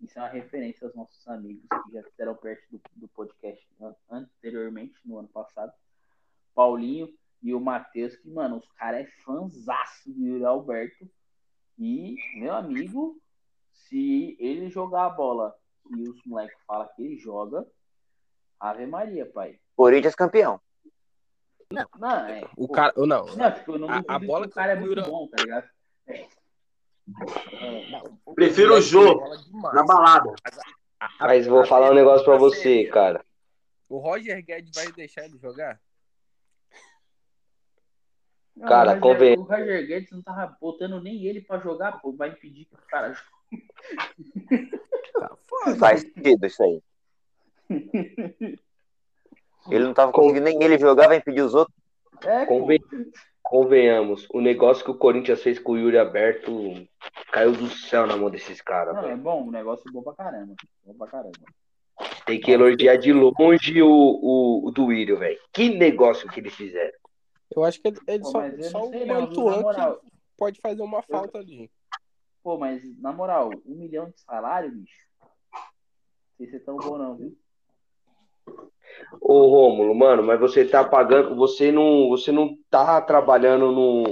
isso 0.00 0.18
é 0.18 0.22
uma 0.22 0.28
referência 0.28 0.86
aos 0.86 0.96
nossos 0.96 1.28
amigos 1.28 1.62
que 1.68 1.92
já 1.92 2.02
fizeram 2.02 2.34
parte 2.34 2.64
do, 2.70 2.80
do 2.96 3.06
podcast 3.08 3.64
anteriormente, 4.10 4.94
no 5.04 5.18
ano 5.18 5.28
passado. 5.28 5.72
Paulinho 6.54 7.08
e 7.42 7.54
o 7.54 7.60
Matheus, 7.60 8.16
que, 8.16 8.28
mano, 8.30 8.56
os 8.58 8.68
caras 8.72 9.06
é 9.06 9.10
fãzaço 9.24 10.10
do 10.12 10.24
Yuri 10.26 10.44
Alberto. 10.44 11.10
E, 11.78 12.16
meu 12.36 12.54
amigo, 12.54 13.20
se 13.72 14.36
ele 14.38 14.70
jogar 14.70 15.06
a 15.06 15.10
bola 15.10 15.54
e 15.96 16.08
os 16.08 16.20
moleques 16.24 16.56
falam 16.66 16.88
que 16.94 17.02
ele 17.02 17.16
joga, 17.18 17.66
Ave 18.60 18.86
Maria, 18.86 19.26
pai. 19.26 19.58
Corinthians 19.74 20.14
campeão. 20.14 20.60
Não, 21.98 22.26
é. 22.26 22.42
O 22.56 22.68
pô, 22.68 22.74
cara, 22.74 22.92
não, 22.96 23.24
Não, 23.34 23.50
tipo, 23.52 23.72
eu 23.72 23.78
não 23.78 23.88
A- 23.90 24.02
a 24.06 24.20
que 24.20 24.26
bola 24.26 24.46
o 24.46 24.50
cara 24.50 24.72
é 24.72 24.76
que 24.76 24.82
o 24.82 24.86
muito 24.86 25.02
bom, 25.10 25.26
tá 25.28 25.42
ligado? 25.42 25.68
É. 26.06 26.26
É, 27.60 27.90
não, 27.90 28.34
Prefiro 28.34 28.68
o 28.68 28.70
moleque 28.74 28.88
jogo. 28.88 29.22
Na 29.72 29.82
balada. 29.82 30.32
Mas 31.18 31.46
vou 31.46 31.64
falar 31.66 31.90
um 31.90 31.94
negócio 31.94 32.24
pra 32.24 32.36
você, 32.36 32.84
cara. 32.84 33.24
O 33.88 33.98
Roger 33.98 34.44
Guedes 34.44 34.70
vai 34.74 34.92
deixar 34.92 35.24
ele 35.24 35.38
jogar? 35.38 35.80
Não, 38.56 38.68
Cara, 38.68 38.90
o 38.90 39.00
Roger- 39.00 39.00
convém- 39.00 39.38
O 39.38 39.42
Roger 39.42 39.86
Guedes 39.86 40.10
não 40.10 40.22
tava 40.22 40.56
botando 40.60 41.00
nem 41.00 41.24
ele 41.24 41.40
pra 41.40 41.58
jogar, 41.58 42.00
pô. 42.00 42.12
Vai 42.12 42.30
impedir 42.30 42.66
que 42.66 42.74
o 42.74 42.78
cara 42.88 43.14
Tá 45.14 45.36
foda. 45.48 45.76
Faz 45.76 46.00
sentido 46.02 46.46
isso 46.46 46.62
aí. 46.62 46.82
Ele 49.70 49.84
não 49.84 49.94
tava 49.94 50.12
conseguindo 50.12 50.44
nem 50.44 50.62
ele 50.62 50.78
jogar, 50.78 51.08
vai 51.08 51.18
impedir 51.18 51.42
os 51.42 51.54
outros. 51.54 51.76
É. 52.24 52.46
Conven- 52.46 52.80
Convenhamos, 53.42 54.26
o 54.32 54.40
negócio 54.40 54.84
que 54.84 54.90
o 54.90 54.94
Corinthians 54.96 55.42
fez 55.42 55.58
com 55.58 55.72
o 55.72 55.78
Yuri 55.78 55.98
Aberto 55.98 56.52
caiu 57.32 57.52
do 57.52 57.68
céu 57.68 58.06
na 58.06 58.16
mão 58.16 58.30
desses 58.30 58.60
caras. 58.62 58.94
Não, 58.94 59.08
é 59.08 59.16
bom, 59.16 59.46
o 59.48 59.50
negócio 59.50 59.86
é 59.88 59.92
bom 59.92 60.02
pra 60.02 60.14
caramba. 60.14 60.54
Bom 60.84 60.94
pra 60.94 61.06
caramba. 61.08 61.32
Tem 62.24 62.40
que 62.40 62.50
elogiar 62.52 62.96
de 62.96 63.12
longe 63.12 63.82
o, 63.82 63.88
o, 63.90 64.68
o 64.68 64.70
do 64.70 64.86
William, 64.86 65.16
velho. 65.16 65.38
Que 65.52 65.68
negócio 65.76 66.28
que 66.30 66.40
eles 66.40 66.54
fizeram. 66.54 66.96
Eu 67.54 67.64
acho 67.64 67.80
que 67.80 67.88
ele, 67.88 67.98
ele 68.06 68.22
Pô, 68.22 68.30
só, 68.30 68.38
mas 68.38 68.58
eu 68.58 68.70
só 68.70 68.84
o? 68.84 69.06
Mantuan 69.06 69.62
que 69.74 70.02
pode 70.36 70.60
fazer 70.60 70.82
uma 70.82 71.02
falta 71.02 71.38
ali. 71.38 71.70
Pô, 72.42 72.58
mas 72.58 72.82
na 72.98 73.12
moral, 73.12 73.50
um 73.64 73.74
milhão 73.76 74.10
de 74.10 74.20
salário, 74.20 74.70
bicho. 74.70 75.06
Não 75.52 76.36
sei 76.38 76.46
se 76.48 76.56
é 76.56 76.58
tão 76.58 76.76
bom, 76.76 76.98
não, 76.98 77.16
viu? 77.16 77.36
Ô 79.20 79.46
Rômulo, 79.46 79.94
mano, 79.94 80.22
mas 80.22 80.40
você 80.40 80.64
tá 80.64 80.82
pagando, 80.82 81.36
você 81.36 81.70
não, 81.70 82.08
você 82.08 82.32
não 82.32 82.56
tá 82.68 83.00
trabalhando 83.00 83.70
no, 83.70 84.04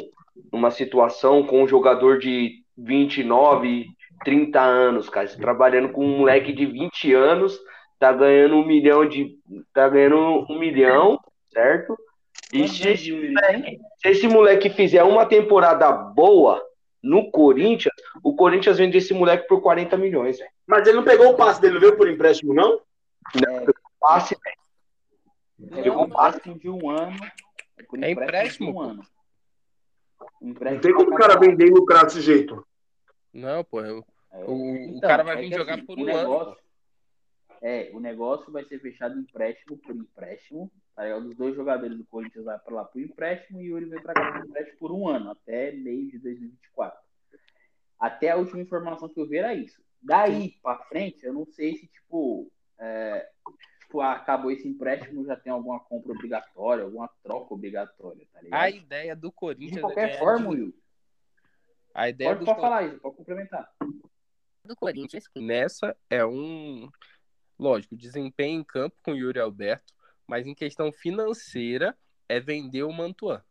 numa 0.53 0.71
situação 0.71 1.45
com 1.45 1.63
um 1.63 1.69
jogador 1.69 2.19
de 2.19 2.63
29, 2.77 3.87
30 4.25 4.61
anos, 4.61 5.09
cara. 5.09 5.27
Você 5.27 5.35
tá 5.37 5.43
trabalhando 5.43 5.91
com 5.93 6.05
um 6.05 6.19
moleque 6.19 6.53
de 6.53 6.67
20 6.67 7.13
anos, 7.15 7.59
tá 7.99 8.13
ganhando 8.13 8.55
um 8.57 8.65
milhão 8.65 9.07
de. 9.07 9.37
tá 9.73 9.89
ganhando 9.89 10.47
um 10.49 10.59
milhão, 10.59 11.19
certo? 11.53 11.97
E 12.53 12.67
se 12.69 12.89
esse, 12.89 13.11
tem? 13.13 13.81
se 13.99 14.09
esse 14.09 14.27
moleque 14.29 14.71
fizer 14.71 15.03
uma 15.05 15.25
temporada 15.27 15.91
boa 15.93 16.65
no 17.03 17.31
Corinthians, 17.31 17.95
o 18.23 18.35
Corinthians 18.35 18.79
vende 18.79 18.99
esse 18.99 19.15
moleque 19.15 19.47
por 19.49 19.61
40 19.63 19.97
milhões, 19.97 20.39
velho. 20.39 20.51
Mas 20.67 20.87
ele 20.87 20.97
não 20.97 21.05
pegou 21.05 21.31
o 21.31 21.37
passe 21.37 21.61
dele, 21.61 21.79
veio 21.79 21.97
por 21.97 22.09
empréstimo, 22.09 22.53
não? 22.53 22.81
Passe, 24.01 24.35
É, 25.73 25.83
Pegou 25.83 26.05
um 26.05 26.09
passe. 26.11 26.41
de 26.59 26.69
um 26.71 26.89
ano. 26.91 27.17
É 28.03 28.11
empréstimo 28.11 28.11
empréstimo, 28.11 28.73
um 28.75 28.81
ano. 28.81 29.03
Não 30.41 30.81
tem 30.81 30.93
como 30.95 31.13
o 31.13 31.17
cara 31.17 31.39
vender 31.39 31.67
e 31.67 31.71
lucrar 31.71 32.05
desse 32.05 32.21
jeito. 32.21 32.67
Não, 33.33 33.63
pô. 33.65 33.81
eu- 33.83 34.05
É. 34.33 34.45
O, 34.45 34.53
o 34.53 34.77
Então, 34.77 35.01
cara 35.09 35.23
vai 35.23 35.37
é 35.37 35.41
vir 35.41 35.51
que, 35.51 35.57
jogar 35.57 35.75
assim, 35.75 35.85
por 35.87 35.99
o 35.99 36.03
um 36.03 36.09
ano. 36.09 36.17
negócio, 36.19 36.57
É, 37.63 37.91
o 37.93 38.01
negócio 38.01 38.51
vai 38.53 38.65
ser 38.65 38.79
fechado 38.81 39.19
empréstimo 39.19 39.77
por 39.77 39.95
empréstimo. 39.95 40.71
Tá 40.95 41.05
ligado? 41.05 41.29
Os 41.29 41.37
dois 41.37 41.55
jogadores 41.55 41.97
do 41.97 42.05
Corinthians 42.05 42.45
vai 42.45 42.59
pra 42.59 42.75
lá 42.75 42.85
por 42.85 43.01
empréstimo 43.01 43.61
e 43.61 43.73
o 43.73 43.79
Yuri 43.79 43.91
vem 43.91 44.03
pra 44.03 44.15
cá 44.15 44.33
por 44.33 44.47
empréstimo 44.47 44.79
por 44.79 44.93
um 44.93 45.09
ano, 45.09 45.31
até 45.31 45.73
meio 45.73 46.11
de 46.11 46.19
2024. 46.19 46.99
Até 47.99 48.31
a 48.31 48.37
última 48.37 48.61
informação 48.61 49.09
que 49.09 49.21
eu 49.21 49.27
vi 49.27 49.39
era 49.39 49.55
isso. 49.55 49.81
Daí 50.03 50.57
pra 50.63 50.79
frente, 50.85 51.25
eu 51.25 51.33
não 51.33 51.47
sei 51.47 51.77
se, 51.77 51.87
tipo, 51.87 52.51
é, 52.79 53.29
tipo, 53.81 54.01
ah, 54.01 54.13
acabou 54.13 54.51
esse 54.51 54.67
empréstimo, 54.67 55.27
já 55.27 55.37
tem 55.37 55.53
alguma 55.53 55.81
compra 55.81 56.13
obrigatória, 56.13 56.85
alguma 56.85 57.09
troca 57.23 57.53
obrigatória, 57.53 58.27
tá 58.33 58.41
ligado? 58.41 58.61
A 58.61 58.71
ideia 58.71 59.15
do 59.15 59.31
Corinthians 59.31 59.73
de 59.73 59.79
é 59.79 59.83
qualquer 59.83 60.07
ganhar 60.07 60.19
forma, 60.19 60.49
dinheiro. 60.49 60.65
Will. 60.67 60.81
A 61.93 62.09
ideia 62.09 62.31
Pode, 62.31 62.41
do, 62.41 62.47
pode 62.47 62.61
falar 62.61 62.83
isso, 62.85 62.99
pode 63.01 63.17
complementar. 63.17 63.71
do 64.65 64.77
Corinthians 64.77 65.25
nessa 65.37 65.97
é 66.09 66.25
um. 66.25 66.89
Lógico, 67.59 67.95
desempenho 67.95 68.61
em 68.61 68.65
campo 68.65 68.97
com 69.03 69.13
o 69.13 69.17
Yuri 69.17 69.39
Alberto, 69.39 69.93
mas 70.31 70.47
em 70.47 70.55
questão 70.55 70.93
financeira 70.93 71.99
é 72.29 72.39
vender 72.39 72.85
o 72.85 72.93
Mantuan. 72.93 73.43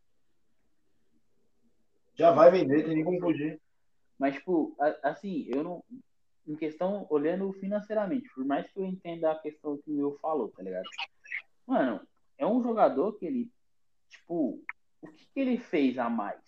Já 2.15 2.31
vai 2.31 2.49
vender, 2.49 2.85
tem 2.85 2.95
nem 2.95 3.03
como 3.03 3.19
fugir. 3.19 3.59
Mas, 4.17 4.35
tipo, 4.35 4.73
assim, 5.03 5.45
eu 5.53 5.61
não. 5.61 5.83
Em 6.47 6.55
questão, 6.55 7.05
olhando 7.09 7.51
financeiramente, 7.53 8.29
por 8.33 8.45
mais 8.45 8.65
que 8.71 8.79
eu 8.79 8.85
entenda 8.85 9.29
a 9.29 9.37
questão 9.37 9.77
que 9.77 9.91
o 9.91 9.95
Will 9.95 10.17
falou, 10.19 10.47
tá 10.49 10.63
ligado? 10.63 10.85
Mano, 11.67 12.07
é 12.37 12.47
um 12.47 12.63
jogador 12.63 13.11
que 13.19 13.25
ele. 13.25 13.51
Tipo, 14.09 14.63
o 15.01 15.07
que, 15.07 15.25
que 15.33 15.39
ele 15.39 15.57
fez 15.57 15.97
a 15.97 16.09
mais 16.09 16.41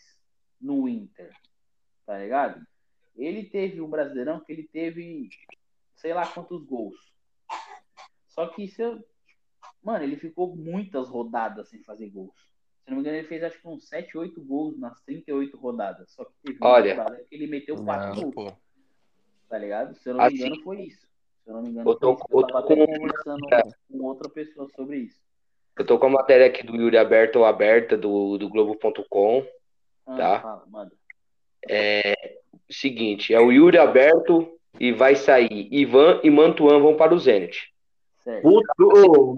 no 0.60 0.88
Inter? 0.88 1.32
Tá 2.06 2.18
ligado? 2.18 2.66
Ele 3.18 3.44
teve 3.44 3.82
um 3.82 3.90
brasileirão 3.90 4.40
que 4.40 4.52
ele 4.54 4.68
teve 4.72 5.30
sei 5.98 6.14
lá 6.14 6.26
quantos 6.26 6.64
gols. 6.64 6.96
Só 8.30 8.48
que 8.48 8.64
isso. 8.64 8.82
eu- 8.82 9.11
Mano, 9.84 10.04
ele 10.04 10.16
ficou 10.16 10.56
muitas 10.56 11.08
rodadas 11.10 11.70
sem 11.70 11.82
fazer 11.84 12.10
gols. 12.10 12.34
Se 12.84 12.90
não 12.90 12.98
me 12.98 13.02
engano, 13.02 13.18
ele 13.18 13.28
fez 13.28 13.44
acho 13.44 13.60
que 13.60 13.68
uns 13.68 13.88
7, 13.88 14.18
8 14.18 14.42
gols 14.42 14.78
nas 14.80 15.00
38 15.02 15.58
rodadas. 15.58 16.12
Só 16.12 16.24
que 16.26 16.32
teve 16.44 16.58
uma 16.60 16.70
Olha. 16.70 16.96
rodada 16.96 17.24
que 17.30 17.36
ele 17.36 17.48
meteu 17.48 17.76
4 17.84 18.10
Não, 18.10 18.16
gols, 18.32 18.34
pô. 18.36 18.54
tá 19.50 19.58
ligado? 19.58 19.96
Se 19.96 20.10
eu 20.10 20.14
não 20.16 20.22
me 20.22 20.28
Assim, 20.28 20.38
engano, 20.38 20.62
foi 20.64 20.82
isso. 20.82 21.08
Se 21.44 21.50
eu 21.50 21.54
não 21.56 21.62
me 21.64 21.70
engano, 21.70 21.90
eu 21.90 21.96
tô- 21.96 22.16
foi 22.18 22.24
isso. 22.24 22.26
Eu 22.32 22.40
eu 22.42 22.48
tava 22.48 22.62
tô 22.68 22.74
até 22.74 22.86
com- 22.88 22.94
conversando 22.98 23.48
com 23.90 24.04
outra 24.04 24.30
pessoa 24.30 24.68
sobre 24.76 24.98
isso. 24.98 25.20
Eu 25.78 25.86
tô 25.86 25.98
com 25.98 26.06
a 26.08 26.10
matéria 26.10 26.46
aqui 26.48 26.64
do 26.66 26.76
Yuri 26.76 26.98
Aberto 26.98 27.38
ou 27.38 27.46
aberta 27.46 27.98
do, 27.98 28.38
do 28.38 28.50
Globo.com. 28.50 29.46
Ah, 30.06 30.18
Tá. 30.18 30.40
fala, 30.42 30.66
manda. 30.68 30.92
Seguinte, 32.70 33.34
é 33.34 33.40
o 33.40 33.52
Yuri 33.52 33.78
Aberto 33.78 34.58
e 34.80 34.92
vai 34.92 35.16
sair. 35.16 35.68
Ivan 35.72 36.20
e 36.24 36.30
Mantuan 36.30 36.80
vão 36.80 36.96
para 36.96 37.14
o 37.14 37.20
Zenit. 37.20 37.72
Certo. 38.24 38.42
Puta, 38.44 38.74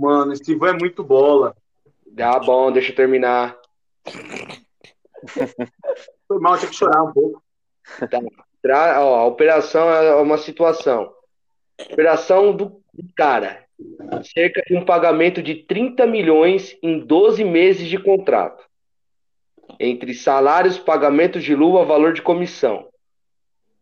mano, 0.02 0.34
esse 0.34 0.52
Ivan 0.52 0.72
é 0.72 0.78
muito 0.80 1.04
bola. 1.04 1.56
Tá 2.16 2.40
bom, 2.40 2.72
deixa 2.72 2.92
eu 2.92 2.96
terminar. 2.96 3.58
Foi 6.28 6.40
mal, 6.40 6.58
tinha 6.58 6.70
que 6.70 6.76
chorar 6.76 7.04
um 7.04 7.14
pouco. 7.14 7.42
Tra- 8.62 9.04
ó, 9.04 9.16
a 9.16 9.26
operação 9.26 9.90
é 9.90 10.16
uma 10.16 10.38
situação. 10.38 11.12
Operação 11.92 12.56
do 12.56 12.82
cara. 13.16 13.64
Cerca 14.34 14.62
de 14.68 14.76
um 14.76 14.86
pagamento 14.86 15.42
de 15.42 15.56
30 15.56 16.06
milhões 16.06 16.78
em 16.82 17.00
12 17.00 17.44
meses 17.44 17.88
de 17.88 17.98
contrato. 17.98 18.64
Entre 19.80 20.14
salários, 20.14 20.78
pagamentos 20.78 21.44
de 21.44 21.56
luva, 21.56 21.84
valor 21.84 22.14
de 22.14 22.22
comissão. 22.22 22.88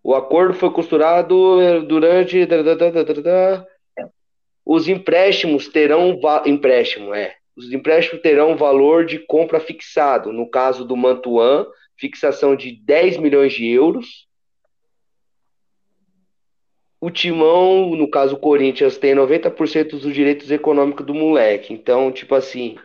O 0.04 0.16
acordo 0.16 0.54
foi 0.54 0.72
costurado 0.72 1.86
durante. 1.88 2.48
Os 4.66 4.88
empréstimos 4.88 5.68
terão. 5.68 6.20
Empréstimo, 6.46 7.14
é. 7.14 7.36
Os 7.56 7.72
empréstimos 7.72 8.22
terão 8.22 8.56
valor 8.56 9.06
de 9.06 9.20
compra 9.20 9.60
fixado. 9.60 10.32
No 10.32 10.50
caso 10.50 10.86
do 10.86 10.96
Mantuan, 10.96 11.68
fixação 11.98 12.56
de 12.56 12.72
10 12.84 13.18
milhões 13.18 13.54
de 13.54 13.68
euros. 13.68 14.28
O 17.00 17.10
Timão, 17.10 17.96
no 17.96 18.10
caso 18.10 18.36
o 18.36 18.40
Corinthians, 18.40 18.98
tem 18.98 19.16
90% 19.16 19.90
dos 20.00 20.14
direitos 20.14 20.52
econômicos 20.52 21.06
do 21.06 21.14
moleque. 21.14 21.74
Então, 21.74 22.12
tipo 22.12 22.36
assim. 22.36 22.76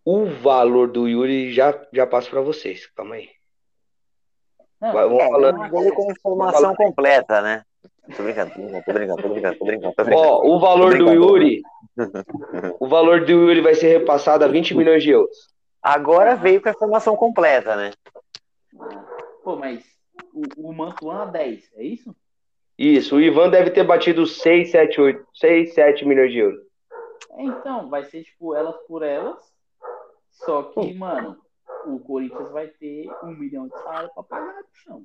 o 0.05 0.25
valor 0.25 0.89
do 0.89 1.07
Yuri 1.07 1.51
já, 1.53 1.85
já 1.93 2.07
passo 2.07 2.29
pra 2.29 2.41
vocês. 2.41 2.85
Calma 2.87 3.15
aí. 3.15 3.29
Não, 4.79 4.93
Vai, 4.93 5.03
vamos 5.05 5.23
é, 5.23 5.29
falando. 5.29 5.57
não, 5.57 5.69
Veio 5.69 5.93
com 5.93 6.11
informação 6.11 6.75
completa, 6.75 7.41
né? 7.41 7.63
Tô 8.15 8.23
brincando, 8.23 8.51
tô 8.51 8.61
brincando, 8.61 8.83
tô 8.83 8.93
brincando, 8.93 9.21
tô 9.21 9.29
brincando, 9.29 9.57
tô 9.57 9.65
brincando. 9.65 9.95
Tô 9.95 10.03
brincando. 10.03 10.27
Ó, 10.27 10.47
o 10.47 10.59
valor 10.59 10.97
do 10.97 11.13
Yuri. 11.13 11.61
O 12.79 12.87
valor 12.87 13.25
do 13.25 13.31
Yuri 13.31 13.59
vai 13.59 13.73
ser 13.73 13.87
repassado 13.87 14.45
a 14.45 14.47
20 14.47 14.75
milhões 14.75 15.01
de 15.01 15.09
euros. 15.09 15.49
Agora 15.81 16.35
veio 16.35 16.61
com 16.61 16.69
a 16.69 16.71
informação 16.71 17.15
completa, 17.15 17.75
né? 17.75 17.91
Pô, 19.43 19.55
mas 19.55 19.83
o, 20.31 20.69
o 20.69 20.73
Mantuan 20.73 21.23
a 21.23 21.25
10, 21.25 21.71
é 21.75 21.83
isso? 21.83 22.15
Isso, 22.77 23.15
o 23.15 23.21
Ivan 23.21 23.49
deve 23.49 23.71
ter 23.71 23.83
batido 23.83 24.27
6, 24.27 24.69
7, 24.69 25.01
8, 25.01 25.27
6, 25.33 25.73
7 25.73 26.05
milhões 26.05 26.31
de 26.31 26.37
euros. 26.37 26.61
É, 27.31 27.43
então, 27.43 27.89
vai 27.89 28.03
ser 28.03 28.23
tipo 28.23 28.55
elas 28.55 28.75
por 28.87 29.01
elas. 29.01 29.39
Só 30.29 30.63
que, 30.63 30.93
mano, 30.93 31.35
o 31.85 31.99
Corinthians 31.99 32.49
vai 32.51 32.67
ter 32.67 33.09
um 33.23 33.27
milhão 33.31 33.67
de 33.67 33.73
salário 33.77 34.09
pra 34.13 34.23
pagar 34.23 34.53
no 34.55 34.65
chão. 34.73 35.03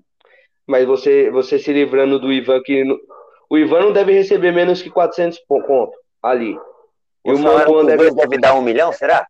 Mas 0.66 0.86
você, 0.86 1.30
você 1.30 1.58
se 1.58 1.72
livrando 1.72 2.18
do 2.18 2.32
Ivan 2.32 2.62
que. 2.62 2.84
no- 2.84 2.98
O 3.50 3.58
Ivan 3.58 3.80
não 3.80 3.92
deve 3.92 4.12
receber 4.12 4.52
menos 4.52 4.80
que 4.82 4.90
400 4.90 5.38
po- 5.40 5.62
conto. 5.62 5.92
ali. 6.22 6.58
E 7.24 7.30
O 7.32 7.34
o 7.34 7.84
deve 7.84 8.10
deve 8.14 8.38
dar 8.38 8.54
um 8.54 8.62
milhão, 8.62 8.92
será? 8.92 9.26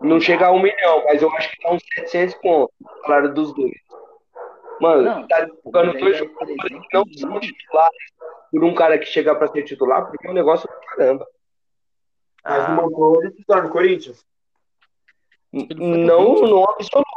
não 0.00 0.20
chegar 0.20 0.48
a 0.48 0.52
um 0.52 0.60
milhão, 0.60 1.04
mas 1.04 1.22
eu 1.22 1.30
acho 1.36 1.48
que 1.52 1.62
dá 1.62 1.72
uns 1.72 1.82
700 1.94 2.34
pontos, 2.36 2.74
o 2.80 3.02
salário 3.06 3.32
dos 3.32 3.54
dois. 3.54 3.72
Mano, 4.80 5.02
Não, 5.02 5.28
tá 5.28 5.36
aí 5.36 5.46
dois 5.46 6.16
jogadores 6.18 6.56
300 6.56 6.86
que 6.88 6.94
não 6.96 7.04
são 7.12 7.38
titulares 7.40 7.98
por 8.50 8.64
um 8.64 8.74
cara 8.74 8.98
que 8.98 9.04
chegar 9.06 9.36
pra 9.36 9.46
ser 9.46 9.62
titular, 9.62 10.04
porque 10.08 10.26
é 10.26 10.30
um 10.30 10.34
negócio 10.34 10.68
do 10.68 10.74
caramba. 10.86 11.24
Mas 12.44 12.64
Ah, 12.64 12.72
o 12.72 12.76
Mantuan 12.76 13.18
ele 13.20 13.28
é 13.28 13.30
titular 13.30 13.62
no 13.62 13.70
Corinthians. 13.70 14.24
Não, 15.52 15.66
20. 15.66 16.50
não 16.50 16.64
absoluto. 16.64 17.12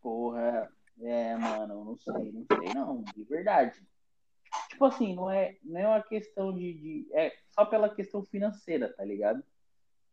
Porra, 0.00 0.72
é, 1.00 1.36
mano, 1.36 1.84
não 1.84 1.96
sei, 1.98 2.32
não 2.32 2.46
sei, 2.46 2.74
não, 2.74 3.02
de 3.02 3.24
verdade. 3.24 3.78
Tipo 4.70 4.86
assim, 4.86 5.14
não 5.14 5.30
é, 5.30 5.58
não 5.62 5.80
é 5.80 5.86
uma 5.86 6.02
questão 6.02 6.52
de, 6.54 6.72
de. 6.72 7.08
É 7.12 7.36
só 7.50 7.66
pela 7.66 7.94
questão 7.94 8.24
financeira, 8.24 8.90
tá 8.94 9.04
ligado? 9.04 9.44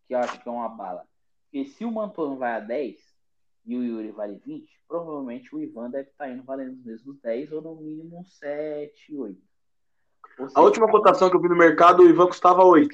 Que 0.08 0.14
eu 0.14 0.20
acho 0.20 0.42
que 0.42 0.50
é 0.50 0.52
uma 0.52 0.68
bala. 0.68 1.08
Porque 1.46 1.66
se 1.70 1.86
o 1.86 1.92
Mantuan 1.92 2.36
vai 2.36 2.54
a 2.54 2.60
10 2.60 3.16
e 3.66 3.78
o 3.78 3.84
Yuri 3.84 4.12
vale 4.12 4.38
20, 4.38 4.70
provavelmente 4.88 5.56
o 5.56 5.62
Ivan 5.62 5.90
deve 5.90 6.10
estar 6.10 6.30
indo 6.30 6.44
valendo 6.44 6.74
os 6.74 6.84
mesmos 6.84 7.20
10 7.22 7.54
ou 7.54 7.62
no 7.62 7.76
mínimo 7.76 8.20
uns 8.20 8.38
7, 8.38 9.16
8. 9.16 9.55
A 10.54 10.62
última 10.62 10.90
cotação 10.90 11.30
que 11.30 11.36
eu 11.36 11.42
vi 11.42 11.48
no 11.48 11.56
mercado, 11.56 12.04
o 12.04 12.10
Ivan 12.10 12.28
custava 12.28 12.64
8. 12.64 12.94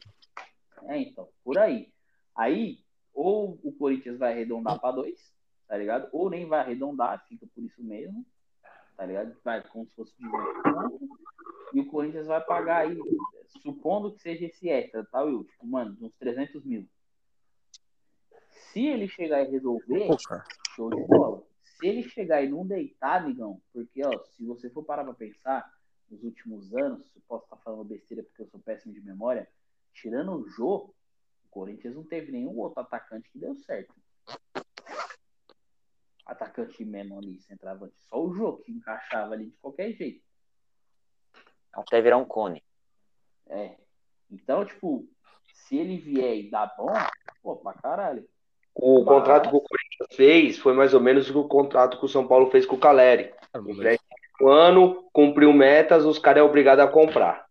É, 0.87 0.99
então, 0.99 1.27
por 1.43 1.57
aí. 1.57 1.91
Aí, 2.35 2.79
ou 3.13 3.59
o 3.63 3.71
Corinthians 3.73 4.17
vai 4.17 4.33
arredondar 4.33 4.79
para 4.79 4.95
dois, 4.95 5.33
tá 5.67 5.77
ligado? 5.77 6.07
Ou 6.11 6.29
nem 6.29 6.47
vai 6.47 6.59
arredondar, 6.59 7.25
fica 7.27 7.45
por 7.53 7.63
isso 7.63 7.83
mesmo, 7.83 8.25
tá 8.95 9.05
ligado? 9.05 9.35
Vai 9.43 9.61
como 9.69 9.85
se 9.87 9.95
fosse 9.95 10.13
18 10.17 10.63
pontos. 10.63 11.09
E 11.73 11.79
o 11.79 11.85
Corinthians 11.85 12.27
vai 12.27 12.41
pagar 12.41 12.87
aí, 12.87 12.97
supondo 13.61 14.13
que 14.13 14.21
seja 14.21 14.45
esse 14.45 14.69
extra, 14.69 15.05
tá, 15.05 15.23
Will? 15.23 15.43
Tipo, 15.43 15.67
mano, 15.67 15.97
uns 16.01 16.13
300 16.17 16.63
mil. 16.63 16.87
Se 18.71 18.85
ele 18.85 19.07
chegar 19.07 19.41
e 19.41 19.51
resolver, 19.51 20.09
cara. 20.27 20.43
show 20.75 20.89
de 20.89 21.01
bola. 21.07 21.43
Se 21.63 21.87
ele 21.87 22.03
chegar 22.03 22.43
e 22.43 22.49
não 22.49 22.65
deitar, 22.65 23.21
amigão, 23.21 23.61
porque, 23.73 24.05
ó, 24.05 24.23
se 24.35 24.45
você 24.45 24.69
for 24.69 24.83
parar 24.83 25.03
pra 25.03 25.13
pensar, 25.13 25.69
nos 26.11 26.23
últimos 26.23 26.75
anos, 26.75 27.09
eu 27.15 27.21
posso 27.27 27.45
estar 27.45 27.57
falando 27.57 27.85
besteira 27.85 28.21
porque 28.23 28.41
eu 28.41 28.47
sou 28.47 28.59
péssimo 28.59 28.93
de 28.93 29.01
memória, 29.01 29.47
tirando 29.93 30.33
o 30.33 30.47
Jô, 30.49 30.93
o 31.45 31.49
Corinthians 31.49 31.95
não 31.95 32.03
teve 32.03 32.31
nenhum 32.31 32.57
outro 32.59 32.81
atacante 32.81 33.29
que 33.31 33.39
deu 33.39 33.55
certo. 33.55 33.93
Atacante 36.25 36.83
menor 36.85 37.19
ali, 37.19 37.39
centroavante. 37.41 37.95
Só 38.09 38.21
o 38.23 38.33
Jô 38.33 38.57
que 38.57 38.71
encaixava 38.71 39.33
ali 39.33 39.45
de 39.47 39.57
qualquer 39.57 39.91
jeito. 39.93 40.21
até 41.73 42.01
virar 42.01 42.17
um 42.17 42.25
cone. 42.25 42.61
É. 43.47 43.77
Então, 44.29 44.65
tipo, 44.65 45.07
se 45.53 45.77
ele 45.77 45.97
vier 45.97 46.35
e 46.37 46.49
dar 46.49 46.73
bom, 46.77 46.87
pô, 47.41 47.55
pra 47.57 47.73
caralho. 47.73 48.27
O 48.75 48.99
Mas- 48.99 49.05
contrato 49.07 49.49
que 49.49 49.55
o 49.55 49.61
Corinthians 49.61 50.15
fez 50.15 50.57
foi 50.57 50.73
mais 50.73 50.93
ou 50.93 50.99
menos 51.01 51.29
o 51.29 51.47
contrato 51.47 51.97
que 51.97 52.05
o 52.05 52.09
São 52.09 52.27
Paulo 52.27 52.51
fez 52.51 52.65
com 52.65 52.75
o 52.75 52.79
Caleri. 52.79 53.29
Cara, 53.29 53.61
mas- 53.63 53.75
Empréstimo 53.77 54.00
um 54.41 54.49
ano, 54.49 55.03
cumpriu 55.13 55.53
metas, 55.53 56.05
os 56.05 56.19
caras 56.19 56.41
é 56.41 56.43
obrigado 56.43 56.79
a 56.79 56.87
comprar. 56.87 57.45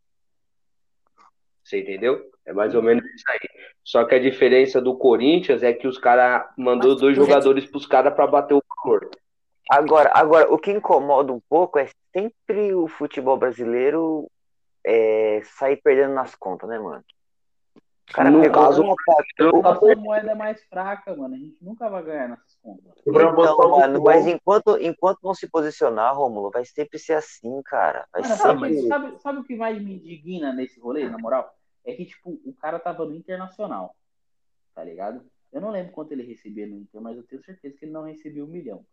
Você 1.62 1.80
entendeu? 1.80 2.20
É 2.44 2.52
mais 2.52 2.74
ou 2.74 2.82
menos 2.82 3.04
isso 3.14 3.24
aí. 3.28 3.38
Só 3.84 4.04
que 4.04 4.14
a 4.14 4.18
diferença 4.18 4.80
do 4.80 4.96
Corinthians 4.96 5.62
é 5.62 5.72
que 5.72 5.86
os 5.86 5.98
caras 5.98 6.48
mandou 6.56 6.96
dois 6.96 7.14
jogadores 7.14 7.66
pros 7.66 7.86
caras 7.86 8.14
pra 8.14 8.26
bater 8.26 8.54
o 8.54 8.62
valor. 8.84 9.10
Agora, 9.70 10.10
agora, 10.14 10.52
o 10.52 10.58
que 10.58 10.72
incomoda 10.72 11.32
um 11.32 11.40
pouco 11.48 11.78
é 11.78 11.88
sempre 12.12 12.74
o 12.74 12.88
futebol 12.88 13.36
brasileiro 13.36 14.28
é, 14.84 15.42
sair 15.44 15.76
perdendo 15.76 16.14
nas 16.14 16.34
contas, 16.34 16.68
né, 16.68 16.78
mano? 16.78 17.04
O 18.10 18.12
cara 18.12 18.30
No 18.30 18.40
pegou 18.40 18.62
caso, 18.62 18.82
uma 18.82 18.96
Eu 19.38 19.66
A 19.66 19.96
moeda 19.96 20.32
é 20.32 20.34
mais 20.34 20.62
fraca, 20.64 21.14
mano. 21.14 21.34
A 21.34 21.38
gente 21.38 21.56
nunca 21.62 21.88
vai 21.88 22.02
ganhar 22.02 22.28
nessas 22.28 22.56
contas. 22.60 22.92
É 23.06 23.10
Então, 23.10 23.70
mano, 23.70 24.02
mas 24.02 24.26
enquanto, 24.26 24.76
enquanto 24.78 25.20
não 25.22 25.32
se 25.32 25.48
posicionar, 25.48 26.16
Rômulo, 26.16 26.50
vai 26.50 26.64
sempre 26.64 26.98
ser 26.98 27.14
assim, 27.14 27.62
cara. 27.62 28.06
Vai 28.12 28.22
Mano, 28.22 28.34
sempre. 28.34 28.48
sabe, 28.48 28.88
sabe, 28.88 29.22
sabe 29.22 29.38
o 29.38 29.44
que 29.44 29.54
mais 29.54 29.80
me 29.80 29.94
indigna 29.94 30.52
nesse 30.52 30.80
rolê, 30.80 31.08
na 31.08 31.18
moral? 31.18 31.54
É 31.84 31.94
que, 31.94 32.04
tipo, 32.04 32.40
o 32.44 32.52
cara 32.52 32.80
tava 32.80 33.04
no 33.04 33.14
Internacional, 33.14 33.94
tá 34.74 34.82
ligado? 34.82 35.22
Eu 35.52 35.60
não 35.60 35.70
lembro 35.70 35.92
quanto 35.92 36.12
ele 36.12 36.24
recebia 36.24 36.66
no 36.66 36.76
Inter, 36.76 37.00
mas 37.00 37.16
eu 37.16 37.22
tenho 37.22 37.42
certeza 37.44 37.76
que 37.76 37.84
ele 37.84 37.92
não 37.92 38.02
recebia 38.04 38.44
um 38.44 38.48
milhão. 38.48 38.84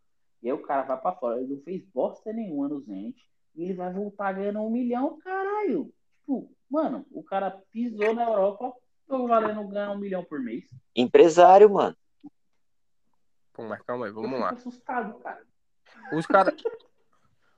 E 0.43 0.47
aí 0.47 0.53
o 0.53 0.61
cara 0.61 0.83
vai 0.83 0.97
pra 0.97 1.11
fora, 1.13 1.41
ele 1.41 1.55
não 1.55 1.61
fez 1.61 1.83
bosta 1.85 2.31
nenhuma 2.31 2.67
no 2.67 2.79
Zenit, 2.81 3.19
e 3.55 3.63
ele 3.63 3.73
vai 3.73 3.91
voltar 3.91 4.33
ganhando 4.33 4.61
um 4.61 4.69
milhão, 4.69 5.17
caralho. 5.17 5.91
Tipo, 6.19 6.51
mano, 6.69 7.05
o 7.11 7.23
cara 7.23 7.51
pisou 7.71 8.13
na 8.13 8.23
Europa, 8.23 8.73
tô 9.07 9.27
valendo 9.27 9.67
ganhar 9.67 9.91
um 9.91 9.97
milhão 9.97 10.23
por 10.23 10.39
mês. 10.39 10.65
Empresário, 10.95 11.69
mano. 11.69 11.95
Pô, 13.53 13.63
mas 13.63 13.81
calma 13.81 14.05
aí, 14.05 14.11
Eu 14.11 14.15
vamos 14.15 14.31
fico 14.31 14.41
lá. 14.41 14.49
assustado, 14.51 15.19
cara. 15.19 15.43
Os 16.13 16.25
caras. 16.25 16.53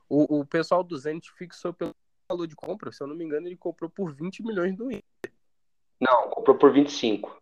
O, 0.08 0.40
o 0.40 0.46
pessoal 0.46 0.84
do 0.84 0.98
Zenit 0.98 1.32
fixou 1.34 1.74
pelo 1.74 1.96
valor 2.28 2.48
de 2.48 2.56
compra, 2.56 2.92
se 2.92 3.04
eu 3.04 3.08
não 3.08 3.16
me 3.16 3.24
engano, 3.26 3.48
ele 3.48 3.58
comprou 3.58 3.90
por 3.90 4.14
20 4.14 4.44
milhões 4.44 4.76
do 4.76 4.92
Inter. 4.92 5.32
Não, 6.00 6.30
comprou 6.30 6.58
por 6.58 6.72
25. 6.72 7.40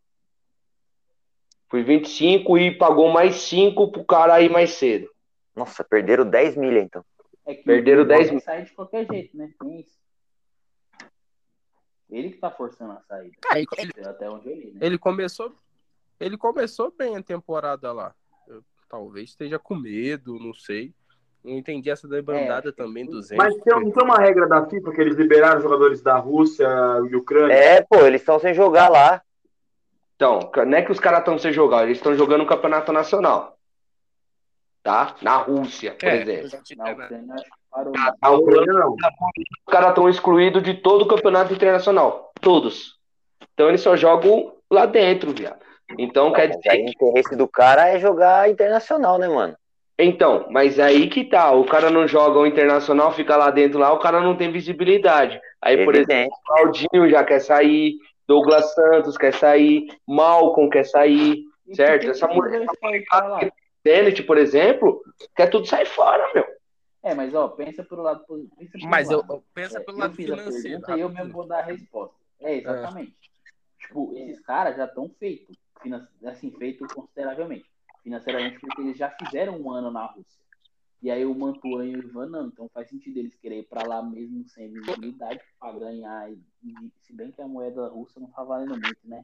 Por 1.69 1.83
25 1.83 2.57
e 2.57 2.77
pagou 2.77 3.09
mais 3.11 3.35
5 3.35 3.91
pro 3.91 4.05
cara 4.05 4.41
ir 4.41 4.49
mais 4.49 4.71
cedo. 4.71 5.09
Nossa, 5.55 5.83
perderam 5.83 6.27
10 6.29 6.55
milha, 6.57 6.79
então. 6.79 7.05
É 7.45 7.55
que 7.55 7.63
Perderam 7.63 8.03
o 8.03 8.05
10 8.07 8.27
Ivan 8.29 8.39
sai 8.39 8.63
de 8.63 8.71
qualquer 8.73 9.05
jeito, 9.05 9.35
né? 9.37 9.53
Tem 9.59 9.79
isso. 9.81 9.97
Ele 12.09 12.29
que 12.29 12.37
tá 12.37 12.49
forçando 12.49 12.93
a 12.93 13.01
saída. 13.01 13.35
Ah, 13.49 13.57
ele- 13.59 13.67
ele- 13.77 14.07
Até 14.07 14.29
onde 14.29 14.49
eu 14.49 14.55
li, 14.55 14.71
né? 14.71 14.79
Ele 14.81 14.97
começou. 14.97 15.53
Ele 16.19 16.37
começou 16.37 16.91
bem 16.97 17.15
a 17.17 17.21
temporada 17.21 17.91
lá. 17.91 18.13
Eu, 18.47 18.63
talvez 18.89 19.29
esteja 19.29 19.59
com 19.59 19.75
medo, 19.75 20.39
não 20.39 20.53
sei. 20.53 20.93
Não 21.43 21.53
entendi 21.53 21.89
essa 21.89 22.07
debandada 22.07 22.69
É, 22.69 22.71
também 22.71 23.05
do 23.05 23.21
Zenit. 23.21 23.37
Mas 23.37 23.55
tem, 23.63 23.73
não 23.73 23.91
tem 23.91 24.03
uma 24.03 24.17
regra 24.17 24.47
da 24.47 24.65
FIFA 24.65 24.91
que 24.91 25.01
eles 25.01 25.15
liberaram 25.15 25.61
jogadores 25.61 26.01
da 26.01 26.17
Rússia 26.17 26.67
e 27.09 27.15
Ucrânia? 27.15 27.53
É, 27.53 27.81
pô, 27.81 27.97
eles 28.05 28.21
estão 28.21 28.39
sem 28.39 28.53
jogar 28.53 28.89
lá. 28.89 29.21
Então, 30.15 30.51
não 30.65 30.77
é 30.77 30.81
que 30.81 30.91
os 30.91 30.99
caras 30.99 31.19
estão 31.19 31.37
sem 31.37 31.53
jogar, 31.53 31.83
eles 31.83 31.97
estão 31.97 32.15
jogando 32.15 32.41
o 32.41 32.47
campeonato 32.47 32.91
nacional. 32.91 33.56
Tá? 34.88 35.15
Na 35.21 35.35
Rússia, 35.35 35.91
por 35.99 36.07
É, 36.07 36.15
exemplo. 36.21 36.49
Na 38.21 38.31
Ucrânia. 38.31 38.85
Os 38.88 38.95
caras 39.69 39.89
estão 39.89 40.07
excluídos 40.07 40.63
de 40.63 40.75
todo 40.75 41.01
o 41.01 41.07
campeonato 41.09 41.53
internacional. 41.53 42.31
Todos. 42.39 42.95
Então 43.53 43.67
eles 43.67 43.81
só 43.81 43.97
jogam 43.97 44.53
lá 44.71 44.85
dentro, 44.85 45.31
viado. 45.33 45.59
Então 45.99 46.31
quer 46.31 46.47
dizer. 46.47 46.69
aí 46.69 46.85
o 46.85 46.89
interesse 46.89 47.35
do 47.35 47.49
cara 47.49 47.89
é 47.89 47.99
jogar 47.99 48.49
internacional, 48.49 49.17
né, 49.17 49.27
mano? 49.27 49.57
Então, 49.99 50.45
mas 50.51 50.79
aí 50.79 51.09
que 51.09 51.25
tá. 51.25 51.51
O 51.51 51.65
cara 51.65 51.89
não 51.89 52.07
joga 52.07 52.39
o 52.39 52.45
internacional, 52.47 53.11
fica 53.11 53.35
lá 53.35 53.51
dentro 53.51 53.79
lá, 53.79 53.91
o 53.91 53.99
cara 53.99 54.21
não 54.21 54.38
tem 54.38 54.49
visibilidade. 54.53 55.38
Aí, 55.61 55.83
por 55.83 55.95
exemplo, 55.95 56.13
Evidente. 56.13 56.35
Claudinho 56.45 57.09
já 57.09 57.25
quer 57.25 57.39
sair, 57.41 57.95
Douglas 58.25 58.73
Santos 58.73 59.17
quer 59.17 59.33
sair, 59.33 59.88
Malcolm 60.07 60.69
quer 60.69 60.85
sair, 60.85 61.43
certo? 61.73 62.09
Essa 62.09 62.25
mulher- 62.29 62.65
Zenit, 63.88 64.23
por 64.23 64.38
exemplo, 64.38 65.01
quer 65.35 65.49
tudo 65.49 65.65
sair 65.65 65.85
fora, 65.85 66.31
meu. 66.33 66.45
É, 67.03 67.13
mas 67.13 67.33
ó, 67.33 67.47
pensa 67.47 67.83
pelo 67.83 68.01
lado 68.03 68.25
positivo. 68.25 68.88
Mas 68.89 69.07
um 69.07 69.13
eu, 69.13 69.17
lado. 69.19 69.33
eu 69.33 69.43
pensa 69.53 69.79
É, 69.79 69.83
pelo 69.83 69.97
eu 69.97 70.01
lado 70.01 70.15
financeiro. 70.15 70.61
pergunta 70.61 70.97
e 70.97 70.99
eu 70.99 71.09
mesmo 71.09 71.31
vou 71.31 71.47
dar 71.47 71.59
a 71.59 71.63
resposta. 71.63 72.15
É, 72.41 72.55
exatamente. 72.57 73.15
Tipo, 73.79 74.13
esses 74.17 74.41
caras 74.41 74.75
já 74.75 74.85
estão 74.85 75.09
feitos, 75.17 75.55
assim, 76.25 76.51
feito 76.51 76.85
consideravelmente, 76.88 77.65
financeiramente, 78.03 78.59
porque 78.59 78.81
eles 78.81 78.97
já 78.97 79.09
fizeram 79.11 79.57
um 79.57 79.71
ano 79.71 79.89
na 79.89 80.05
Rússia. 80.05 80.41
E 81.01 81.11
aí 81.11 81.23
o 81.25 81.33
Mantuan 81.33 81.85
e 81.85 81.95
o 81.95 81.99
Ivan 81.99 82.25
não, 82.27 82.47
então 82.47 82.67
faz 82.73 82.89
sentido 82.89 83.17
eles 83.17 83.35
querem 83.35 83.59
ir 83.59 83.63
pra 83.63 83.83
lá 83.88 84.01
mesmo 84.01 84.43
sem 84.49 84.69
visibilidade 84.73 85.39
pra 85.59 85.71
ganhar. 85.71 86.29
E 86.31 86.38
se 87.03 87.13
bem 87.13 87.31
que 87.31 87.41
a 87.41 87.47
moeda 87.47 87.88
russa 87.88 88.19
não 88.19 88.27
tá 88.31 88.43
valendo 88.43 88.71
muito, 88.71 88.97
né? 89.05 89.23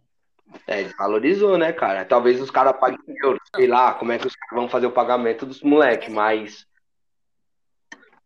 É, 0.67 0.83
desvalorizou, 0.83 1.57
né, 1.57 1.73
cara? 1.73 2.05
Talvez 2.05 2.39
os 2.41 2.51
caras 2.51 2.77
paguem 2.79 2.99
em 3.07 3.15
euros, 3.25 3.41
sei 3.55 3.67
lá, 3.67 3.93
como 3.93 4.11
é 4.11 4.19
que 4.19 4.27
os 4.27 4.35
caras 4.35 4.55
vão 4.55 4.69
fazer 4.69 4.85
o 4.85 4.91
pagamento 4.91 5.45
dos 5.45 5.61
moleques, 5.61 6.13
mas. 6.13 6.67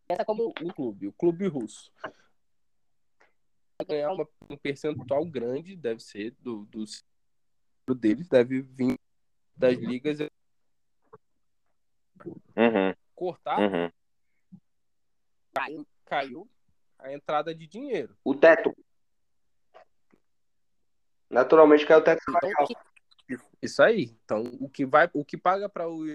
Essa 0.09 0.21
é 0.21 0.25
como 0.25 0.47
o 0.47 0.73
clube, 0.73 1.07
o 1.07 1.13
clube 1.13 1.47
russo. 1.47 1.91
Ganhar 3.87 4.11
uma- 4.11 4.27
um 4.49 4.57
percentual 4.57 5.25
grande, 5.25 5.75
deve 5.75 5.99
ser, 5.99 6.31
do, 6.39 6.65
dos 6.65 7.05
do 7.85 7.95
deles, 7.95 8.27
deve 8.27 8.61
vir 8.61 8.99
das 9.55 9.77
ligas. 9.77 10.19
Uhum, 12.25 12.93
Cortar, 13.15 13.59
uhum. 13.59 13.89
caiu, 15.53 15.87
caiu 16.05 16.49
a 16.99 17.13
entrada 17.13 17.53
de 17.55 17.65
dinheiro. 17.67 18.17
O 18.23 18.35
teto. 18.35 18.75
Naturalmente 21.29 21.85
caiu 21.85 21.99
o 21.99 22.03
teto 22.03 22.21
Então, 22.29 22.39
salarial. 22.39 22.67
isso 23.61 23.83
aí. 23.83 24.15
Então, 24.23 24.43
o 24.59 24.69
que 24.69 24.85
vai, 24.85 25.09
o 25.13 25.25
que 25.25 25.37
paga 25.37 25.67
para 25.67 25.87
o 25.89 26.05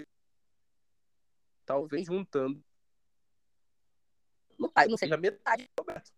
talvez 1.65 2.07
juntando 2.07 2.61
não, 4.59 4.69
tá- 4.69 4.87
não 4.87 4.97
seja 4.97 5.17
metade, 5.17 5.69
Roberto. 5.77 6.11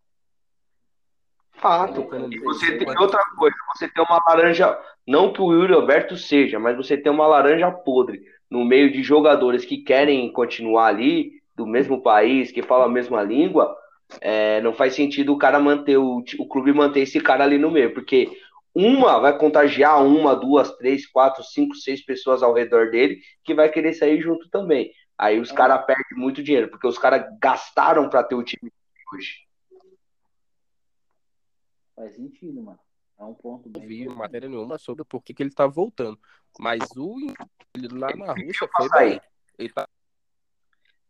Fato. 1.52 2.02
E 2.30 2.38
você 2.40 2.78
tem 2.78 2.98
outra 2.98 3.24
coisa, 3.36 3.56
você 3.74 3.88
tem 3.88 4.04
uma 4.04 4.22
laranja, 4.26 4.78
não 5.06 5.32
que 5.32 5.40
o 5.40 5.52
Yuri 5.52 5.72
Alberto 5.72 6.16
seja, 6.16 6.58
mas 6.58 6.76
você 6.76 6.96
tem 6.96 7.10
uma 7.10 7.26
laranja 7.26 7.70
podre 7.70 8.24
no 8.50 8.64
meio 8.64 8.92
de 8.92 9.02
jogadores 9.02 9.64
que 9.64 9.78
querem 9.78 10.30
continuar 10.32 10.86
ali, 10.86 11.42
do 11.54 11.66
mesmo 11.66 12.02
país, 12.02 12.52
que 12.52 12.62
falam 12.62 12.86
a 12.86 12.90
mesma 12.90 13.22
língua, 13.22 13.74
é, 14.20 14.60
não 14.60 14.74
faz 14.74 14.94
sentido 14.94 15.32
o 15.32 15.38
cara 15.38 15.58
manter, 15.58 15.96
o, 15.96 16.22
o 16.38 16.46
clube 16.46 16.72
manter 16.72 17.00
esse 17.00 17.18
cara 17.20 17.42
ali 17.44 17.58
no 17.58 17.70
meio, 17.70 17.94
porque 17.94 18.30
uma 18.78 19.18
vai 19.18 19.38
contagiar 19.38 20.04
uma, 20.04 20.36
duas, 20.36 20.70
três, 20.76 21.06
quatro, 21.06 21.42
cinco, 21.42 21.74
seis 21.74 22.04
pessoas 22.04 22.42
ao 22.42 22.52
redor 22.52 22.90
dele 22.90 23.22
que 23.42 23.54
vai 23.54 23.70
querer 23.70 23.94
sair 23.94 24.20
junto 24.20 24.50
também. 24.50 24.92
Aí 25.16 25.40
os 25.40 25.50
É. 25.50 25.54
caras 25.54 25.86
perdem 25.86 26.18
muito 26.18 26.42
dinheiro, 26.42 26.68
porque 26.68 26.86
os 26.86 26.98
caras 26.98 27.24
gastaram 27.40 28.10
pra 28.10 28.22
ter 28.22 28.34
o 28.34 28.42
time 28.44 28.70
hoje. 29.14 29.46
Faz 31.94 32.14
sentido, 32.16 32.62
mano. 32.62 32.78
É 33.18 33.24
um 33.24 33.32
ponto 33.32 33.70
não 33.70 33.80
bem 33.80 33.88
vi 33.88 34.00
importante. 34.02 34.18
matéria 34.18 34.48
nenhuma 34.50 34.76
sobre 34.76 35.02
por 35.06 35.22
que, 35.22 35.32
que 35.32 35.42
ele 35.42 35.50
tá 35.50 35.66
voltando. 35.66 36.20
Mas 36.60 36.82
o 36.94 37.16
ele 37.74 37.88
lá 37.98 38.14
na 38.14 38.34
Rússia 38.34 38.68
foi 38.76 38.88
bem. 38.90 39.20
Ele 39.58 39.70
tá 39.72 39.88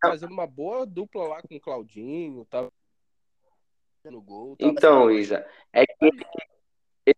fazendo 0.01 0.31
uma 0.31 0.47
boa 0.47 0.87
dupla 0.87 1.27
lá 1.27 1.43
com 1.43 1.57
o 1.57 1.61
Claudinho, 1.61 2.45
tá 2.45 2.71
no 4.05 4.23
gol. 4.23 4.57
tava 4.57 4.71
Então, 4.71 5.11
Isa, 5.11 5.45
é 5.73 5.85
que 5.85 5.97
ele, 6.01 6.25
ele- 7.05 7.17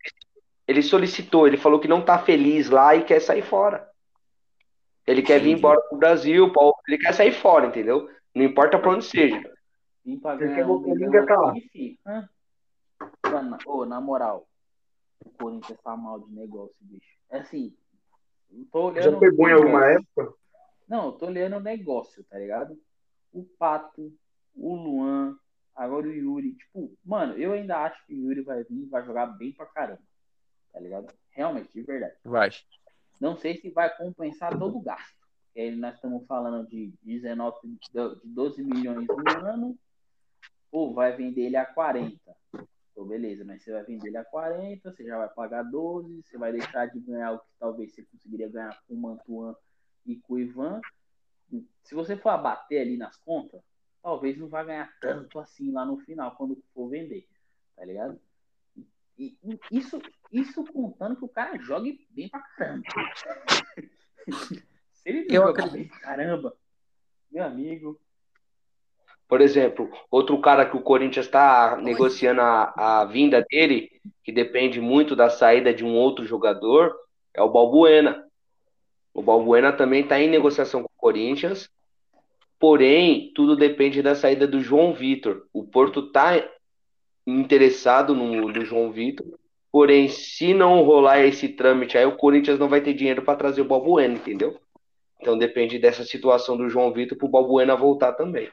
ele 0.69 0.83
solicitou, 0.83 1.47
ele 1.47 1.57
falou 1.57 1.81
que 1.81 1.89
não 1.89 2.05
tá 2.05 2.19
feliz 2.19 2.69
lá 2.69 2.95
e 2.95 3.03
quer 3.03 3.21
sair 3.21 3.43
fora. 3.43 3.89
Ele 5.07 5.23
quer 5.23 5.39
vir 5.41 5.49
Entendi. 5.49 5.59
embora 5.61 5.81
pro 5.81 5.97
Brasil, 5.97 6.53
pra- 6.53 6.71
ele 6.87 6.99
quer 6.99 7.15
sair 7.15 7.33
fora, 7.33 7.67
entendeu? 7.67 8.11
Não 8.35 8.45
importa 8.45 8.79
pra 8.79 8.91
onde 8.91 9.05
seja. 9.07 9.41
Vim 10.05 10.19
você 10.21 10.45
milhão 10.47 10.95
liga 10.95 11.25
pra 11.25 11.41
lá. 11.41 11.55
Mano, 13.31 13.59
ô, 13.67 13.87
na 13.87 14.01
moral, 14.01 14.47
o 15.25 15.31
Corinthians 15.31 15.79
tá 15.83 15.97
mal 15.97 16.21
de 16.21 16.35
negócio, 16.35 16.77
bicho. 16.81 17.17
É 17.31 17.39
assim, 17.39 17.75
tô 18.71 18.89
olhando. 18.89 19.13
Já 19.13 19.19
pegou 19.19 19.49
em 19.49 19.53
alguma 19.53 19.87
época? 19.87 20.35
Não, 20.87 21.07
eu 21.07 21.13
tô 21.13 21.27
olhando 21.27 21.57
o 21.57 21.61
negócio, 21.61 22.25
tá 22.25 22.39
ligado? 22.39 22.79
O 23.33 23.45
Pato, 23.59 24.13
o 24.55 24.75
Luan, 24.77 25.37
agora 25.75 26.07
o 26.07 26.13
Yuri. 26.13 26.53
Tipo, 26.55 26.93
mano, 27.05 27.35
eu 27.35 27.53
ainda 27.53 27.79
acho 27.85 28.05
que 28.07 28.15
o 28.15 28.17
Yuri 28.17 28.43
vai 28.43 28.63
vir 28.65 28.83
e 28.83 28.87
vai 28.87 29.05
jogar 29.05 29.27
bem 29.27 29.53
pra 29.53 29.67
caramba. 29.67 30.01
Tá 30.73 30.81
ligado? 30.81 31.13
Realmente, 31.31 31.71
de 31.73 31.83
verdade. 31.83 32.15
Vai. 32.25 32.51
Não 33.21 33.37
sei 33.37 33.57
se 33.57 33.71
vai 33.71 33.95
compensar 33.97 34.57
todo 34.59 34.77
o 34.77 34.81
gasto. 34.81 35.17
Aí 35.57 35.75
nós 35.75 35.95
estamos 35.95 36.25
falando 36.27 36.69
de 36.69 36.93
19, 37.03 37.57
de 37.65 38.21
12 38.25 38.63
milhões 38.63 39.07
no 39.09 39.47
ano, 39.47 39.79
ou 40.71 40.95
vai 40.95 41.17
vender 41.17 41.47
ele 41.47 41.57
a 41.57 41.67
40. 41.67 42.17
Então, 42.93 43.07
beleza, 43.07 43.45
mas 43.45 43.63
você 43.63 43.73
vai 43.73 43.85
vender 43.85 44.09
ele 44.09 44.17
a 44.17 44.25
40, 44.25 44.93
você 44.93 45.05
já 45.05 45.19
vai 45.19 45.29
pagar 45.29 45.63
12, 45.63 46.23
você 46.23 46.39
vai 46.39 46.53
deixar 46.53 46.87
de 46.87 47.01
ganhar 47.01 47.33
o 47.33 47.39
que 47.39 47.47
talvez 47.59 47.93
você 47.93 48.03
conseguiria 48.05 48.49
ganhar 48.49 48.81
com 48.87 48.95
o 48.95 48.97
Mantuan 48.97 49.57
e 50.07 50.17
com 50.17 50.35
o 50.35 50.39
Ivan. 50.39 50.81
Se 51.83 51.95
você 51.95 52.17
for 52.17 52.31
abater 52.31 52.83
ali 52.83 52.97
nas 52.97 53.17
contas, 53.17 53.63
talvez 54.03 54.37
não 54.37 54.49
vá 54.49 54.63
ganhar 54.63 54.93
tanto 55.01 55.39
assim 55.39 55.73
lá 55.73 55.85
no 55.85 55.99
final, 55.99 56.37
quando 56.37 56.63
for 56.75 56.89
vender. 56.89 57.27
Tá 57.75 57.85
ligado? 57.85 58.21
E, 59.17 59.37
e 59.43 59.59
isso, 59.71 60.01
isso 60.31 60.65
contando 60.73 61.17
que 61.17 61.25
o 61.25 61.29
cara 61.29 61.59
jogue 61.59 62.07
bem 62.11 62.29
pra 62.29 62.41
caramba. 62.41 62.83
Se 64.93 65.09
ele 65.09 65.27
Eu 65.29 65.43
jogar 65.43 65.65
acredito. 65.65 65.73
bem 65.73 65.89
pra 65.89 66.01
caramba, 66.01 66.55
meu 67.31 67.45
amigo, 67.45 68.01
Por 69.27 69.41
exemplo, 69.41 69.91
outro 70.11 70.41
cara 70.41 70.65
que 70.69 70.77
o 70.77 70.83
Corinthians 70.83 71.27
está 71.27 71.77
negociando 71.77 72.41
a, 72.41 73.01
a 73.01 73.05
vinda 73.05 73.45
dele, 73.49 74.01
que 74.25 74.33
depende 74.33 74.81
muito 74.81 75.15
da 75.15 75.29
saída 75.31 75.73
de 75.73 75.85
um 75.85 75.95
outro 75.95 76.25
jogador, 76.25 76.95
é 77.35 77.43
o 77.43 77.51
Balbuena. 77.51 78.27
O 79.13 79.23
Balbuena 79.23 79.73
também 79.73 80.03
está 80.03 80.19
em 80.21 80.29
negociação 80.31 80.83
com 80.83 80.89
o 80.89 81.01
Corinthians, 81.01 81.71
porém, 82.59 83.31
tudo 83.35 83.55
depende 83.57 84.01
da 84.03 84.15
saída 84.15 84.47
do 84.47 84.61
João 84.61 84.95
Vitor. 84.95 85.47
O 85.53 85.65
Porto 85.67 86.01
está 86.07 86.33
interessado 87.27 88.15
no, 88.15 88.49
no 88.49 88.65
João 88.65 88.91
Vitor, 88.91 89.27
porém, 89.79 90.09
se 90.09 90.53
não 90.53 90.83
rolar 90.83 91.21
esse 91.21 91.51
trâmite 91.51 91.97
aí, 91.97 92.05
o 92.05 92.17
Corinthians 92.17 92.59
não 92.59 92.69
vai 92.69 92.81
ter 92.81 92.95
dinheiro 92.95 93.23
para 93.23 93.39
trazer 93.39 93.61
o 93.61 93.65
Balbuena, 93.65 94.15
entendeu? 94.15 94.61
Então 95.21 95.39
depende 95.39 95.79
dessa 95.79 96.05
situação 96.05 96.57
do 96.57 96.69
João 96.69 96.93
Vitor 96.93 97.17
para 97.17 97.27
o 97.29 97.31
Balbuena 97.31 97.77
voltar 97.77 98.15
também. 98.15 98.51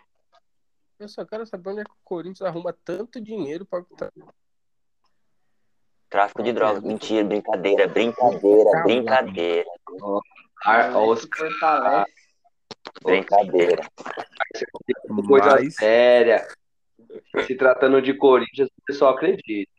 Eu 0.99 1.09
só 1.09 1.25
quero 1.25 1.43
saber 1.47 1.71
onde 1.71 1.81
é 1.81 1.83
que 1.83 1.89
o 1.89 1.95
Corinthians 2.03 2.43
arruma 2.47 2.77
tanto 2.85 3.19
dinheiro 3.19 3.65
pra. 3.65 3.83
Tráfico 6.11 6.43
de 6.43 6.53
drogas. 6.53 6.83
Mentira, 6.83 7.23
brincadeira, 7.23 7.87
brincadeira, 7.87 8.83
brincadeira, 8.83 9.69
fortalece. 9.99 11.27
brincadeira. 13.03 13.81
coisa 15.27 15.55
Mas- 15.55 15.73
séria. 15.75 16.47
Se 17.47 17.55
tratando 17.55 17.99
de 17.99 18.13
Corinthians, 18.13 18.69
o 18.69 18.81
pessoal 18.85 19.15
acredita. 19.15 19.74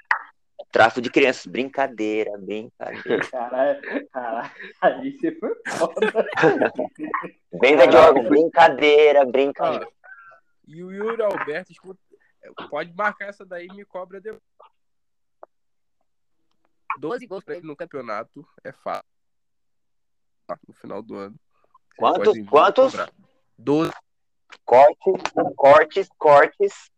Tráfico 0.73 1.01
de 1.01 1.11
crianças, 1.11 1.47
brincadeira, 1.47 2.37
brincadeira. 2.39 3.27
Caralho, 3.31 4.09
caralho, 4.11 4.51
aí 4.83 5.13
você 5.19 5.33
foi 5.33 5.55
foda. 5.69 6.27
Venda 7.61 7.87
de 7.87 7.97
órgão, 7.97 8.25
brincadeira, 8.29 9.25
brincadeira. 9.25 9.87
Ah, 9.87 10.41
e 10.67 10.83
o 10.83 10.91
Yuri 10.93 11.23
Alberto, 11.23 11.73
escuta, 11.73 12.01
pode 12.69 12.93
marcar 12.95 13.29
essa 13.29 13.45
daí 13.47 13.67
e 13.67 13.75
me 13.75 13.85
cobra 13.85 14.21
depois. 14.21 14.43
12 16.99 17.27
gols 17.27 17.45
pra 17.45 17.57
ele 17.57 17.67
no 17.67 17.77
campeonato 17.77 18.47
é 18.65 18.73
fácil. 18.73 19.05
Ah, 20.49 20.59
No 20.67 20.75
final 20.75 21.03
do 21.03 21.15
ano. 21.17 21.37
Quantos? 21.97 22.39
Quantos? 22.49 22.91
cobrar. 22.93 23.11
12. 23.59 23.93
Cortes, 24.65 25.23
cortes, 25.57 26.09
cortes. 26.19 26.91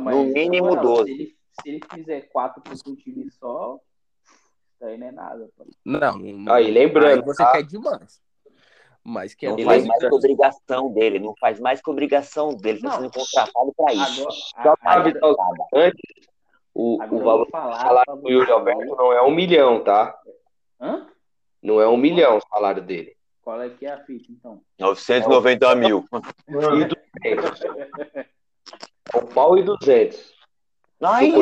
Mas, 0.00 0.14
No 0.16 0.24
mínimo 0.24 0.74
na 0.74 0.82
moral, 0.82 1.04
12. 1.04 1.36
Se 1.60 1.68
ele, 1.68 1.80
fizer 1.92 2.22
quatro 2.22 2.62
pro 2.62 2.76
seu 2.76 2.96
time 2.96 3.30
só, 3.32 3.78
isso 4.24 4.84
aí 4.84 4.96
não 4.98 5.06
é 5.08 5.12
nada. 5.12 5.48
Pô. 5.56 5.64
Não, 5.84 6.12
não. 6.18 6.52
Aí, 6.52 6.70
lembrando, 6.70 7.20
Aí 7.20 7.24
você 7.26 7.42
tá? 7.44 7.52
quer 7.52 7.62
demais. 7.64 8.20
Mas 9.04 9.34
que 9.34 9.46
é 9.46 9.50
Não 9.50 9.58
faz 9.58 9.84
é 9.84 9.88
mais 9.88 10.00
que 10.00 10.14
obrigação 10.14 10.92
dele, 10.92 11.18
não 11.18 11.34
faz 11.40 11.58
mais 11.60 11.82
que 11.82 11.90
obrigação 11.90 12.54
dele. 12.54 12.80
Tá 12.80 12.88
Não. 12.88 12.96
sendo 12.96 13.10
contratado 13.12 13.72
pra 13.76 13.92
isso. 13.92 14.20
Agora, 14.22 14.30
Só 14.62 14.76
pra 14.76 14.90
a- 14.92 14.94
avisar 14.94 15.30
os 15.30 15.36
antes, 15.74 16.26
o, 16.72 17.02
agora 17.02 17.14
o 17.20 17.24
valor 17.24 17.48
falar 17.50 17.80
salário 17.80 18.16
do 18.22 18.30
Yuri. 18.30 18.50
Alberto 18.52 18.96
não 18.96 19.12
é 19.12 19.20
um 19.22 19.30
milhão, 19.34 19.82
tá? 19.82 20.16
Hã? 20.80 21.06
Não 21.60 21.80
é 21.80 21.88
um 21.88 21.96
milhão 21.96 22.36
o 22.38 22.40
salário 22.48 22.80
dele. 22.82 23.16
Qual 23.42 23.60
é 23.60 23.68
que 23.70 23.84
é 23.84 23.92
a 23.92 23.98
fita, 24.04 24.30
então? 24.30 24.62
990 24.78 25.74
mil. 25.74 26.04
E 26.48 26.84
200. 27.34 27.60
É 29.14 29.18
um 29.18 29.26
pau 29.26 29.58
e 29.58 29.62
200. 29.64 30.31
Ai! 31.02 31.32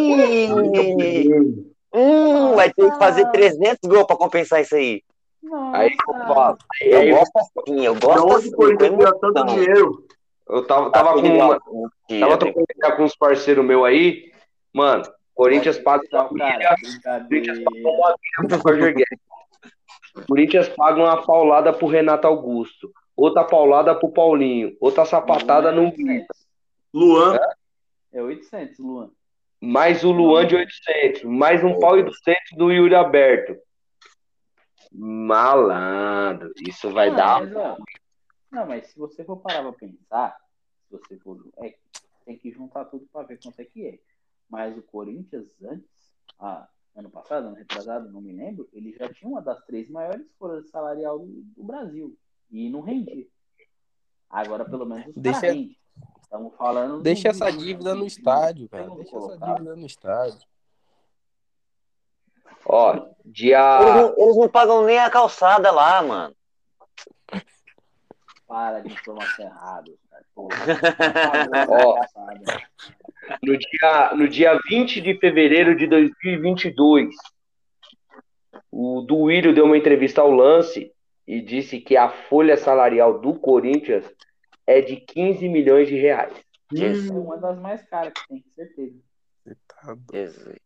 Hum, 1.92 2.54
vai 2.54 2.72
ter 2.72 2.90
que 2.90 2.98
fazer 2.98 3.30
300 3.30 3.78
gols 3.88 4.06
pra 4.06 4.16
compensar 4.16 4.61
isso 4.61 4.76
aí. 4.76 5.02
Nossa, 5.42 5.78
Aí 5.78 5.90
eu 5.90 6.14
falo. 6.14 6.58
Eu 6.80 7.16
gosto 7.16 7.38
assim, 7.38 7.86
eu 7.86 7.94
gosto 7.94 8.26
onde 8.26 8.34
assim. 8.34 8.48
o 8.48 8.56
Corinthians 8.56 8.90
com 8.90 8.98
tira 8.98 9.18
tanto 9.18 9.46
dinheiro? 9.46 10.06
eu 10.48 10.66
tava, 10.66 10.90
tava 10.90 11.14
com 11.14 11.20
uma, 11.20 11.61
tava 12.20 12.36
trocando 12.36 12.66
ideia 12.76 12.96
com 12.96 13.04
uns 13.04 13.16
parceiros 13.16 13.64
meus 13.64 13.84
aí. 13.84 14.32
Mano, 14.72 15.04
Corinthians 15.34 15.78
paga 15.78 16.02
uma. 16.12 16.28
Corinthians. 18.62 19.08
Corinthians 20.26 20.68
paga 20.70 21.00
uma 21.02 21.22
paulada 21.24 21.72
pro 21.72 21.86
Renato 21.86 22.26
Augusto. 22.26 22.92
Outra 23.16 23.44
paulada 23.44 23.94
pro 23.94 24.11
Paulinho. 24.11 24.76
Outra 24.80 25.04
sapatada 25.04 25.72
no 25.72 25.92
Luan, 26.92 27.38
É 28.12 28.22
800, 28.22 28.78
Luan. 28.78 29.11
Mais 29.61 30.02
o 30.04 30.11
Luan 30.11 30.46
de 30.46 30.56
800. 30.56 31.24
Mais 31.24 31.62
um 31.62 31.78
pau 31.78 31.98
e 31.98 32.02
200 32.02 32.52
do 32.56 32.70
Yuri 32.72 32.94
Aberto. 32.94 33.56
Malandro. 34.92 36.52
Isso 36.66 36.90
vai 36.90 37.11
Não, 37.11 37.16
dar. 37.16 37.40
mas, 37.42 37.56
ó, 37.56 37.76
não, 38.50 38.66
mas 38.66 38.86
se 38.88 38.98
você 38.98 39.24
for 39.24 39.36
parar 39.36 39.62
pra 39.62 39.72
pensar, 39.72 40.36
se 40.88 40.90
você 40.90 41.16
for. 41.18 41.38
É, 41.58 41.74
tem 42.24 42.36
que 42.36 42.50
juntar 42.50 42.84
tudo 42.86 43.06
pra 43.12 43.22
ver 43.22 43.38
quanto 43.42 43.61
é 43.61 43.64
que 43.64 43.86
é. 43.86 43.98
Mas 44.48 44.76
o 44.76 44.82
Corinthians, 44.82 45.46
antes, 45.62 45.88
ah, 46.38 46.68
ano 46.96 47.11
passado, 47.11 47.46
ano 47.48 47.56
retrasado, 47.56 48.11
não 48.11 48.20
me 48.20 48.32
lembro, 48.32 48.68
ele 48.72 48.92
já 48.92 49.08
tinha 49.12 49.30
uma 49.30 49.40
das 49.40 49.62
três 49.64 49.88
maiores 49.88 50.26
folhas 50.38 50.68
salarial 50.70 51.18
do, 51.18 51.26
do 51.56 51.62
Brasil. 51.62 52.16
E 52.50 52.68
não 52.68 52.80
rendia. 52.80 53.26
Agora, 54.28 54.64
pelo 54.64 54.84
menos, 54.86 55.08
os 55.14 55.22
Deixa- 55.22 55.40
rendem. 55.40 55.76
Estamos 56.31 56.55
falando. 56.57 56.99
do- 56.99 57.03
Deixa 57.03 57.28
essa 57.28 57.51
dívida 57.51 57.93
no 57.93 58.07
estádio, 58.07 58.68
cara. 58.68 58.89
Deixa 58.91 59.16
essa 59.16 59.37
dívida 59.37 59.74
no 59.74 59.85
estádio. 59.87 60.39
Ó, 62.66 62.93
Eles 62.95 63.05
dia. 63.24 63.81
não, 63.81 64.14
eles 64.16 64.37
não 64.37 64.49
pagam 64.49 64.85
nem 64.85 64.99
a 65.01 65.11
calçada 65.11 65.72
lá, 65.72 66.01
mano. 66.03 66.37
Para 68.47 68.81
de 68.81 68.93
informação 68.93 69.45
errada. 69.45 69.91
Ó. 70.37 70.49
No 73.43 73.57
dia, 73.57 74.11
no 74.16 74.28
dia 74.28 74.59
20 74.68 75.01
de 75.01 75.16
fevereiro 75.18 75.76
de 75.76 75.87
2022, 75.87 77.14
o 78.72 79.03
Duílio 79.03 79.55
deu 79.55 79.66
uma 79.66 79.76
entrevista 79.76 80.20
ao 80.20 80.31
Lance 80.33 80.93
e 81.26 81.41
disse 81.41 81.78
que 81.81 81.97
a 81.97 82.09
folha 82.28 82.57
salarial 82.57 83.20
do 83.20 83.35
Corinthians 83.39 84.05
é 84.66 84.80
de 84.80 84.96
15 84.96 85.48
milhões 85.48 85.88
de 85.88 85.96
reais. 85.96 86.32
Jesus. 86.72 87.11
É 87.11 87.12
uma 87.12 87.36
das 87.36 87.58
mais 87.58 87.82
caras 87.88 88.12
que 88.12 88.28
tem, 88.28 88.44
certeza. 88.54 89.00
Tá. 89.66 89.98
Jesus. 90.12 90.56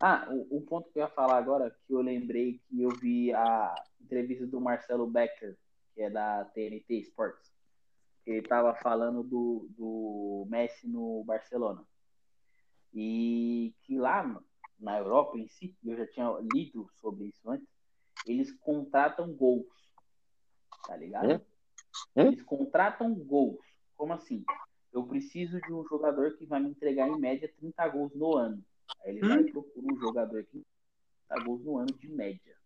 Ah, 0.00 0.26
o, 0.30 0.58
o 0.58 0.60
ponto 0.62 0.90
que 0.90 0.98
eu 0.98 1.02
ia 1.02 1.08
falar 1.08 1.36
agora, 1.36 1.76
que 1.86 1.92
eu 1.92 2.00
lembrei 2.00 2.60
que 2.68 2.80
eu 2.80 2.88
vi 2.90 3.32
a 3.34 3.74
entrevista 4.00 4.46
do 4.46 4.60
Marcelo 4.60 5.06
Becker, 5.06 5.58
que 5.94 6.02
é 6.02 6.08
da 6.08 6.44
TNT 6.46 7.00
Sports. 7.00 7.52
Ele 8.24 8.42
tava 8.42 8.74
falando 8.74 9.22
do, 9.22 9.68
do 9.76 10.46
Messi 10.48 10.88
no 10.88 11.22
Barcelona. 11.24 11.84
E 12.94 13.74
que 13.82 13.98
lá 13.98 14.40
na 14.78 14.98
Europa 14.98 15.38
em 15.38 15.46
si, 15.48 15.76
eu 15.84 15.96
já 15.96 16.06
tinha 16.06 16.26
lido 16.52 16.88
sobre 17.00 17.26
isso 17.26 17.50
antes, 17.50 17.68
eles 18.26 18.50
contratam 18.60 19.32
gols. 19.34 19.66
Tá 20.86 20.96
ligado? 20.96 21.34
Hum? 21.34 21.40
Hum? 22.16 22.28
Eles 22.28 22.42
contratam 22.42 23.14
gols. 23.14 23.58
Como 23.96 24.12
assim? 24.12 24.44
Eu 24.92 25.04
preciso 25.04 25.60
de 25.60 25.72
um 25.72 25.84
jogador 25.86 26.36
que 26.36 26.46
vai 26.46 26.60
me 26.60 26.70
entregar 26.70 27.08
em 27.08 27.18
média 27.18 27.52
30 27.58 27.88
gols 27.88 28.14
no 28.14 28.36
ano. 28.36 28.64
Aí 29.04 29.10
ele 29.10 29.20
vai 29.20 29.40
e 29.40 29.52
procura 29.52 29.92
um 29.92 29.96
jogador 29.98 30.44
que 30.44 30.64
30 31.28 31.44
gols 31.44 31.64
no 31.64 31.78
ano 31.78 31.92
de 31.98 32.08
média. 32.08 32.56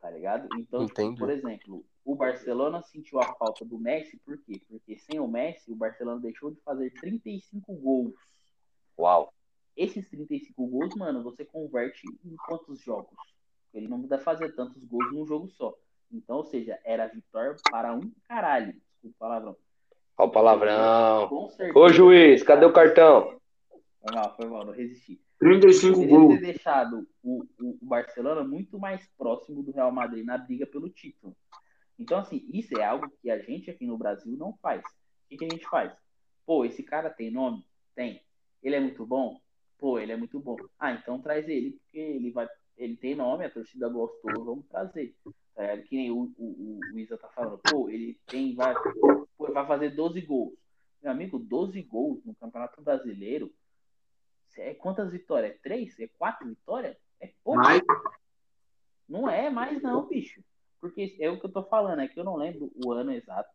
Tá 0.00 0.10
ligado? 0.10 0.48
Então, 0.58 0.86
tipo, 0.86 1.16
por 1.16 1.30
exemplo, 1.30 1.84
o 2.04 2.14
Barcelona 2.14 2.82
sentiu 2.82 3.18
a 3.18 3.34
falta 3.34 3.64
do 3.64 3.78
Messi, 3.78 4.18
por 4.18 4.36
quê? 4.38 4.60
Porque 4.68 4.98
sem 4.98 5.18
o 5.18 5.26
Messi, 5.26 5.72
o 5.72 5.76
Barcelona 5.76 6.20
deixou 6.20 6.50
de 6.50 6.60
fazer 6.60 6.90
35 7.00 7.74
gols. 7.74 8.14
Uau. 8.98 9.32
Esses 9.76 10.08
35 10.08 10.66
gols, 10.66 10.94
mano, 10.94 11.22
você 11.22 11.44
converte 11.44 12.06
em 12.24 12.36
quantos 12.36 12.80
jogos? 12.80 13.16
Ele 13.72 13.88
não 13.88 14.00
deve 14.02 14.22
fazer 14.22 14.54
tantos 14.54 14.84
gols 14.84 15.12
num 15.12 15.26
jogo 15.26 15.48
só. 15.50 15.74
Então, 16.10 16.36
ou 16.36 16.44
seja, 16.44 16.78
era 16.84 17.06
vitória 17.06 17.56
para 17.70 17.94
um 17.94 18.12
caralho. 18.28 18.72
Desculpa 18.72 19.16
o 19.16 19.18
palavrão. 19.18 19.56
Olha 20.16 20.28
o 20.28 20.32
palavrão. 20.32 21.28
Com 21.28 21.48
certeza. 21.48 21.78
Ô 21.78 21.88
juiz, 21.88 22.42
cadê 22.42 22.64
o 22.64 22.72
cartão? 22.72 23.40
Foi 24.00 24.14
mal, 24.14 24.36
foi 24.36 24.46
mal, 24.46 24.64
não 24.64 24.72
resisti. 24.72 25.20
35 25.38 25.94
Poderia 25.94 26.16
gols. 26.18 26.34
ter 26.34 26.40
deixado 26.40 27.08
o, 27.22 27.44
o, 27.60 27.78
o 27.82 27.86
Barcelona 27.86 28.44
muito 28.44 28.78
mais 28.78 29.06
próximo 29.18 29.62
do 29.62 29.72
Real 29.72 29.90
Madrid 29.92 30.24
na 30.24 30.38
briga 30.38 30.66
pelo 30.66 30.88
título. 30.88 31.36
Então, 31.98 32.18
assim, 32.18 32.46
isso 32.52 32.78
é 32.78 32.84
algo 32.84 33.10
que 33.20 33.30
a 33.30 33.38
gente 33.38 33.70
aqui 33.70 33.86
no 33.86 33.98
Brasil 33.98 34.36
não 34.36 34.56
faz. 34.62 34.80
O 34.80 35.28
que, 35.28 35.36
que 35.36 35.44
a 35.44 35.48
gente 35.48 35.66
faz? 35.68 35.92
Pô, 36.46 36.64
esse 36.64 36.82
cara 36.82 37.10
tem 37.10 37.30
nome? 37.30 37.64
Tem. 37.94 38.22
Ele 38.62 38.76
é 38.76 38.80
muito 38.80 39.04
bom? 39.06 39.40
Pô, 39.78 39.98
ele 39.98 40.12
é 40.12 40.16
muito 40.16 40.38
bom. 40.40 40.56
Ah, 40.78 40.92
então 40.92 41.20
traz 41.20 41.48
ele, 41.48 41.72
porque 41.72 41.98
ele 41.98 42.30
vai. 42.30 42.48
Ele 42.76 42.96
tem 42.96 43.14
nome, 43.14 43.44
a 43.44 43.50
torcida 43.50 43.88
gostou, 43.88 44.44
vamos 44.44 44.66
trazer. 44.66 45.14
É, 45.56 45.76
que 45.78 45.96
nem 45.96 46.10
o, 46.10 46.32
o, 46.36 46.80
o 46.92 46.98
Isa 46.98 47.16
tá 47.16 47.28
falando. 47.28 47.58
Pô, 47.58 47.88
ele 47.88 48.18
tem. 48.26 48.54
Vai, 48.54 48.74
pô, 48.74 49.52
vai 49.52 49.66
fazer 49.66 49.90
12 49.90 50.20
gols. 50.22 50.54
Meu 51.02 51.12
amigo, 51.12 51.38
12 51.38 51.80
gols 51.82 52.24
no 52.24 52.34
Campeonato 52.34 52.82
Brasileiro. 52.82 53.52
É 54.56 54.74
quantas 54.74 55.10
vitórias? 55.10 55.52
É 55.52 55.58
três? 55.62 55.98
É 55.98 56.08
quatro 56.08 56.48
vitórias? 56.48 56.96
É 57.20 57.32
pouco. 57.42 57.60
Mas, 57.60 57.82
Não 59.08 59.28
é 59.28 59.50
mais 59.50 59.82
não, 59.82 60.06
bicho. 60.06 60.42
Porque 60.80 61.16
é 61.18 61.30
o 61.30 61.40
que 61.40 61.46
eu 61.46 61.52
tô 61.52 61.64
falando, 61.64 62.00
é 62.00 62.08
que 62.08 62.18
eu 62.18 62.24
não 62.24 62.36
lembro 62.36 62.70
o 62.74 62.92
ano 62.92 63.12
exato. 63.12 63.50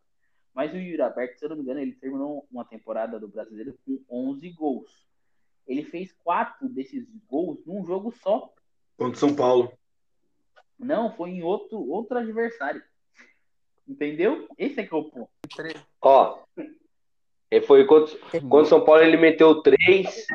Mas 0.54 0.74
o 0.74 0.78
Yuri 0.78 1.02
Alberto, 1.02 1.38
se 1.38 1.46
eu 1.46 1.50
não 1.50 1.56
me 1.56 1.62
engano, 1.62 1.80
ele 1.80 1.94
terminou 1.94 2.48
uma 2.52 2.66
temporada 2.66 3.20
do 3.20 3.28
Brasileiro 3.28 3.78
com 3.86 4.04
11 4.10 4.50
gols. 4.52 5.08
Ele 5.68 5.84
fez 5.84 6.12
quatro 6.12 6.68
desses 6.68 7.08
gols 7.28 7.64
num 7.66 7.86
jogo 7.86 8.12
só. 8.12 8.54
contra 8.98 9.16
o 9.16 9.20
São 9.20 9.36
Paulo. 9.36 9.72
Não, 10.80 11.12
foi 11.16 11.32
em 11.32 11.44
outro, 11.44 11.78
outro 11.80 12.18
adversário. 12.18 12.82
Entendeu? 13.88 14.48
Esse 14.58 14.80
é 14.80 14.86
que 14.86 14.94
é 14.94 14.98
o 14.98 15.04
ponto. 15.10 15.30
Ó, 16.02 16.44
ele 17.52 17.66
foi 17.66 17.86
contra, 17.86 18.18
contra 18.20 18.58
o 18.62 18.66
São 18.66 18.86
Paulo, 18.86 19.02
ele 19.02 19.18
meteu 19.18 19.62
três. 19.62 20.26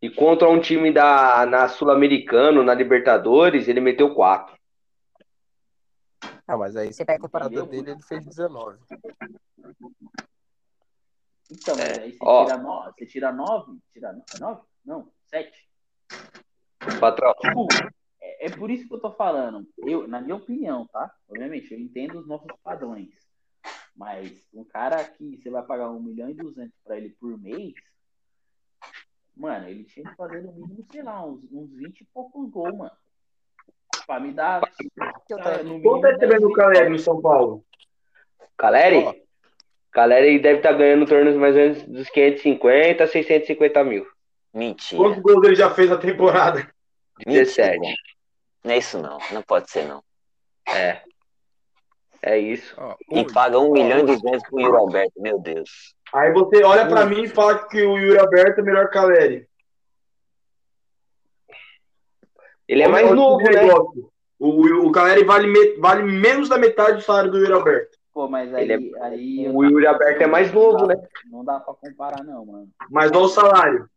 E 0.00 0.10
contra 0.10 0.48
um 0.48 0.60
time 0.60 0.92
da, 0.92 1.46
na 1.46 1.68
Sul-Americano, 1.68 2.64
na 2.64 2.74
Libertadores, 2.74 3.68
ele 3.68 3.80
meteu 3.80 4.12
quatro. 4.14 4.56
Ah, 6.48 6.56
mas 6.56 6.74
aí 6.76 6.92
você 6.92 7.04
pega 7.04 7.18
a 7.18 7.20
comparada 7.20 7.54
Entendeu? 7.54 7.70
dele, 7.70 7.90
ele 7.92 8.02
fez 8.02 8.24
19. 8.26 8.78
Então, 11.50 11.76
mas 11.76 11.86
É, 11.98 12.02
aí 12.02 12.12
você 12.12 12.18
ó. 12.20 12.44
tira 12.44 12.58
nove, 12.58 12.92
você 12.98 13.06
tira 13.06 13.32
nove, 13.32 13.78
tira 13.92 14.12
no- 14.12 14.24
nove? 14.40 14.62
Não, 14.84 15.12
sete. 15.26 15.68
Patrão, 16.98 17.32
Tipo, 17.40 17.68
é, 18.42 18.46
é 18.46 18.50
por 18.50 18.70
isso 18.70 18.86
que 18.88 18.94
eu 18.94 19.00
tô 19.00 19.12
falando. 19.12 19.66
Eu, 19.78 20.08
na 20.08 20.20
minha 20.20 20.36
opinião, 20.36 20.86
tá? 20.92 21.10
Obviamente, 21.28 21.72
eu 21.72 21.78
entendo 21.78 22.18
os 22.18 22.26
nossos 22.26 22.50
padrões. 22.62 23.10
Mas 23.96 24.48
um 24.52 24.64
cara 24.64 25.04
que 25.04 25.36
você 25.36 25.50
vai 25.50 25.62
pagar 25.62 25.90
1 25.90 26.00
milhão 26.00 26.30
e 26.30 26.34
200 26.34 26.72
pra 26.84 26.96
ele 26.96 27.10
por 27.20 27.38
mês, 27.38 27.74
mano, 29.36 29.68
ele 29.68 29.84
tinha 29.84 30.08
que 30.08 30.16
fazer 30.16 30.42
no 30.42 30.52
mínimo, 30.52 30.86
sei 30.90 31.02
lá, 31.02 31.24
uns, 31.24 31.44
uns 31.52 31.70
20 31.74 32.00
e 32.00 32.04
poucos 32.12 32.50
gols, 32.50 32.76
mano. 32.76 32.92
Pra 34.06 34.18
me 34.18 34.32
dar. 34.32 34.60
Quanto 34.60 35.42
tá 35.42 35.62
mínimo, 35.62 36.00
recebendo 36.00 36.44
o 36.44 36.54
10 36.54 36.56
Caleri 36.56 36.90
no. 36.90 36.98
São 36.98 37.20
Paulo? 37.20 37.64
Caleri? 38.56 39.04
Ó. 39.04 39.14
Caleri 39.92 40.38
deve 40.38 40.58
estar 40.58 40.72
ganhando 40.72 41.04
em 41.04 41.06
torno 41.06 41.38
mais 41.38 41.54
ou 41.54 41.60
menos 41.60 41.82
dos 41.84 42.08
550 42.08 43.04
a 43.04 43.06
650 43.06 43.84
mil. 43.84 44.06
Mentira. 44.54 45.00
Quantos 45.00 45.22
gols 45.22 45.44
ele 45.44 45.54
já 45.54 45.70
fez 45.70 45.90
na 45.90 45.98
temporada? 45.98 46.66
17. 47.26 47.78
Não 48.64 48.72
é 48.72 48.78
isso 48.78 48.98
não. 48.98 49.18
Não 49.32 49.42
pode 49.42 49.70
ser 49.70 49.86
não. 49.86 50.02
É. 50.68 51.00
É 52.22 52.38
isso. 52.38 52.74
Ó, 52.78 52.94
E 53.10 53.24
paga 53.32 53.58
1 53.58 53.72
milhão 53.72 53.98
e 53.98 54.02
200 54.04 54.42
pro 54.48 54.60
Yuri 54.60 54.76
Alberto. 54.76 55.20
Meu 55.20 55.38
Deus. 55.40 55.94
Aí 56.12 56.32
você 56.32 56.62
olha 56.62 56.86
pra 56.86 57.04
Hum. 57.04 57.08
mim 57.08 57.22
e 57.24 57.28
fala 57.28 57.66
que 57.66 57.82
o 57.82 57.98
Yuri 57.98 58.18
Alberto 58.18 58.60
é 58.60 58.62
melhor 58.62 58.84
que 58.90 58.98
o 58.98 59.00
Caleri. 59.00 59.48
Ele 62.68 62.82
é 62.82 62.88
mais 62.88 63.06
Olha 63.06 63.14
novo, 63.16 63.42
né? 63.44 63.50
negócio. 63.62 64.12
O, 64.38 64.48
o, 64.48 64.86
o 64.88 64.92
Caleri 64.92 65.24
vale, 65.24 65.46
me- 65.48 65.76
vale 65.78 66.02
menos 66.04 66.48
da 66.48 66.58
metade 66.58 66.96
do 66.98 67.02
salário 67.02 67.30
do 67.30 67.38
Yuri 67.38 67.52
Alberto. 67.52 67.98
Pô, 68.12 68.28
mas 68.28 68.52
aí. 68.54 68.70
Ele 68.70 68.92
aí 69.00 69.48
O 69.52 69.64
Yuri 69.64 69.86
Alberto 69.86 70.22
é 70.22 70.26
mais 70.26 70.52
novo, 70.52 70.86
né? 70.86 70.94
Não 71.30 71.44
dá 71.44 71.58
pra 71.60 71.74
comparar, 71.74 72.22
não, 72.24 72.44
mano. 72.46 72.68
Mas 72.90 73.10
olha 73.10 73.20
o 73.20 73.28
salário. 73.28 73.88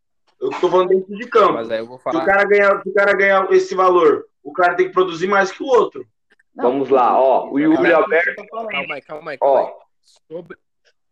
Eu 0.42 0.50
tô 0.60 0.70
falando 0.70 0.90
dentro 0.90 1.16
de 1.16 1.28
campo. 1.28 1.54
mas 1.54 1.70
aí 1.72 1.80
eu 1.80 1.86
vou 1.88 1.98
Se 1.98 2.02
o 2.02 2.04
falar. 2.04 2.26
cara 2.26 2.44
ganhar, 2.46 2.82
se 2.82 2.90
o 2.90 2.94
cara 2.94 3.14
ganhar 3.14 3.52
esse 3.52 3.74
valor, 3.76 4.26
o 4.46 4.54
cara 4.54 4.76
tem 4.76 4.88
que 4.88 4.94
produzir 4.94 5.28
mais 5.28 5.52
que 5.52 5.62
o 5.64 5.66
outro. 5.66 6.08
Não, 6.54 6.66
Vamos 6.72 6.90
lá, 6.90 7.20
ó, 7.20 7.50
o 7.50 7.60
Yuri 7.60 7.92
Alberto-. 7.92 8.46
Calma 8.48 8.70
aí, 8.70 8.72
calma 8.72 8.96
aí, 8.96 9.02
calma 9.02 9.32
aí. 9.32 9.38
Ó, 9.42 9.80
Sobre... 10.32 10.58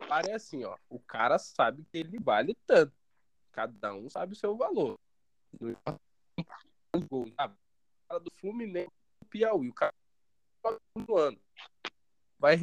Para 0.07 0.29
é 0.29 0.33
assim, 0.35 0.63
ó. 0.63 0.75
O 0.89 0.99
cara 0.99 1.37
sabe 1.39 1.83
que 1.91 1.97
ele 1.97 2.19
vale 2.19 2.55
tanto. 2.67 2.93
Cada 3.51 3.93
um 3.93 4.09
sabe 4.09 4.33
o 4.33 4.35
seu 4.35 4.55
valor. 4.55 4.97
Ah, 7.37 7.49
o 7.49 8.07
cara 8.07 8.19
do 8.19 8.31
Fluminense 8.39 8.91
do 9.21 9.27
Piauí. 9.29 9.69
O 9.69 9.73
cara 9.73 9.93
no 10.95 11.17
ano. 11.17 11.37
Vai 12.37 12.57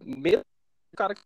mesmo 0.00 0.44
o 0.92 0.96
cara 0.96 1.14
que 1.14 1.22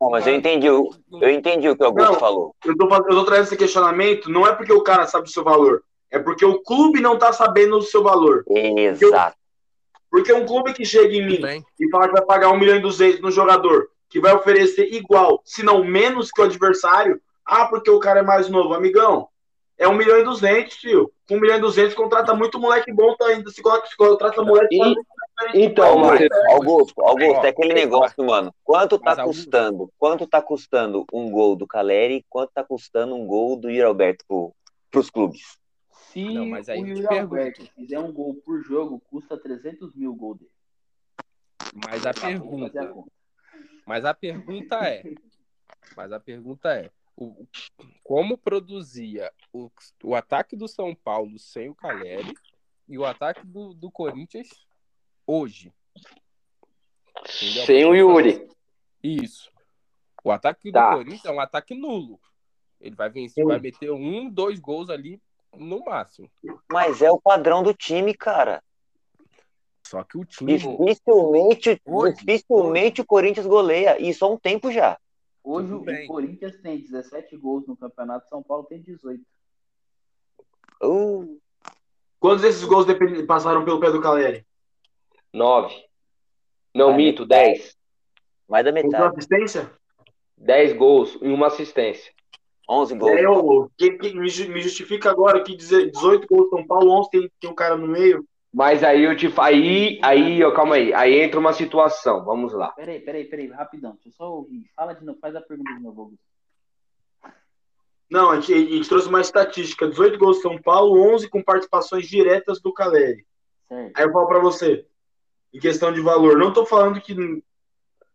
Não, 0.00 0.10
mas 0.10 0.26
eu 0.26 0.34
entendi, 0.34 0.68
o- 0.70 0.90
eu 1.20 1.30
entendi 1.30 1.68
o 1.68 1.76
que 1.76 1.82
o 1.82 1.86
Augusto 1.86 2.12
Não. 2.12 2.20
falou. 2.20 2.56
Eu 2.64 2.76
tô, 2.76 2.86
eu 2.94 3.04
tô 3.04 3.24
trazendo 3.24 3.44
esse 3.46 3.56
questionamento, 3.56 4.30
não 4.30 4.46
é 4.46 4.54
porque 4.54 4.72
o 4.72 4.82
cara 4.82 5.06
sabe 5.06 5.28
o 5.28 5.30
seu 5.30 5.44
valor, 5.44 5.84
é 6.12 6.18
porque 6.18 6.44
o 6.44 6.62
clube 6.62 7.00
não 7.00 7.18
tá 7.18 7.32
sabendo 7.32 7.78
o 7.78 7.82
seu 7.82 8.02
valor. 8.02 8.44
Exato. 8.48 9.36
Porque 10.10 10.32
um 10.32 10.44
clube 10.44 10.74
que 10.74 10.84
chega 10.84 11.14
em 11.14 11.26
mim 11.26 11.40
bem. 11.40 11.64
e 11.80 11.88
fala 11.88 12.06
que 12.06 12.12
vai 12.12 12.22
pagar 12.24 12.50
1 12.52 12.58
milhão 12.58 12.76
e 12.76 12.80
200 12.82 13.20
no 13.22 13.30
jogador, 13.30 13.88
que 14.10 14.20
vai 14.20 14.34
oferecer 14.34 14.92
igual, 14.92 15.40
se 15.42 15.62
não 15.62 15.82
menos 15.82 16.30
que 16.30 16.40
o 16.40 16.44
adversário, 16.44 17.18
ah, 17.46 17.64
porque 17.66 17.90
o 17.90 17.98
cara 17.98 18.20
é 18.20 18.22
mais 18.22 18.48
novo. 18.50 18.74
Amigão, 18.74 19.26
é 19.78 19.88
1 19.88 19.94
milhão 19.94 20.18
e 20.18 20.22
200, 20.22 20.76
tio. 20.76 21.10
Com 21.26 21.36
1 21.36 21.40
milhão 21.40 21.56
e 21.56 21.60
200 21.60 21.94
contrata 21.94 22.34
muito 22.34 22.60
moleque 22.60 22.92
bom 22.92 23.16
tá 23.16 23.24
ainda. 23.28 23.50
Se 23.50 23.62
coloca- 23.62 23.86
se 23.86 23.96
contrata 23.96 24.42
moleque. 24.42 24.76
E- 24.76 24.78
faz- 24.78 25.54
então, 25.54 25.86
Augusto, 25.86 26.28
mas 26.30 26.52
Augusto, 26.54 27.02
Augusto, 27.02 27.44
é 27.46 27.48
aquele 27.48 27.72
negócio, 27.72 28.22
mano. 28.22 28.54
Quanto 28.62 28.98
tá 28.98 29.04
Mas, 29.06 29.18
Augusto- 29.18 29.44
custando? 29.44 29.90
Quanto 29.98 30.26
tá 30.26 30.42
custando 30.42 31.06
um 31.10 31.30
gol 31.30 31.56
do 31.56 31.66
Caleri 31.66 32.22
quanto 32.28 32.50
tá 32.54 32.62
custando 32.62 33.14
um 33.16 33.26
gol 33.26 33.56
do 33.56 33.70
Yuri 33.70 33.82
Alberto 33.82 34.24
pro, 34.28 34.52
pros 34.90 35.08
clubes? 35.08 35.40
Se 36.12 36.24
Não, 36.24 36.46
mas 36.46 36.68
aí 36.68 36.82
o 36.82 36.86
Yuri. 36.86 37.18
Alberto 37.18 37.64
fizer 37.74 37.98
um 37.98 38.12
gol 38.12 38.34
por 38.34 38.62
jogo, 38.62 39.00
custa 39.00 39.38
300 39.38 39.94
mil 39.94 40.12
o 40.12 40.14
gol 40.14 40.34
dele. 40.34 40.50
Mas 41.86 42.04
a 42.04 42.10
a 42.10 42.14
pergunta, 42.14 42.88
conta. 42.88 43.10
mas 43.86 44.04
a 44.04 44.12
pergunta 44.12 44.76
é, 44.86 45.02
mas 45.96 46.12
a 46.12 46.20
pergunta 46.20 46.74
é, 46.74 46.90
o, 47.16 47.46
como 48.02 48.36
produzia 48.36 49.32
o, 49.52 49.70
o 50.04 50.14
ataque 50.14 50.54
do 50.54 50.68
São 50.68 50.94
Paulo 50.94 51.38
sem 51.38 51.70
o 51.70 51.74
Caleri 51.74 52.34
e 52.86 52.98
o 52.98 53.06
ataque 53.06 53.46
do, 53.46 53.72
do 53.72 53.90
Corinthians 53.90 54.48
hoje? 55.26 55.72
Entendeu? 57.40 57.64
Sem 57.66 57.84
o 57.86 57.94
Yuri. 57.94 58.48
Isso. 59.02 59.50
O 60.22 60.30
ataque 60.30 60.70
Tá. 60.70 60.90
do 60.90 60.96
Corinthians 60.96 61.24
é 61.24 61.30
um 61.32 61.40
ataque 61.40 61.74
nulo. 61.74 62.20
Ele 62.80 62.94
vai 62.96 63.08
vencer, 63.08 63.42
Sim. 63.44 63.48
vai 63.48 63.58
meter 63.60 63.90
um, 63.92 64.28
dois 64.28 64.58
gols 64.60 64.90
ali 64.90 65.22
no 65.56 65.84
máximo. 65.84 66.30
Mas 66.70 67.02
é 67.02 67.10
o 67.10 67.20
padrão 67.20 67.62
do 67.62 67.74
time, 67.74 68.14
cara. 68.14 68.62
Só 69.86 70.02
que 70.04 70.16
o 70.16 70.24
time. 70.24 70.56
Dificilmente, 70.56 71.80
Hoje, 71.84 72.16
dificilmente 72.24 73.00
o 73.00 73.06
Corinthians 73.06 73.46
goleia. 73.46 74.00
Isso 74.00 74.24
há 74.24 74.28
um 74.28 74.38
tempo 74.38 74.70
já. 74.72 74.98
Hoje 75.44 75.72
o. 75.72 75.84
Corinthians 76.06 76.56
tem 76.62 76.78
17 76.78 77.36
gols 77.36 77.66
no 77.66 77.76
campeonato, 77.76 78.28
São 78.28 78.42
Paulo 78.42 78.64
tem 78.64 78.80
18. 78.80 79.20
Uh, 80.82 81.40
Quantos 82.18 82.42
desses 82.42 82.64
gols 82.64 82.86
passaram 83.26 83.64
pelo 83.64 83.80
pé 83.80 83.90
do 83.90 84.00
Caleri? 84.00 84.46
Nove. 85.32 85.74
Não, 86.74 86.88
Vai, 86.88 86.96
minto, 86.96 87.26
dez. 87.26 87.76
mais 88.48 88.64
da 88.64 88.72
Com 88.72 88.78
uma 88.78 88.88
metade. 88.88 89.16
assistência? 89.16 89.70
Dez 90.36 90.72
gols 90.72 91.18
e 91.20 91.28
uma 91.28 91.48
assistência. 91.48 92.12
11 92.68 92.96
gols. 92.96 93.12
É, 93.12 93.28
ô, 93.28 93.68
que, 93.76 93.90
que 93.92 94.14
me, 94.14 94.28
ju- 94.28 94.48
me 94.50 94.60
justifica 94.60 95.10
agora 95.10 95.42
que 95.42 95.56
dizer 95.56 95.90
18 95.90 96.26
gols 96.26 96.48
São 96.50 96.66
Paulo, 96.66 96.90
11 97.00 97.10
tem, 97.10 97.30
tem 97.40 97.50
um 97.50 97.54
cara 97.54 97.76
no 97.76 97.86
meio. 97.88 98.24
Mas 98.54 98.84
aí 98.84 99.02
eu 99.04 99.16
te 99.16 99.32
aí, 99.38 99.98
aí, 100.02 100.44
ó, 100.44 100.52
calma 100.52 100.74
aí. 100.74 100.92
Aí 100.92 101.20
entra 101.20 101.40
uma 101.40 101.52
situação. 101.54 102.24
Vamos 102.24 102.52
lá. 102.52 102.68
Peraí, 102.72 103.00
peraí, 103.00 103.24
peraí, 103.24 103.46
rapidão. 103.48 103.92
Deixa 103.94 104.08
eu 104.10 104.12
só 104.12 104.30
ouvir. 104.30 104.64
Fala 104.76 104.92
de 104.94 105.04
novo, 105.04 105.18
faz 105.20 105.34
a 105.34 105.40
pergunta 105.40 105.72
de 105.72 105.80
novo, 105.82 106.02
Augusto. 106.02 106.20
Não, 108.10 108.30
a 108.30 108.40
gente, 108.40 108.52
a 108.52 108.58
gente 108.58 108.88
trouxe 108.88 109.08
uma 109.08 109.20
estatística: 109.22 109.88
18 109.88 110.18
gols 110.18 110.42
São 110.42 110.60
Paulo, 110.60 111.00
11 111.14 111.28
com 111.30 111.42
participações 111.42 112.06
diretas 112.06 112.60
do 112.60 112.72
Caleri. 112.72 113.24
Certo. 113.68 113.92
Aí 113.96 114.04
eu 114.04 114.12
falo 114.12 114.26
pra 114.26 114.38
você, 114.38 114.84
em 115.52 115.58
questão 115.58 115.90
de 115.92 116.00
valor, 116.02 116.36
não 116.36 116.52
tô 116.52 116.66
falando 116.66 117.00
que 117.00 117.14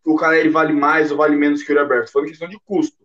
o 0.05 0.15
Caleri 0.15 0.49
vale 0.49 0.71
mais 0.73 1.11
ou 1.11 1.17
vale 1.17 1.35
menos 1.35 1.63
que 1.63 1.69
o 1.69 1.73
Yuri 1.73 1.81
Alberto, 1.81 2.11
foi 2.11 2.21
uma 2.21 2.27
questão 2.27 2.47
de 2.47 2.59
custo. 2.59 3.03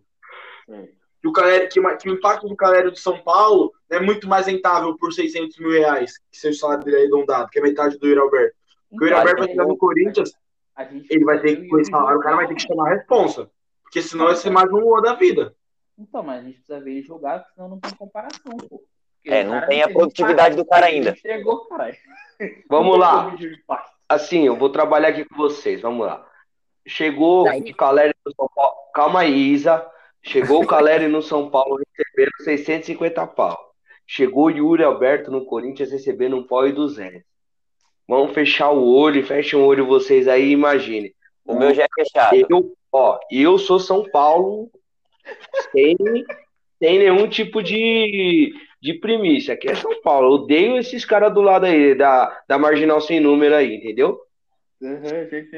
certo. 0.67 1.02
Que 1.23 1.29
o, 1.29 1.31
Caleri, 1.31 1.69
que, 1.69 1.79
que 1.79 2.09
o 2.09 2.13
impacto 2.15 2.49
do 2.49 2.55
Caleri 2.55 2.91
de 2.91 2.99
São 2.99 3.17
Paulo 3.17 3.71
é 3.89 3.97
muito 3.97 4.27
mais 4.27 4.45
rentável 4.45 4.97
por 4.97 5.13
600 5.13 5.57
mil 5.57 5.71
reais, 5.71 6.17
que 6.29 6.37
seu 6.37 6.53
salário 6.53 6.83
dele 6.83 6.97
é 6.97 6.99
arredondado, 6.99 7.49
que 7.49 7.59
é 7.59 7.61
metade 7.61 7.97
do 7.97 8.05
Yuri 8.05 8.19
Alberto. 8.19 8.55
Porque 8.89 9.05
o 9.05 9.07
Yuri 9.07 9.11
Então, 9.11 9.19
Alberto 9.19 9.39
vai 9.39 9.47
chegar 9.47 9.65
no 9.65 9.77
Corinthians, 9.77 10.33
a 10.75 10.83
gente 10.83 11.07
ele 11.09 11.23
vai 11.23 11.39
ter 11.39 11.55
que, 11.55 11.69
com 11.69 11.79
esse 11.79 11.89
Yuri 11.89 12.01
salário, 12.01 12.19
o 12.19 12.21
cara 12.21 12.35
vai 12.35 12.47
ter 12.47 12.55
que 12.55 12.61
chamar 12.61 12.91
a 12.91 12.95
responsa. 12.95 13.49
Porque 13.83 14.01
senão 14.01 14.25
vai 14.25 14.35
ser 14.35 14.49
mais 14.49 14.69
um 14.69 14.79
Lua 14.79 15.01
da 15.01 15.13
vida. 15.13 15.55
Então, 15.97 16.23
mas 16.23 16.39
a 16.39 16.43
gente 16.43 16.55
precisa 16.55 16.81
ver 16.81 16.91
ele 16.91 17.03
jogar, 17.03 17.39
porque 17.39 17.53
senão 17.53 17.69
não 17.69 17.79
tem 17.79 17.95
comparação, 17.95 18.57
pô. 18.69 18.83
Porque 19.15 19.29
É, 19.33 19.43
o 19.43 19.47
não 19.47 19.65
tem 19.65 19.81
a 19.81 19.87
produtividade 19.87 20.57
do 20.57 20.65
cara 20.65 20.87
ainda. 20.87 21.11
Entregou, 21.11 21.65
caralho. 21.67 21.95
Vamos 22.69 22.99
lá. 22.99 23.33
Assim, 24.09 24.45
eu 24.45 24.57
vou 24.57 24.69
trabalhar 24.69 25.07
aqui 25.07 25.23
com 25.23 25.37
vocês. 25.37 25.81
Vamos 25.81 26.05
lá. 26.05 26.27
Chegou 26.85 27.47
o 27.47 27.75
Caleri 27.75 28.13
no 28.25 28.33
São 28.35 28.49
Paulo. 28.53 28.75
Calma 28.93 29.21
aí, 29.21 29.53
Isa. 29.53 29.89
Chegou 30.25 30.63
o 30.63 30.67
Caleri 30.67 31.07
no 31.07 31.21
São 31.21 31.49
Paulo 31.49 31.79
recebendo 31.95 32.31
650 32.43 33.27
pau. 33.27 33.73
Chegou 34.07 34.45
o 34.45 34.49
Yuri 34.49 34.83
Alberto 34.83 35.29
no 35.29 35.45
Corinthians 35.45 35.91
recebendo 35.91 36.37
um 36.37 36.43
pau 36.43 36.67
e 36.67 36.71
200. 36.71 37.21
Vamos 38.07 38.33
fechar 38.33 38.71
o 38.71 38.87
olho, 38.93 39.25
fechem 39.25 39.59
o 39.59 39.65
olho 39.65 39.85
vocês 39.85 40.27
aí, 40.27 40.51
imagine. 40.51 41.13
O 41.45 41.55
meu 41.55 41.73
já 41.73 41.83
é 41.83 41.87
fechado. 41.93 42.35
Eu, 42.49 42.73
ó, 42.91 43.19
eu 43.29 43.57
sou 43.57 43.79
São 43.79 44.09
Paulo 44.09 44.69
sem, 45.71 45.95
sem 46.79 46.99
nenhum 46.99 47.27
tipo 47.27 47.61
de, 47.61 48.53
de 48.81 48.93
primícia. 48.95 49.53
Aqui 49.53 49.69
é 49.69 49.75
São 49.75 50.01
Paulo. 50.01 50.27
Eu 50.27 50.31
odeio 50.43 50.77
esses 50.77 51.03
caras 51.03 51.33
do 51.33 51.41
lado 51.41 51.65
aí, 51.65 51.95
da, 51.95 52.43
da 52.47 52.57
marginal 52.57 53.01
sem 53.01 53.19
número 53.19 53.55
aí, 53.55 53.75
entendeu? 53.75 54.19
Uhum. 54.81 54.99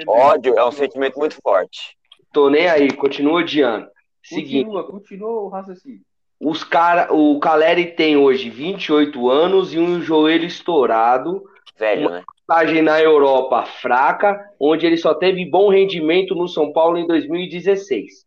Ódio 0.07 0.57
é 0.57 0.65
um 0.65 0.71
sentimento 0.71 1.17
muito 1.17 1.35
forte. 1.41 1.95
Tô 2.31 2.49
nem 2.49 2.67
aí, 2.67 2.91
continuo 2.91 3.37
odiando. 3.37 3.87
Seguinte, 4.25 4.65
Continua, 4.65 4.83
continua 4.83 5.41
o 5.43 5.47
raciocínio. 5.49 6.01
os 6.39 6.63
cara, 6.63 7.13
o 7.13 7.39
Caleri 7.39 7.91
tem 7.91 8.17
hoje 8.17 8.49
28 8.49 9.29
anos 9.29 9.73
e 9.73 9.77
um 9.77 10.01
joelho 10.01 10.45
estourado, 10.45 11.43
Velho, 11.77 12.09
né? 12.09 12.23
passagem 12.47 12.81
na 12.81 12.99
Europa 12.99 13.65
fraca, 13.65 14.39
onde 14.59 14.85
ele 14.85 14.97
só 14.97 15.13
teve 15.13 15.45
bom 15.45 15.69
rendimento 15.69 16.33
no 16.33 16.47
São 16.47 16.73
Paulo 16.73 16.97
em 16.97 17.05
2016, 17.05 18.25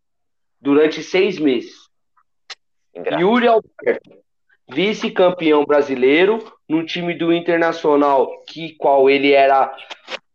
durante 0.61 1.03
seis 1.03 1.39
meses. 1.39 1.89
Ingrato. 2.95 3.21
Yuri 3.21 3.49
Alberto, 3.49 4.11
vice-campeão 4.71 5.65
brasileiro 5.65 6.39
no 6.69 6.85
time 6.85 7.15
do 7.15 7.33
Internacional, 7.33 8.45
que 8.47 8.75
qual 8.77 9.11
ele 9.11 9.33
era 9.33 9.75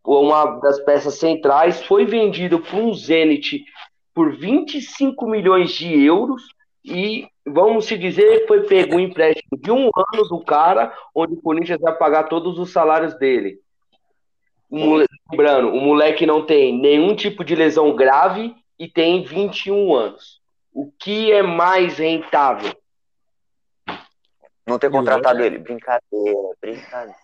uma 0.05 0.59
das 0.59 0.79
peças 0.81 1.15
centrais, 1.15 1.81
foi 1.83 2.05
vendido 2.05 2.59
para 2.59 2.75
um 2.75 2.93
Zenit 2.93 3.63
por 4.13 4.35
25 4.35 5.25
milhões 5.27 5.71
de 5.71 6.03
euros 6.03 6.43
e 6.85 7.27
vamos 7.45 7.85
se 7.85 7.97
dizer 7.97 8.45
foi 8.47 8.63
pego 8.67 8.95
um 8.95 8.99
empréstimo 8.99 9.57
de 9.57 9.71
um 9.71 9.89
ano 10.13 10.27
do 10.29 10.43
cara, 10.43 10.93
onde 11.15 11.33
o 11.33 11.41
Corinthians 11.41 11.79
vai 11.79 11.93
pagar 11.95 12.23
todos 12.25 12.59
os 12.59 12.71
salários 12.71 13.13
dele. 13.17 13.59
O 14.69 14.77
mole- 14.77 15.07
Lembrando, 15.31 15.69
o 15.69 15.79
moleque 15.81 16.25
não 16.25 16.45
tem 16.45 16.77
nenhum 16.77 17.15
tipo 17.15 17.43
de 17.43 17.55
lesão 17.55 17.95
grave 17.95 18.53
e 18.77 18.87
tem 18.87 19.23
21 19.23 19.95
anos. 19.95 20.41
O 20.71 20.91
que 20.91 21.31
é 21.31 21.41
mais 21.41 21.97
rentável? 21.97 22.71
Não 24.67 24.77
ter 24.79 24.89
contratado 24.91 25.43
ele. 25.43 25.57
Brincadeira, 25.57 26.49
brincadeira. 26.61 27.15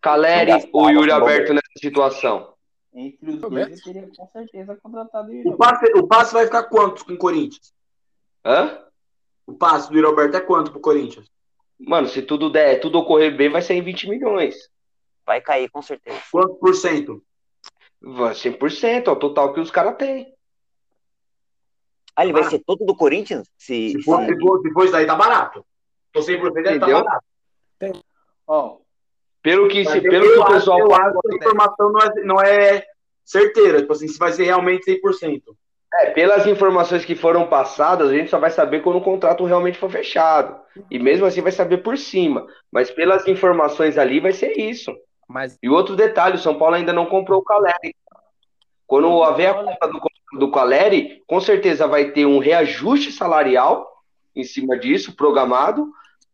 Caleri 0.00 0.68
ou 0.72 0.90
Yuri 0.90 1.10
Alberto 1.10 1.52
nessa 1.54 1.72
situação? 1.78 2.51
Entre 2.94 3.30
os 3.30 3.40
Roberto. 3.42 3.68
dois, 3.68 3.86
eu 3.86 3.92
teria 3.92 4.10
com 4.14 4.26
certeza 4.28 4.76
contratado 4.76 5.32
ele. 5.32 5.48
O 5.48 5.56
passe, 5.56 5.86
o 5.96 6.06
passe 6.06 6.32
vai 6.34 6.44
ficar 6.44 6.64
quanto 6.64 7.04
com 7.04 7.12
o 7.14 7.18
Corinthians? 7.18 7.72
Hã? 8.44 8.84
O 9.46 9.54
passe 9.54 9.88
do 9.88 9.94
Yuri 9.96 10.06
Alberto 10.06 10.36
é 10.36 10.40
quanto 10.40 10.70
pro 10.70 10.80
Corinthians? 10.80 11.30
Mano, 11.80 12.06
se 12.06 12.22
tudo 12.22 12.50
der, 12.50 12.80
tudo 12.80 12.98
ocorrer 12.98 13.34
bem, 13.36 13.48
vai 13.50 13.62
ser 13.62 13.74
em 13.74 13.82
20 13.82 14.08
milhões. 14.08 14.54
Vai 15.24 15.40
cair, 15.40 15.70
com 15.70 15.80
certeza. 15.82 16.20
Quanto 16.30 16.54
por 16.56 16.74
cento? 16.74 17.24
Vai 18.00 18.34
100%, 18.34 19.06
é 19.08 19.10
o 19.10 19.16
total 19.16 19.52
que 19.54 19.60
os 19.60 19.70
caras 19.70 19.96
têm. 19.96 20.32
Ah, 22.14 22.24
ele 22.24 22.32
vai 22.32 22.42
Ah. 22.42 22.50
ser 22.50 22.58
todo 22.64 22.84
do 22.84 22.94
Corinthians? 22.94 23.48
Se, 23.56 23.92
Se 23.92 24.02
for, 24.02 24.20
se- 24.20 24.26
se 24.34 24.38
for, 24.40 24.60
se 24.60 24.70
for 24.72 24.82
isso 24.84 24.92
daí, 24.92 25.06
tá 25.06 25.14
barato. 25.14 25.64
Tô 26.12 26.20
100% 26.20 26.52
deve 26.62 26.78
tá 26.78 26.86
Entendeu? 26.86 27.04
barato. 27.04 27.24
Ó, 28.46 28.78
Pelo 29.42 29.68
que, 29.68 29.84
se, 29.84 30.00
pelo 30.00 30.32
que 30.32 30.38
o 30.38 30.44
pessoal 30.44 30.78
eu 30.78 30.90
fala, 30.90 31.12
a 31.30 31.34
informação 31.34 31.92
não 31.92 32.00
é, 32.00 32.24
não 32.24 32.40
é 32.40 32.84
certeira. 33.24 33.80
Tipo 33.80 33.92
assim, 33.92 34.06
se 34.06 34.18
vai 34.18 34.32
ser 34.32 34.44
realmente 34.44 34.84
100%. 34.86 35.42
é, 35.94 36.10
pelas 36.10 36.46
informações 36.46 37.04
que 37.04 37.14
foram 37.14 37.46
passadas, 37.48 38.10
a 38.10 38.14
gente 38.14 38.30
só 38.30 38.38
vai 38.38 38.50
saber 38.50 38.80
quando 38.82 38.96
o 38.96 39.02
contrato 39.02 39.44
realmente 39.44 39.78
for 39.78 39.90
fechado. 39.90 40.60
E 40.90 40.98
mesmo 40.98 41.26
assim 41.26 41.42
vai 41.42 41.52
saber 41.52 41.78
por 41.78 41.98
cima. 41.98 42.46
Mas 42.70 42.90
pelas 42.90 43.26
informações 43.26 43.98
ali 43.98 44.20
vai 44.20 44.32
ser 44.32 44.56
isso. 44.58 44.94
Mas 45.28 45.58
E 45.62 45.68
outro 45.68 45.96
detalhe, 45.96 46.36
o 46.36 46.40
São 46.40 46.58
Paulo 46.58 46.76
ainda 46.76 46.92
não 46.92 47.06
comprou 47.06 47.40
o 47.40 47.44
Caleri. 47.44 47.94
Quando 48.86 49.22
haver 49.22 49.46
a 49.46 49.54
compra 49.54 49.88
do, 49.88 50.38
do 50.38 50.50
Caleri, 50.50 51.22
com 51.26 51.40
certeza 51.40 51.86
vai 51.86 52.10
ter 52.12 52.26
um 52.26 52.38
reajuste 52.38 53.10
salarial 53.10 53.90
em 54.34 54.44
cima 54.44 54.78
disso, 54.78 55.16
programado, 55.16 55.90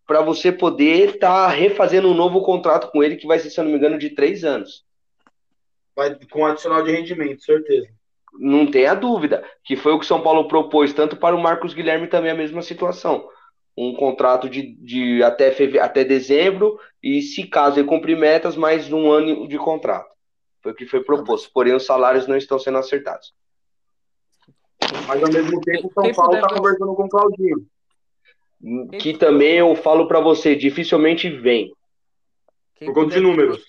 para 0.08 0.22
você 0.22 0.50
poder 0.50 1.16
estar 1.16 1.46
refazendo 1.48 2.08
um 2.08 2.14
novo 2.14 2.40
contrato 2.40 2.90
com 2.90 3.04
ele, 3.04 3.16
que 3.16 3.26
vai 3.26 3.38
ser, 3.38 3.50
se 3.50 3.60
eu 3.60 3.64
não 3.64 3.70
me 3.70 3.76
engano, 3.76 3.98
de 3.98 4.08
três 4.08 4.42
anos. 4.42 4.82
Vai 5.94 6.18
com 6.30 6.46
adicional 6.46 6.82
de 6.82 6.90
rendimento, 6.90 7.44
certeza. 7.44 7.88
Não 8.32 8.70
tenha 8.70 8.94
dúvida, 8.94 9.44
que 9.62 9.76
foi 9.76 9.92
o 9.92 9.98
que 9.98 10.06
o 10.06 10.08
São 10.08 10.22
Paulo 10.22 10.48
propôs, 10.48 10.94
tanto 10.94 11.14
para 11.14 11.36
o 11.36 11.40
Marcos 11.40 11.74
Guilherme 11.74 12.06
também 12.06 12.30
a 12.30 12.34
mesma 12.34 12.62
situação. 12.62 13.28
Um 13.76 13.94
contrato 13.94 14.48
de, 14.48 14.74
de 14.76 15.22
até, 15.22 15.52
feve... 15.52 15.78
até 15.78 16.04
dezembro, 16.04 16.80
e 17.02 17.20
se 17.20 17.46
caso 17.46 17.78
ele 17.78 17.86
cumprir 17.86 18.16
metas, 18.16 18.56
mais 18.56 18.90
um 18.90 19.10
ano 19.10 19.46
de 19.46 19.58
contrato. 19.58 20.08
Foi 20.62 20.72
o 20.72 20.74
que 20.74 20.86
foi 20.86 21.04
proposto. 21.04 21.50
Porém, 21.52 21.74
os 21.74 21.84
salários 21.84 22.26
não 22.26 22.36
estão 22.36 22.58
sendo 22.58 22.78
acertados. 22.78 23.34
Mas 25.06 25.22
ao 25.22 25.30
mesmo 25.30 25.60
tempo, 25.60 25.88
o 25.88 25.92
São 25.92 26.14
Paulo 26.14 26.40
tá 26.40 26.48
ver- 26.48 26.54
conversando 26.54 26.94
com 26.94 27.04
o 27.04 27.08
Claudinho. 27.10 27.66
Que 29.00 29.16
também 29.16 29.56
eu 29.58 29.74
falo 29.76 30.08
para 30.08 30.20
você, 30.20 30.56
dificilmente 30.56 31.28
vem, 31.30 31.72
quem 32.74 32.88
Por 32.88 32.94
conta 32.94 33.14
de 33.14 33.20
números. 33.20 33.64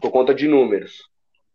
por 0.00 0.10
conta 0.10 0.34
de 0.34 0.46
números. 0.48 1.08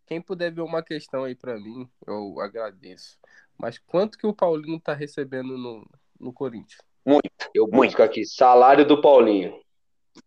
Quem 0.07 0.21
puder 0.21 0.51
ver 0.51 0.61
uma 0.61 0.83
questão 0.83 1.23
aí 1.23 1.35
pra 1.35 1.55
mim, 1.59 1.87
eu 2.05 2.39
agradeço. 2.41 3.17
Mas 3.57 3.77
quanto 3.79 4.17
que 4.17 4.25
o 4.27 4.33
Paulinho 4.33 4.79
tá 4.79 4.93
recebendo 4.93 5.57
no, 5.57 5.87
no 6.19 6.33
Corinthians? 6.33 6.81
Muito. 7.05 7.29
Eu 7.53 7.67
Muito. 7.67 7.89
busco 7.91 8.01
aqui, 8.03 8.25
salário 8.25 8.85
do 8.85 9.01
Paulinho. 9.01 9.59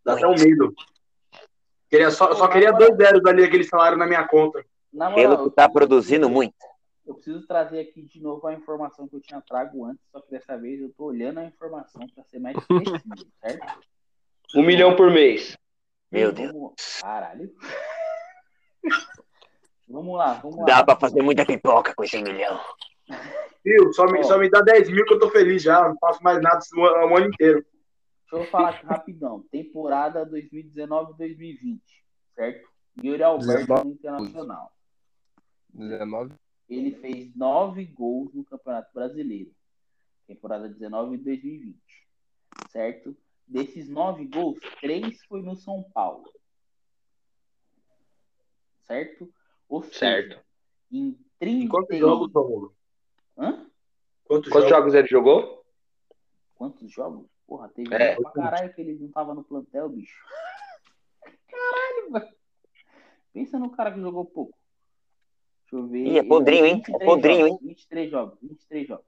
Dá 0.04 0.14
até 0.14 0.26
um 0.26 0.34
medo. 0.34 0.72
Queria 1.88 2.10
só, 2.10 2.34
só 2.34 2.48
queria 2.48 2.72
dois 2.72 2.96
zeros 2.96 3.24
ali, 3.26 3.44
aquele 3.44 3.64
salário 3.64 3.96
na 3.98 4.06
minha 4.06 4.26
conta. 4.26 4.64
na 4.92 5.10
moral, 5.10 5.36
Pelo 5.36 5.50
que 5.50 5.56
tá 5.56 5.68
produzindo, 5.68 6.28
muito. 6.28 6.54
Eu 7.06 7.14
preciso 7.14 7.46
trazer 7.46 7.80
aqui 7.80 8.02
de 8.02 8.20
novo 8.20 8.46
a 8.46 8.52
informação 8.54 9.06
que 9.06 9.14
eu 9.14 9.20
tinha 9.20 9.40
trago 9.40 9.84
antes, 9.84 10.04
só 10.10 10.20
que 10.20 10.30
dessa 10.30 10.58
vez 10.58 10.80
eu 10.80 10.92
tô 10.92 11.04
olhando 11.04 11.38
a 11.38 11.44
informação 11.44 12.06
para 12.08 12.24
ser 12.24 12.40
mais 12.40 12.56
preciso, 12.66 13.00
certo? 13.40 13.80
Um 14.56 14.62
milhão 14.62 14.96
por 14.96 15.10
mês. 15.10 15.56
Meu 16.10 16.32
Vamos- 16.34 17.00
Caralho. 17.00 17.52
Vamos 19.88 20.16
lá, 20.18 20.34
vamos 20.34 20.58
lá. 20.58 20.64
Dá 20.64 20.84
pra 20.84 20.96
fazer 20.96 21.22
muita 21.22 21.46
pipoca 21.46 21.94
com 21.94 22.02
esse 22.02 22.20
milhão. 22.20 22.60
Viu? 23.64 23.92
Só 23.92 24.04
me, 24.06 24.18
Ó. 24.18 24.22
só 24.24 24.36
me 24.36 24.50
dá 24.50 24.60
10 24.60 24.90
mil 24.90 25.04
que 25.04 25.14
eu 25.14 25.18
tô 25.20 25.30
feliz 25.30 25.62
já. 25.62 25.88
Não 25.88 25.96
faço 26.00 26.20
mais 26.24 26.42
nada 26.42 26.58
o 26.76 26.84
ano, 26.84 27.12
o 27.12 27.16
ano 27.16 27.28
inteiro. 27.28 27.64
Deixa 28.28 28.44
eu 28.44 28.50
falar 28.50 28.70
aqui 28.70 28.84
rapidão. 28.84 29.44
Temporada 29.52 30.26
2019-2020, 30.26 31.80
certo? 32.34 32.68
Yuri 33.02 33.22
Alberto 33.22 33.52
19. 33.66 33.84
no 33.84 33.90
Internacional. 33.92 34.72
19. 35.72 36.34
Ele 36.68 36.94
fez 36.96 37.34
nove 37.34 37.84
gols 37.84 38.32
no 38.34 38.44
Campeonato 38.44 38.92
Brasileiro. 38.92 39.54
Temporada 40.26 40.68
19 40.68 41.14
e 41.14 41.18
2020. 41.18 41.78
Certo? 42.70 43.16
Desses 43.46 43.88
nove 43.88 44.26
gols, 44.26 44.58
três 44.80 45.24
foi 45.26 45.40
no 45.42 45.54
São 45.54 45.84
Paulo. 45.94 46.28
Certo? 48.82 49.32
Ou 49.68 49.82
seja, 49.82 49.98
Certo. 49.98 50.44
em 50.90 51.12
30. 51.38 51.64
Em 51.64 51.68
quantos 51.68 51.98
jogos? 51.98 52.32
Hã? 53.36 53.70
Quantos, 54.24 54.50
Quantos 54.50 54.68
jogos? 54.68 54.70
jogos 54.70 54.94
ele 54.94 55.08
jogou? 55.08 55.64
Quantos 56.54 56.90
jogos? 56.92 57.28
Porra, 57.46 57.68
teve 57.68 57.94
É. 57.94 58.16
pra 58.16 58.30
caralho 58.32 58.74
que 58.74 58.80
ele 58.80 58.94
não 58.94 59.08
tava 59.10 59.34
no 59.34 59.44
plantel, 59.44 59.88
bicho. 59.88 60.24
Caralho, 61.48 62.10
mano. 62.10 62.28
Pensa 63.32 63.58
no 63.58 63.70
cara 63.70 63.92
que 63.92 64.00
jogou 64.00 64.24
pouco. 64.24 64.56
Deixa 65.70 65.76
eu 65.76 65.86
ver. 65.88 66.06
Ih, 66.06 66.18
é 66.18 66.22
podrinho, 66.22 66.64
fez 66.64 66.74
hein? 66.74 66.82
É 66.82 66.92
23 66.92 67.04
podrinho, 67.04 67.46
jogos, 67.48 67.60
23 67.62 68.10
jogos, 68.10 68.38
23 68.40 68.88
jogos. 68.88 69.06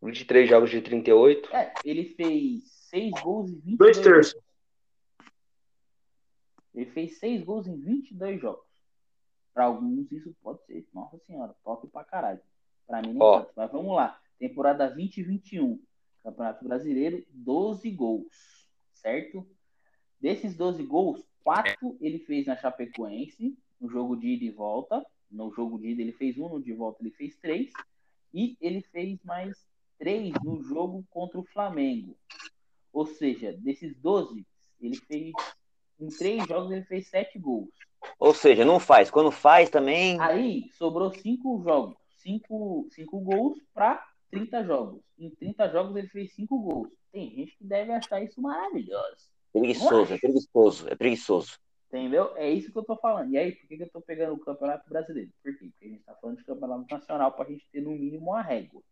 23 0.00 0.48
jogos 0.48 0.70
de 0.70 0.80
38. 0.80 1.56
É, 1.56 1.74
ele 1.84 2.04
fez 2.14 2.64
6 2.90 3.10
gols 3.22 3.50
em 3.50 3.58
22 3.58 3.76
Dois 3.78 3.96
jogos. 3.96 4.12
terços. 4.12 4.42
Ele 6.74 6.86
fez 6.86 7.18
6 7.18 7.42
gols 7.44 7.66
em 7.66 7.76
22 7.76 8.40
jogos. 8.40 8.64
Pra 9.52 9.64
alguns 9.64 10.12
isso 10.12 10.32
pode 10.40 10.64
ser, 10.66 10.86
nossa 10.94 11.18
senhora, 11.26 11.54
top 11.64 11.88
pra 11.88 12.04
caralho. 12.04 12.40
Pra 12.86 13.02
mim 13.02 13.14
nem 13.14 13.22
Ó. 13.22 13.40
tanto. 13.40 13.52
Mas 13.56 13.72
vamos 13.72 13.96
lá. 13.96 14.20
Temporada 14.38 14.86
2021. 14.86 15.82
Campeonato 16.22 16.64
Brasileiro, 16.64 17.24
12 17.30 17.90
gols. 17.90 18.68
Certo? 18.94 19.44
Desses 20.20 20.56
12 20.56 20.84
gols, 20.84 21.24
4 21.42 21.96
ele 22.00 22.20
fez 22.20 22.46
na 22.46 22.56
Chapecoense, 22.56 23.56
no 23.80 23.88
jogo 23.88 24.16
de 24.16 24.28
ida 24.28 24.44
e 24.44 24.50
volta. 24.50 25.04
No 25.30 25.52
jogo 25.52 25.78
de 25.78 25.88
ida 25.88 26.02
ele 26.02 26.12
fez 26.12 26.38
um, 26.38 26.48
no 26.48 26.62
de 26.62 26.72
volta 26.72 27.02
ele 27.02 27.10
fez 27.10 27.36
3. 27.36 27.70
E 28.32 28.56
ele 28.60 28.82
fez 28.82 29.18
mais 29.24 29.56
3 29.98 30.32
no 30.44 30.62
jogo 30.62 31.04
contra 31.10 31.38
o 31.38 31.44
Flamengo. 31.44 32.16
Ou 32.92 33.06
seja, 33.06 33.52
desses 33.52 33.96
12, 33.96 34.46
ele 34.80 34.96
fez. 34.96 35.32
Em 36.00 36.08
3 36.08 36.46
jogos 36.46 36.70
ele 36.70 36.84
fez 36.84 37.08
7 37.08 37.38
gols. 37.38 37.70
Ou 38.18 38.32
seja, 38.32 38.64
não 38.64 38.78
faz. 38.78 39.10
Quando 39.10 39.30
faz 39.30 39.68
também. 39.68 40.20
Aí 40.20 40.70
sobrou 40.72 41.12
5 41.12 41.62
jogos. 41.64 41.96
5 42.18 42.88
cinco 42.90 43.20
gols 43.20 43.58
para 43.72 44.04
30 44.30 44.64
jogos. 44.64 45.00
Em 45.18 45.30
30 45.30 45.68
jogos 45.70 45.96
ele 45.96 46.08
fez 46.08 46.32
5 46.34 46.58
gols. 46.58 46.88
Tem 47.12 47.30
gente 47.30 47.56
que 47.56 47.64
deve 47.64 47.92
achar 47.92 48.22
isso 48.22 48.40
maravilhoso. 48.40 49.28
Preguiçoso, 49.52 50.12
é 50.12 50.18
preguiçoso, 50.18 50.88
é 50.88 50.94
preguiçoso. 50.94 51.58
Entendeu? 51.88 52.36
É 52.36 52.50
isso 52.50 52.70
que 52.70 52.76
eu 52.78 52.84
tô 52.84 52.96
falando. 52.96 53.30
E 53.32 53.38
aí, 53.38 53.52
por 53.54 53.66
que, 53.66 53.76
que 53.78 53.82
eu 53.82 53.88
tô 53.90 54.00
pegando 54.02 54.34
o 54.34 54.38
Campeonato 54.38 54.88
Brasileiro? 54.88 55.32
Por 55.42 55.56
quê? 55.56 55.70
Porque 55.70 55.84
a 55.86 55.88
gente 55.88 56.02
tá 56.04 56.14
falando 56.16 56.36
de 56.36 56.44
Campeonato 56.44 56.94
Nacional 56.94 57.32
pra 57.32 57.46
gente 57.46 57.66
ter 57.70 57.80
no 57.80 57.90
mínimo 57.92 58.30
uma 58.30 58.42
régua. 58.42 58.82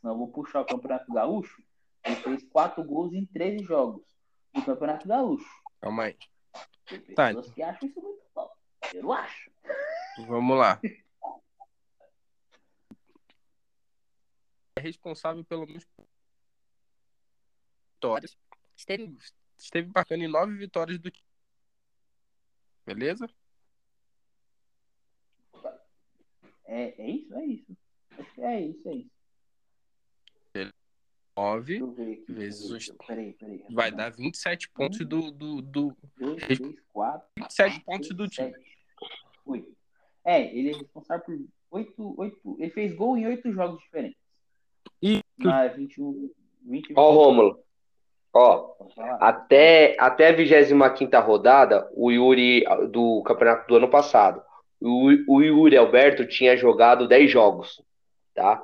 Senão 0.00 0.14
eu 0.14 0.18
vou 0.18 0.28
puxar 0.28 0.60
o 0.60 0.64
Campeonato 0.64 1.12
Gaúcho. 1.12 1.60
Ele 2.04 2.14
fez 2.16 2.44
4 2.44 2.84
gols 2.84 3.12
em 3.12 3.26
13 3.26 3.64
jogos. 3.64 4.04
No 4.54 4.64
Campeonato 4.64 5.08
Gaúcho. 5.08 5.50
Calma 5.80 6.04
aí. 6.04 6.16
Tem 6.86 7.00
pessoas 7.00 7.46
Tá. 7.48 7.52
que 7.54 7.62
acham 7.62 7.88
isso 7.88 8.00
muito 8.00 8.22
bom. 8.32 8.48
Eu 8.92 9.02
não 9.02 9.12
acho. 9.12 9.50
Vamos 10.28 10.56
lá. 10.56 10.80
É 14.76 14.80
responsável 14.80 15.44
pelo 15.44 15.66
menos 15.66 15.86
vitórias. 17.94 18.36
Esteve, 18.76 19.16
esteve 19.56 19.90
marcando 19.94 20.22
em 20.22 20.28
nove 20.28 20.56
vitórias 20.56 20.98
do 20.98 21.10
time. 21.12 21.24
Beleza? 22.86 23.28
É, 26.66 27.02
é 27.02 27.10
isso? 27.10 27.34
É 27.34 27.46
isso. 27.46 27.76
Acho 28.18 28.34
que 28.34 28.40
é 28.42 28.60
isso, 28.60 28.88
é 28.88 28.94
isso. 28.94 29.14
Nove 31.36 31.80
Deixa 31.80 31.84
eu 31.84 31.92
ver 31.92 32.12
aqui. 32.12 32.32
Vezes 32.32 32.68
Deixa 32.70 32.92
eu 32.92 32.96
ver. 32.96 33.06
Peraí, 33.06 33.32
peraí. 33.32 33.64
vai 33.70 33.90
dar 33.90 34.10
27 34.10 34.70
pontos 34.70 34.98
do, 35.00 35.32
do, 35.32 35.60
do 35.60 35.96
2, 36.16 36.44
3, 36.44 36.60
4, 36.92 37.28
27 37.38 37.80
pontos 37.80 38.08
do 38.10 38.28
time. 38.28 38.54
8. 39.44 39.76
É, 40.24 40.56
ele 40.56 40.70
é 40.70 40.76
responsável 40.76 41.24
por 41.24 41.44
8, 41.72 42.14
8. 42.16 42.56
Ele 42.60 42.70
fez 42.70 42.94
gol 42.94 43.16
em 43.18 43.26
8 43.26 43.52
jogos 43.52 43.82
diferentes. 43.82 44.18
E 45.02 45.20
Na 45.38 45.66
21. 45.66 46.30
20, 46.62 46.94
Ó, 46.96 47.10
o 47.10 47.14
Rômulo. 47.14 47.63
Ó, 48.34 48.74
até, 49.20 49.96
até 49.96 50.28
a 50.28 50.32
25 50.32 51.20
rodada, 51.20 51.88
o 51.94 52.10
Yuri 52.10 52.64
do 52.90 53.22
campeonato 53.22 53.68
do 53.68 53.76
ano 53.76 53.88
passado, 53.88 54.42
o, 54.80 55.10
o 55.28 55.40
Yuri 55.40 55.76
Alberto 55.76 56.26
tinha 56.26 56.56
jogado 56.56 57.06
10 57.06 57.30
jogos, 57.30 57.80
tá? 58.34 58.60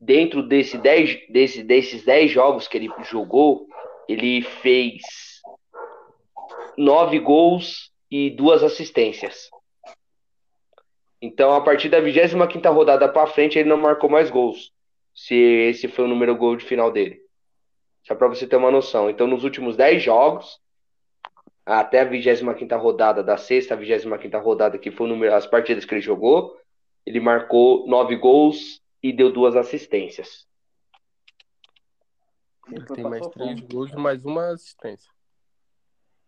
Dentro 0.00 0.42
desse 0.42 0.76
10, 0.78 1.28
desse, 1.30 1.62
desses 1.62 2.04
10 2.04 2.30
jogos 2.32 2.66
que 2.66 2.76
ele 2.76 2.90
jogou, 3.04 3.68
ele 4.08 4.42
fez 4.42 5.00
9 6.76 7.20
gols 7.20 7.92
e 8.10 8.30
duas 8.30 8.64
assistências. 8.64 9.48
Então, 11.22 11.54
a 11.54 11.60
partir 11.60 11.88
da 11.88 12.00
25 12.00 12.68
rodada 12.72 13.08
para 13.08 13.28
frente, 13.28 13.58
ele 13.58 13.68
não 13.68 13.76
marcou 13.76 14.10
mais 14.10 14.28
gols. 14.28 14.72
Se 15.14 15.34
esse 15.34 15.88
foi 15.88 16.04
o 16.04 16.08
número 16.08 16.36
gol 16.36 16.56
de 16.56 16.64
final 16.64 16.90
dele. 16.90 17.25
Só 18.06 18.14
para 18.14 18.28
você 18.28 18.46
ter 18.46 18.54
uma 18.54 18.70
noção. 18.70 19.10
Então, 19.10 19.26
nos 19.26 19.42
últimos 19.42 19.76
10 19.76 20.00
jogos, 20.00 20.60
até 21.64 22.02
a 22.02 22.04
25 22.04 22.76
rodada 22.76 23.20
da 23.20 23.36
sexta, 23.36 23.74
a 23.74 23.76
25 23.76 24.38
rodada, 24.38 24.78
que 24.78 24.92
foi 24.92 25.06
o 25.06 25.10
número, 25.10 25.34
as 25.34 25.46
partidas 25.46 25.84
que 25.84 25.92
ele 25.92 26.00
jogou, 26.00 26.56
ele 27.04 27.18
marcou 27.18 27.84
9 27.88 28.14
gols 28.16 28.80
e 29.02 29.12
deu 29.12 29.32
duas 29.32 29.56
assistências. 29.56 30.46
Tem 32.94 33.04
mais 33.04 33.24
sua 33.24 33.32
três 33.32 33.60
fonte. 33.60 33.74
gols 33.74 33.92
e 33.92 33.96
mais 33.96 34.24
uma 34.24 34.52
assistência. 34.52 35.10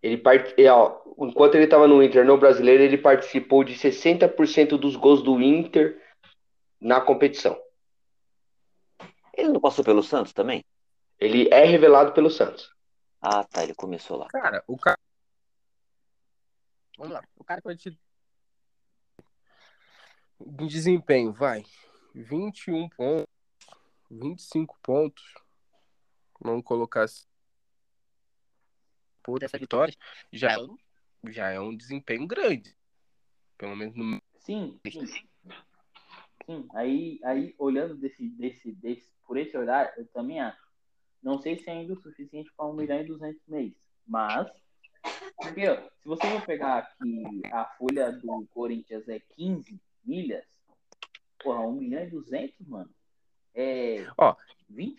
Ele 0.03 0.17
part... 0.19 0.55
é, 0.61 0.73
ó, 0.73 1.01
enquanto 1.19 1.55
ele 1.55 1.65
estava 1.65 1.87
no 1.87 2.03
Inter, 2.03 2.25
no 2.25 2.39
brasileiro, 2.39 2.83
ele 2.83 2.99
participou 2.99 3.63
de 3.63 3.75
60% 3.75 4.77
dos 4.77 4.97
gols 4.97 5.23
do 5.23 5.41
Inter 5.41 6.01
na 6.81 7.01
competição. 7.01 7.57
Ele 9.37 9.51
não 9.51 9.61
passou 9.61 9.85
pelo 9.85 10.03
Santos 10.03 10.33
também? 10.33 10.65
Ele 11.19 11.49
é 11.49 11.65
revelado 11.65 12.13
pelo 12.13 12.31
Santos. 12.31 12.73
Ah, 13.21 13.43
tá, 13.45 13.65
ele 13.65 13.75
começou 13.75 14.17
lá. 14.17 14.29
Cara, 14.29 14.63
o 14.67 14.77
cara. 14.79 14.99
Vamos 16.97 17.13
lá. 17.13 17.25
O 17.37 17.45
cara 17.45 17.61
pode 17.61 17.79
te. 17.79 18.01
Em 20.41 20.67
desempenho, 20.67 21.33
vai. 21.33 21.65
21 22.15 22.89
pontos. 22.91 23.27
25 24.11 24.79
pontos. 24.83 25.35
Vamos 26.41 26.65
colocar 26.65 27.03
assim. 27.03 27.27
Por 29.23 29.43
essa 29.43 29.59
vitória. 29.59 29.95
Já 30.33 30.53
é, 30.53 30.59
um, 30.59 30.77
já 31.27 31.51
é 31.51 31.61
um 31.61 31.77
desempenho 31.77 32.27
grande. 32.27 32.77
Pelo 33.57 33.75
menos 33.75 33.97
no. 33.97 34.23
Sim, 34.39 34.81
sim. 34.91 35.29
Sim, 36.47 36.67
aí, 36.75 37.21
aí 37.25 37.55
olhando 37.59 37.95
desse, 37.97 38.27
desse, 38.31 38.73
desse, 38.73 39.13
por 39.27 39.37
esse 39.37 39.57
olhar, 39.57 39.93
eu 39.99 40.07
também 40.07 40.41
acho. 40.41 40.68
Não 41.23 41.41
sei 41.41 41.59
se 41.59 41.69
é 41.69 41.73
ainda 41.73 41.93
o 41.93 42.01
suficiente 42.03 42.51
para 42.57 42.67
1 42.67 42.73
milhão 42.75 43.01
e 43.01 43.05
200 43.05 43.47
mês, 43.47 43.75
mas. 44.07 44.49
Porque, 45.37 45.69
ó, 45.69 45.77
se 46.01 46.09
você 46.09 46.27
for 46.31 46.47
pegar 46.47 46.79
aqui 46.79 47.43
a 47.53 47.65
folha 47.77 48.13
do 48.13 48.47
Corinthians 48.49 49.09
é 49.09 49.21
15 49.37 49.81
milhas, 50.05 50.45
porra, 51.43 51.61
1 51.61 51.73
milhão 51.73 52.03
e 52.03 52.11
200, 52.11 52.67
mano. 52.67 52.91
É. 53.55 54.07
Ó. 54.17 54.35
20%? 54.71 54.97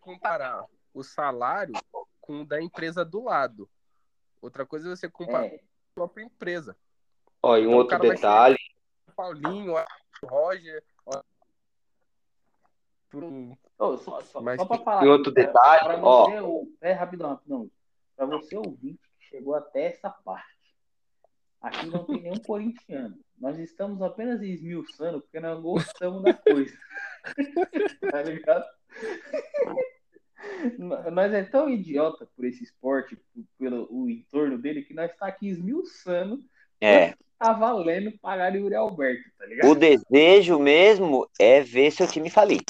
Comparar 0.00 0.64
o 0.92 1.02
salário 1.02 1.74
com 2.20 2.42
o 2.42 2.46
da 2.46 2.60
empresa 2.60 3.04
do 3.04 3.22
lado. 3.24 3.68
Outra 4.40 4.66
coisa 4.66 4.88
é 4.88 4.96
você 4.96 5.08
comparar 5.08 5.46
É. 5.46 5.50
com 5.50 5.56
a 5.56 5.94
própria 5.94 6.24
empresa. 6.24 6.76
Ó, 7.42 7.56
e 7.56 7.60
um 7.66 7.70
Então, 7.70 7.78
outro 7.78 7.98
detalhe, 7.98 8.58
Paulinho, 9.16 9.74
o 10.22 10.26
Roger. 10.26 10.82
Ó, 13.14 13.18
pro- 13.20 13.58
Ô, 13.78 13.96
só, 13.98 14.20
só, 14.22 14.40
Mas 14.40 14.60
só 14.60 14.66
pra 14.66 14.78
falar. 14.78 15.04
e 15.04 15.08
outro 15.08 15.32
pra- 15.32 15.42
detalhe, 15.44 15.84
pra 15.84 16.04
ó, 16.04 16.24
você, 16.30 16.40
ou- 16.40 16.68
é 16.80 16.92
rapidão, 16.92 17.30
rapidão. 17.30 17.70
Pra 18.16 18.26
você 18.26 18.56
ouvinte 18.56 19.00
que 19.18 19.24
chegou 19.26 19.54
até 19.54 19.86
essa 19.86 20.10
parte. 20.10 20.50
Aqui 21.60 21.86
não 21.86 22.04
tem 22.04 22.22
nenhum 22.22 22.38
corintiano. 22.40 23.18
Nós 23.38 23.58
estamos 23.58 24.02
apenas 24.02 24.42
esmiuçando 24.42 25.20
porque 25.20 25.38
nós 25.40 25.60
gostamos 25.60 26.22
da 26.22 26.34
coisa. 26.34 26.76
tá 28.12 28.22
ligado? 28.22 28.64
Nós 31.12 31.32
é 31.32 31.44
tão 31.44 31.68
idiota 31.68 32.28
por 32.34 32.44
esse 32.44 32.64
esporte, 32.64 33.16
pelo 33.58 33.86
o 33.90 34.10
entorno 34.10 34.58
dele, 34.58 34.82
que 34.82 34.92
nós 34.94 35.10
está 35.12 35.26
aqui 35.26 35.48
esmiuçando 35.48 36.42
É, 36.80 37.14
tá 37.42 37.52
valendo 37.52 38.12
pagar 38.22 38.52
o 38.52 38.56
Yuri 38.56 38.74
Alberto, 38.74 39.22
tá 39.38 39.46
ligado? 39.46 39.70
O 39.70 39.74
desejo 39.74 40.58
mesmo 40.58 41.26
é 41.40 41.60
ver 41.60 41.90
seu 41.90 42.06
time 42.06 42.30
falir. 42.30 42.60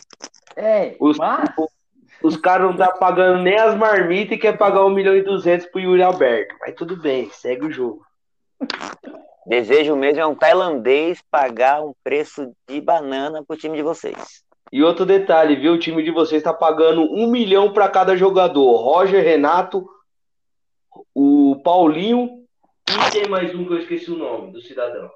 É, 0.57 0.97
Os- 0.99 1.19
mas 1.19 1.51
Os 2.23 2.37
caras 2.37 2.71
não 2.71 2.77
tá 2.77 2.93
pagando 2.93 3.43
nem 3.43 3.57
as 3.59 3.77
marmitas 3.77 4.37
e 4.37 4.41
quer 4.41 4.57
pagar 4.57 4.85
1 4.85 4.91
milhão 4.91 5.17
e 5.17 5.23
200 5.23 5.67
pro 5.67 5.81
Yuri 5.81 6.03
Alberto. 6.05 6.55
Mas 6.61 6.75
tudo 6.77 6.97
bem, 6.97 7.29
segue 7.31 7.67
o 7.67 7.71
jogo. 7.73 8.07
Desejo 9.45 9.97
mesmo 9.97 10.21
é 10.21 10.27
um 10.27 10.35
tailandês 10.35 11.21
pagar 11.31 11.85
um 11.85 11.93
preço 12.05 12.53
de 12.69 12.81
banana 12.81 13.43
pro 13.45 13.57
time 13.57 13.77
de 13.77 13.83
vocês. 13.83 14.45
E 14.71 14.85
outro 14.85 15.05
detalhe, 15.05 15.57
viu? 15.57 15.73
O 15.73 15.79
time 15.79 16.01
de 16.03 16.13
vocês 16.13 16.43
tá 16.45 16.53
pagando 16.55 17.03
1 17.13 17.27
milhão 17.27 17.73
pra 17.73 17.89
cada 17.89 18.17
jogador. 18.17 18.77
Roger, 18.77 19.23
Renato, 19.23 19.85
o 21.13 21.61
Paulinho 21.65 22.42
e 22.93 23.11
tem 23.11 23.29
mais 23.29 23.55
um 23.55 23.67
que 23.67 23.73
eu 23.73 23.79
esqueci 23.79 24.11
o 24.11 24.17
nome 24.17 24.53
do 24.53 24.61
cidadão. 24.61 25.11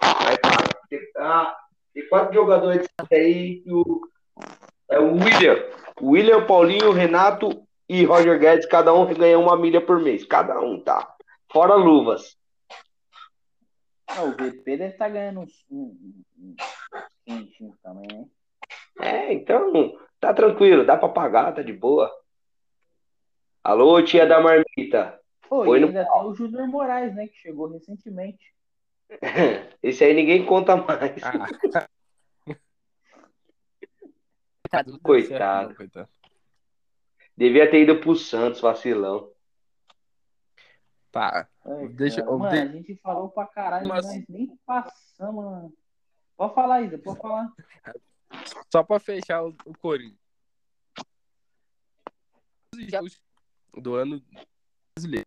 Aí, 0.00 0.36
tá, 0.38 0.50
tem, 0.88 1.00
ah, 1.16 1.56
tem 1.92 2.08
quatro 2.08 2.34
jogadores 2.34 2.86
aí 3.10 3.62
o, 3.66 4.00
é 4.90 4.98
o 4.98 5.14
William. 5.14 5.56
William, 6.00 6.46
Paulinho, 6.46 6.92
Renato 6.92 7.66
e 7.88 8.04
Roger 8.04 8.38
Guedes, 8.38 8.66
cada 8.66 8.92
um 8.94 9.12
ganha 9.12 9.38
uma 9.38 9.56
milha 9.56 9.80
por 9.80 10.00
mês. 10.00 10.24
Cada 10.24 10.60
um, 10.60 10.80
tá? 10.80 11.16
Fora 11.50 11.74
luvas. 11.74 12.36
ah, 14.06 14.22
o 14.22 14.32
VP 14.32 14.76
deve 14.76 14.92
estar 14.92 15.08
ganhando 15.08 15.40
uns 15.40 15.64
um, 15.70 15.96
um, 17.28 17.48
um 17.60 17.74
também, 17.82 18.06
né? 18.06 18.26
É, 19.00 19.32
então, 19.32 19.96
tá 20.20 20.34
tranquilo, 20.34 20.84
dá 20.84 20.96
pra 20.96 21.08
pagar, 21.08 21.54
tá 21.54 21.62
de 21.62 21.72
boa. 21.72 22.10
Alô, 23.62 24.02
tia 24.02 24.26
da 24.26 24.40
marmita. 24.40 25.17
Pô, 25.48 25.64
Foi 25.64 25.78
e 25.78 25.80
no 25.80 25.86
ainda 25.88 26.04
tem 26.04 26.22
o 26.24 26.34
Júnior 26.34 26.68
Moraes, 26.68 27.14
né? 27.14 27.26
Que 27.28 27.36
chegou 27.36 27.68
recentemente. 27.68 28.54
Esse 29.82 30.04
aí 30.04 30.12
ninguém 30.14 30.44
conta 30.44 30.76
mais. 30.76 31.12
Ah. 31.24 31.88
Coitado. 35.02 35.74
Coitado. 35.74 36.08
Devia 37.36 37.70
ter 37.70 37.82
ido 37.82 38.00
pro 38.00 38.14
Santos, 38.14 38.60
vacilão. 38.60 39.32
Tá. 41.10 41.48
Ai, 41.64 41.88
Deixa 41.88 42.24
Mano, 42.24 42.50
ver. 42.50 42.62
a 42.62 42.66
gente 42.66 42.94
falou 42.96 43.30
pra 43.30 43.46
caralho, 43.46 43.88
Mas- 43.88 44.04
mas 44.04 44.28
nem 44.28 44.56
passamos. 44.66 45.44
mano. 45.44 45.72
Pode 46.36 46.54
falar, 46.54 46.82
Isa, 46.82 46.98
pode 46.98 47.20
falar. 47.20 47.52
Só 48.70 48.82
pra 48.82 49.00
fechar 49.00 49.42
o, 49.44 49.48
o 49.64 49.76
Corinthians. 49.78 50.18
Do 53.74 53.94
ano 53.94 54.22
brasileiro. 54.94 55.26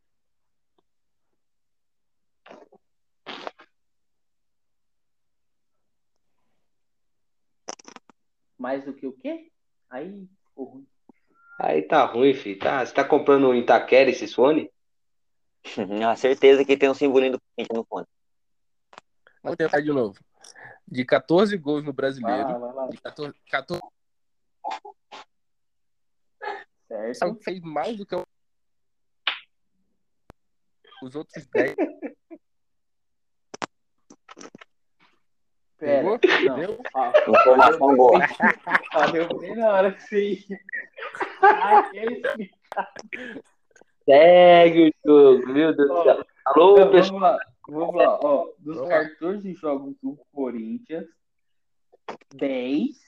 Mais 8.61 8.85
do 8.85 8.93
que 8.93 9.07
o 9.07 9.11
quê? 9.13 9.51
Aí 9.89 10.27
ficou 10.45 10.65
ruim. 10.65 10.87
Aí 11.59 11.81
tá 11.81 12.05
ruim, 12.05 12.31
filho. 12.35 12.59
Tá, 12.59 12.85
você 12.85 12.93
tá 12.93 13.03
comprando 13.03 13.49
um 13.49 13.55
Itaquera 13.55 14.11
esse 14.11 14.27
Sony? 14.27 14.71
A 16.07 16.15
certeza 16.15 16.63
que 16.63 16.77
tem 16.77 16.87
um 16.87 16.93
simbolinho 16.93 17.31
do 17.33 17.39
Corinthians 17.41 17.75
no 17.79 17.83
fone. 17.85 18.05
Vou 19.41 19.55
tentar 19.57 19.79
de 19.81 19.91
novo. 19.91 20.19
De 20.87 21.03
14 21.03 21.57
gols 21.57 21.79
no 21.83 21.87
Vai 21.91 21.95
brasileiro. 21.95 22.47
lá, 22.49 22.57
vai 22.59 22.73
lá. 22.73 22.87
De 22.87 22.97
14, 23.01 23.33
14 23.49 23.81
Certo. 26.87 27.39
fez 27.43 27.59
mais 27.61 27.97
do 27.97 28.05
que 28.05 28.15
o- 28.15 28.23
os 31.01 31.15
outros 31.15 31.47
10. 31.47 31.75
Pera. 35.81 36.19
Pegou? 36.19 36.19
Não. 36.45 36.57
Entendeu? 36.59 36.81
Ah, 36.95 37.11
Informação 37.27 37.95
boa. 37.95 38.19
Valeu 38.93 39.27
bem 39.39 39.55
na 39.55 39.71
hora 39.73 39.91
que 39.91 40.01
você 40.03 40.33
ia. 40.33 40.59
Aquele 41.41 42.21
Segue 44.05 44.93
o 45.05 45.07
jogo, 45.39 45.47
meu 45.53 45.75
Deus 45.75 45.89
do 45.89 46.03
céu. 46.03 46.25
Alô, 46.45 46.75
Então, 46.77 46.91
pessoal. 46.91 47.19
vamos 47.19 47.21
lá, 47.21 47.39
vamos 47.67 47.95
lá. 47.95 48.19
Ó, 48.23 48.45
dos 48.59 48.75
Vamos 48.77 48.89
lá. 48.91 49.09
14 49.09 49.53
jogos 49.55 49.95
do 50.03 50.15
Corinthians, 50.31 51.07
10. 52.35 52.99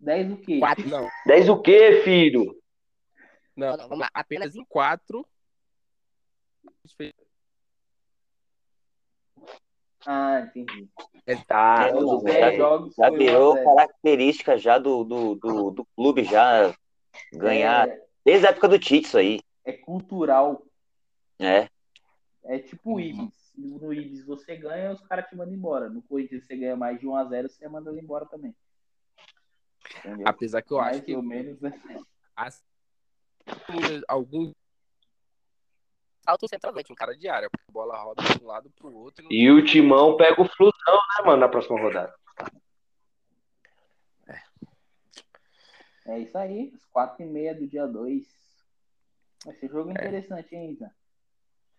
10 0.00 0.32
o 0.32 0.36
quê? 0.38 0.58
4, 0.60 0.88
não. 0.88 1.08
10 1.26 1.48
o 1.48 1.60
quê, 1.62 2.02
filho? 2.04 2.56
Não, 3.56 3.76
não, 3.76 3.88
vamos 3.88 3.98
lá. 4.00 4.10
Apenas 4.14 4.54
em 4.54 4.64
4. 4.66 5.26
Ah, 10.06 10.40
entendi. 10.40 10.88
Tá, 11.48 11.88
É, 11.88 11.94
Os 11.96 12.04
não, 12.04 12.22
10 12.22 12.38
já- 12.38 12.52
jogos 12.56 12.94
Já 12.94 13.08
foi 13.08 13.18
virou 13.18 13.50
1 13.54 13.56
a 13.56 13.56
0. 13.58 13.74
característica 13.76 14.56
já 14.58 14.78
do, 14.78 15.02
do, 15.04 15.34
do, 15.34 15.70
do 15.72 15.84
clube 15.96 16.22
já 16.24 16.72
ganhar. 17.32 17.88
É, 17.88 18.06
Desde 18.24 18.46
a 18.46 18.50
época 18.50 18.68
do 18.68 18.78
Tite, 18.78 19.06
isso 19.06 19.18
aí. 19.18 19.40
é 19.64 19.72
cultural. 19.72 20.62
É. 21.38 21.68
É 22.44 22.58
tipo 22.60 22.94
o 22.94 23.00
Ibis. 23.00 23.52
No 23.56 23.92
Ibis 23.92 24.24
você 24.24 24.54
ganha, 24.56 24.92
os 24.92 25.00
caras 25.02 25.26
te 25.28 25.34
mandam 25.34 25.54
embora. 25.54 25.88
No 25.88 26.00
Corinthians 26.02 26.44
você 26.46 26.56
ganha 26.56 26.76
mais 26.76 27.00
de 27.00 27.06
1 27.08 27.16
a 27.16 27.24
0 27.24 27.48
você 27.48 27.68
manda 27.68 27.90
ele 27.90 28.00
embora 28.00 28.26
também. 28.26 28.54
Entendeu? 29.98 30.28
Apesar 30.28 30.62
que 30.62 30.72
eu 30.72 30.78
mais 30.78 30.96
acho 30.96 31.04
que 31.06 31.16
ou 31.16 31.22
menos, 31.22 31.60
né? 31.60 31.72
as- 32.36 32.64
alguns 34.06 34.52
saltam 36.26 36.48
centralmente, 36.48 36.92
um 36.92 36.96
cara 36.96 37.16
de 37.16 37.28
área. 37.28 37.48
A 37.68 37.72
bola 37.72 37.96
roda 37.96 38.22
de 38.22 38.42
um 38.42 38.46
lado 38.48 38.68
pro 38.70 38.92
outro. 38.92 39.24
E 39.30 39.50
o 39.50 39.64
Timão 39.64 40.16
pega 40.16 40.42
o 40.42 40.48
Flusão, 40.48 40.94
né, 40.94 41.24
mano, 41.24 41.38
na 41.38 41.48
próxima 41.48 41.80
rodada. 41.80 42.12
É 46.06 46.18
isso 46.20 46.36
aí, 46.38 46.72
às 46.74 46.84
4 46.86 47.22
e 47.22 47.26
meia 47.26 47.54
do 47.54 47.66
dia 47.66 47.86
2. 47.86 48.24
Vai 49.44 49.54
ser 49.54 49.66
É. 49.66 49.68
jogo 49.68 49.90
interessante, 49.90 50.54
hein, 50.54 50.70
Isa? 50.72 50.92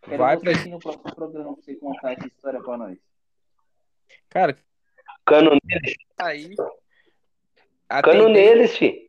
Quero 0.02 0.18
Vai 0.18 0.38
pra- 0.38 0.52
aqui 0.52 0.70
no 0.70 0.80
próximo 0.80 1.16
programa 1.16 1.54
pra 1.54 1.64
você 1.64 1.76
contar 1.76 2.14
essa 2.14 2.28
história 2.28 2.62
pra 2.62 2.78
nós. 2.78 2.98
Cara, 4.30 4.58
Cano 5.26 5.52
neles, 5.64 5.96
tá 6.16 6.28
aí. 6.28 6.56
Cano 7.90 8.26
tendência, 8.26 8.30
neles, 8.56 8.78
fi. 8.78 9.08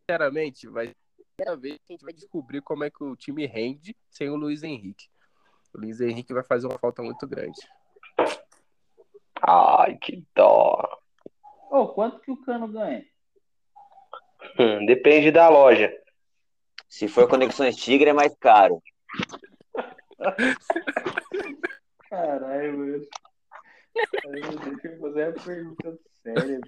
sinceramente, 0.00 0.66
vai 0.68 0.94
primeira 1.38 1.56
vez 1.56 1.78
que 1.78 1.92
a 1.92 1.92
gente 1.92 2.04
vai 2.04 2.12
descobrir 2.12 2.60
como 2.60 2.82
é 2.82 2.90
que 2.90 3.04
o 3.04 3.14
time 3.14 3.46
rende 3.46 3.96
sem 4.10 4.28
o 4.28 4.34
Luiz 4.34 4.64
Henrique. 4.64 5.08
O 5.72 5.78
Luiz 5.78 6.00
Henrique 6.00 6.34
vai 6.34 6.42
fazer 6.42 6.66
uma 6.66 6.78
falta 6.78 7.00
muito 7.00 7.24
grande. 7.28 7.60
Ai, 9.40 9.96
que 9.98 10.26
dó. 10.34 11.00
Ô, 11.70 11.88
quanto 11.88 12.20
que 12.20 12.32
o 12.32 12.42
Cano 12.42 12.66
ganha? 12.66 13.06
Hum, 14.58 14.84
depende 14.84 15.30
da 15.30 15.48
loja. 15.48 15.94
Se 16.88 17.06
for 17.06 17.28
Conexões 17.28 17.76
Tigre, 17.76 18.10
é 18.10 18.12
mais 18.12 18.34
caro. 18.40 18.82
Caralho, 22.10 22.78
mano. 22.78 23.06
Ai, 24.26 24.40
Deixa 24.40 24.88
eu 24.88 25.00
fazer 25.00 25.28
uma 25.28 25.44
pergunta 25.44 25.98
séria. 26.22 26.60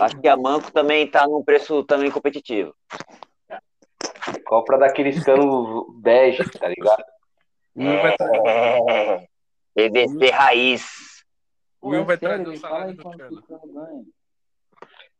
Acho 0.00 0.20
que 0.20 0.28
a 0.28 0.36
Manco 0.36 0.72
também 0.72 1.08
tá 1.08 1.26
num 1.26 1.42
preço 1.42 1.84
também 1.84 2.10
competitivo. 2.10 2.74
Compra 4.44 4.78
daqueles 4.78 5.22
cano 5.24 5.92
bege, 6.00 6.42
tá 6.50 6.68
ligado? 6.68 7.04
O 7.74 7.82
Will 7.82 8.02
vai 8.02 8.16
trazer. 8.16 9.28
PVC 9.74 10.30
raiz. 10.30 11.24
Pô, 11.80 11.90
Will 11.90 12.02
é 12.02 12.04
vai 12.04 12.18
trazer 12.18 12.48
o 12.48 12.56
salário 12.56 12.90
aí 12.90 12.96
do 12.96 13.02
Cano. 13.02 13.44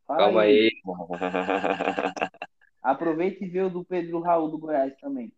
o 0.06 0.16
Calma 0.16 0.42
aí. 0.42 0.70
Aproveita 2.82 3.44
e 3.44 3.48
vê 3.48 3.60
o 3.62 3.70
do 3.70 3.84
Pedro 3.84 4.20
Raul 4.20 4.50
do 4.50 4.58
Goiás 4.58 4.96
também. 4.98 5.32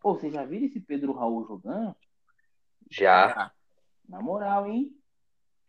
Pô, 0.00 0.14
você 0.14 0.30
já 0.30 0.44
viram 0.44 0.66
esse 0.66 0.80
Pedro 0.80 1.12
Raul 1.12 1.44
jogando? 1.46 1.94
Já, 2.90 3.52
Na 4.08 4.20
moral, 4.20 4.66
hein? 4.66 4.96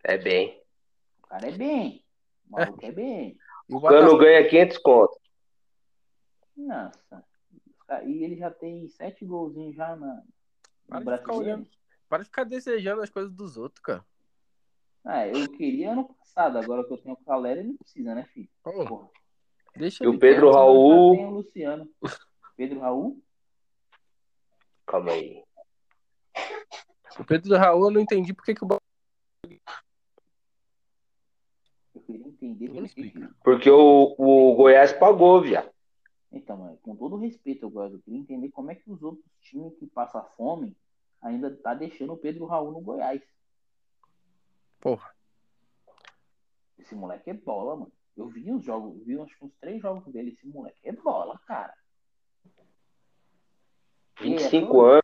é 0.03 0.17
bem. 0.17 0.60
O 1.31 1.33
cara 1.33 1.47
é 1.47 1.51
bem. 1.57 2.05
O 2.49 2.51
maluco 2.51 2.85
é 2.85 2.91
bem. 2.91 3.37
O 3.69 3.79
cano 3.81 4.17
ganha 4.17 4.49
500 4.49 4.77
conto. 4.79 5.17
Nossa. 6.57 7.23
E 8.05 8.23
ele 8.23 8.35
já 8.35 8.51
tem 8.51 8.85
sete 8.89 9.23
golzinhos 9.25 9.73
já 9.73 9.95
na, 9.95 10.21
no 10.89 11.01
brasileiro. 11.05 11.65
para 12.09 12.19
de 12.19 12.25
ficar 12.25 12.43
desejando 12.43 13.01
as 13.01 13.09
coisas 13.09 13.31
dos 13.31 13.55
outros, 13.55 13.81
cara. 13.81 14.05
Ah, 15.05 15.25
eu 15.25 15.49
queria 15.53 15.93
ano 15.93 16.13
passado. 16.15 16.57
Agora 16.57 16.83
que 16.85 16.91
eu 16.91 16.97
tenho 16.97 17.15
o 17.15 17.25
Calera, 17.25 17.61
ele 17.61 17.69
não 17.69 17.77
precisa, 17.77 18.13
né, 18.13 18.25
filho? 18.33 18.49
Porra. 18.61 19.09
deixa 19.73 20.03
E 20.03 20.07
o 20.07 20.19
Pedro 20.19 20.47
quieto. 20.47 20.55
Raul- 20.55 21.15
tem 21.15 21.25
o 21.25 21.31
Luciano. 21.31 21.89
Pedro 22.57 22.79
Raul? 22.81 23.23
Calma 24.85 25.13
aí. 25.13 25.43
O 27.17 27.23
Pedro 27.23 27.55
Raul, 27.57 27.85
eu 27.85 27.91
não 27.91 28.01
entendi 28.01 28.33
por 28.33 28.43
que, 28.43 28.53
que 28.53 28.63
o 28.65 28.67
Botafogo 28.67 29.61
Eu 31.95 32.01
queria 32.01 32.31
entender 32.51 32.79
Não 32.79 32.85
explica. 32.85 33.35
Porque 33.43 33.69
o, 33.69 34.15
o 34.17 34.55
Goiás 34.55 34.93
pagou, 34.93 35.41
viado. 35.41 35.69
Então, 36.31 36.57
mano, 36.57 36.77
com 36.81 36.95
todo 36.95 37.17
respeito, 37.17 37.65
eu 37.65 37.69
gosto, 37.69 37.95
eu 37.95 38.01
queria 38.01 38.19
entender 38.19 38.49
como 38.49 38.71
é 38.71 38.75
que 38.75 38.89
os 38.89 39.03
outros 39.03 39.25
times 39.41 39.75
que 39.77 39.85
passam 39.87 40.25
fome 40.37 40.77
ainda 41.21 41.53
tá 41.55 41.73
deixando 41.73 42.13
o 42.13 42.17
Pedro 42.17 42.45
Raul 42.45 42.71
no 42.71 42.81
Goiás. 42.81 43.21
Porra. 44.79 45.11
Esse 46.79 46.95
moleque 46.95 47.29
é 47.29 47.33
bola, 47.33 47.75
mano. 47.75 47.91
Eu 48.17 48.27
vi 48.27 48.51
os 48.51 48.63
jogos, 48.63 49.03
vi 49.05 49.19
acho 49.19 49.37
que 49.37 49.45
uns 49.45 49.53
três 49.59 49.81
jogos 49.81 50.11
dele. 50.11 50.31
Esse 50.31 50.47
moleque 50.47 50.79
é 50.83 50.91
bola, 50.91 51.39
cara. 51.45 51.73
E 54.21 54.33
é 54.33 54.37
25 54.37 54.73
só- 54.73 54.85
anos. 54.85 55.01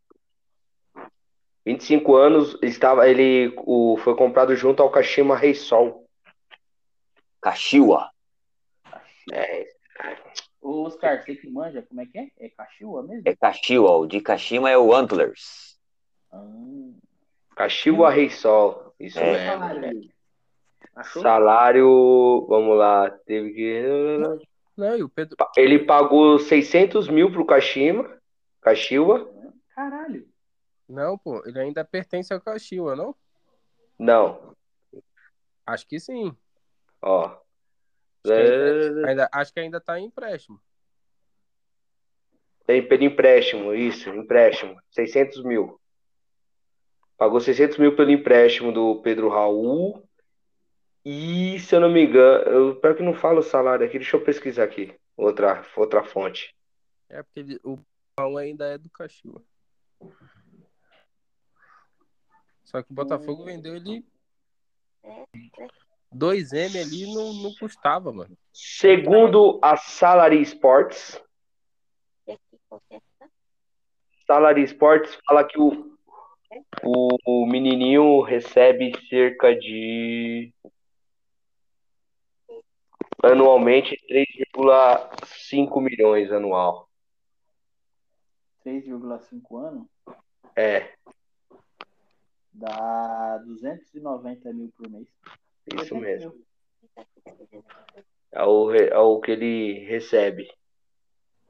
25 1.65 2.15
anos, 2.15 2.57
estava, 2.63 3.09
ele 3.09 3.53
o, 3.57 3.97
foi 3.97 4.15
comprado 4.15 4.55
junto 4.55 4.81
ao 4.81 4.89
Kashima 4.89 5.35
Reysol. 5.35 6.06
Kashiwa. 7.51 8.11
É, 9.31 9.67
Ô, 10.61 10.83
Oscar, 10.83 11.23
você 11.23 11.35
que 11.35 11.49
manja, 11.49 11.81
como 11.81 12.01
é 12.01 12.05
que 12.05 12.17
é? 12.17 12.29
É 12.39 12.49
Cachiua 12.49 13.03
mesmo? 13.03 13.23
É 13.25 13.35
Kashiwa. 13.35 13.91
O 13.97 14.05
de 14.05 14.19
Kashima 14.19 14.69
é 14.69 14.77
o 14.77 14.93
Antlers. 14.93 15.77
Ah, 16.31 16.43
Kashiwa 17.55 18.09
Reysol. 18.09 18.93
Isso 18.99 19.17
É. 19.19 19.31
mesmo. 19.31 19.45
salário 19.47 19.81
dele? 19.81 20.11
Achou? 20.95 21.21
Salário, 21.21 22.45
vamos 22.49 22.77
lá, 22.77 23.09
teve 23.25 23.53
que. 23.53 23.83
Não, 24.75 24.95
e 24.97 25.03
o 25.03 25.09
Pedro. 25.09 25.37
Ele 25.55 25.79
pagou 25.79 26.37
600 26.39 27.07
mil 27.07 27.31
pro 27.31 27.45
Kashima, 27.45 28.19
Kashiwa. 28.61 29.29
Caralho. 29.73 30.27
Não, 30.89 31.17
pô, 31.17 31.41
ele 31.45 31.59
ainda 31.59 31.83
pertence 31.85 32.33
ao 32.33 32.41
Caxiwa, 32.41 32.95
não? 32.95 33.15
Não, 33.97 34.53
Acho 35.65 35.85
que 35.87 35.99
sim. 35.99 36.35
Ó. 37.01 37.25
Acho 37.25 37.41
que 38.23 38.31
ainda, 38.33 39.07
ainda- 39.07 39.29
acho 39.31 39.53
que 39.53 39.59
ainda 39.59 39.81
tá 39.81 39.99
em 39.99 40.05
empréstimo. 40.05 40.59
Tem 42.65 42.85
pelo 42.85 43.03
empréstimo, 43.03 43.73
isso, 43.73 44.09
empréstimo. 44.09 44.77
600 44.91 45.43
mil. 45.43 45.79
Pagou 47.17 47.39
600 47.39 47.77
mil 47.77 47.95
pelo 47.95 48.11
empréstimo 48.11 48.71
do 48.71 49.01
Pedro 49.01 49.29
Raul. 49.29 50.03
E, 51.05 51.57
se 51.61 51.73
eu 51.73 51.79
não 51.79 51.89
me 51.89 52.03
engano, 52.03 52.43
eu 52.43 52.75
pior 52.75 52.93
que 52.95 53.01
não 53.01 53.13
falo 53.13 53.39
o 53.39 53.43
salário 53.43 53.85
aqui, 53.85 53.97
deixa 53.97 54.17
eu 54.17 54.23
pesquisar 54.23 54.65
aqui. 54.65 54.93
Outra, 55.15 55.65
outra 55.77 56.03
fonte. 56.03 56.53
É 57.07 57.23
porque 57.23 57.39
ele- 57.39 57.59
o 57.63 57.79
Paulo 58.13 58.37
ainda 58.37 58.65
é 58.67 58.77
do 58.77 58.89
Caxiwa. 58.89 59.41
Só 62.65 62.83
que 62.83 62.91
o 62.91 62.93
Botafogo 62.93 63.45
vendeu 63.45 63.75
ele 63.77 64.05
2M 66.15 66.81
ali 66.81 67.13
não, 67.13 67.33
não 67.33 67.53
custava, 67.55 68.11
mano. 68.11 68.37
Segundo 68.53 69.59
a 69.61 69.77
Salary 69.77 70.41
Sports, 70.41 71.21
Salary 74.25 74.63
Sports 74.63 75.17
fala 75.25 75.43
que 75.43 75.59
o, 75.59 75.97
o, 76.83 77.17
o 77.25 77.45
menininho 77.45 78.21
recebe 78.21 78.91
cerca 79.07 79.55
de 79.55 80.53
anualmente 83.23 83.97
3,5 84.09 85.81
milhões 85.81 86.31
anual. 86.31 86.89
3,5 88.65 89.65
anos 89.65 89.87
É, 90.55 90.93
dá 92.57 93.37
290 93.45 94.53
mil 94.53 94.71
por 94.75 94.89
mês. 94.89 95.07
Isso 95.75 95.93
200 95.95 96.01
mesmo. 96.01 96.31
mil. 96.31 96.45
É 98.31 98.43
o, 98.43 98.67
re- 98.69 98.89
é 98.89 98.97
o 98.97 99.19
que 99.19 99.31
ele 99.31 99.79
recebe. 99.85 100.47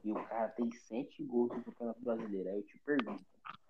E 0.04 0.12
o 0.12 0.14
cara 0.24 0.48
tem 0.48 0.70
7 0.70 1.22
gols 1.24 1.50
no 1.50 1.62
Campeonato 1.64 2.00
Brasileiro. 2.00 2.48
Aí 2.48 2.56
eu 2.56 2.62
te 2.62 2.78
pergunto. 2.84 3.22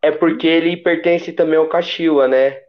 É 0.02 0.10
porque 0.12 0.46
ele 0.46 0.76
pertence 0.76 1.32
também 1.32 1.56
ao 1.58 1.68
Caxiwa, 1.68 2.28
né? 2.28 2.62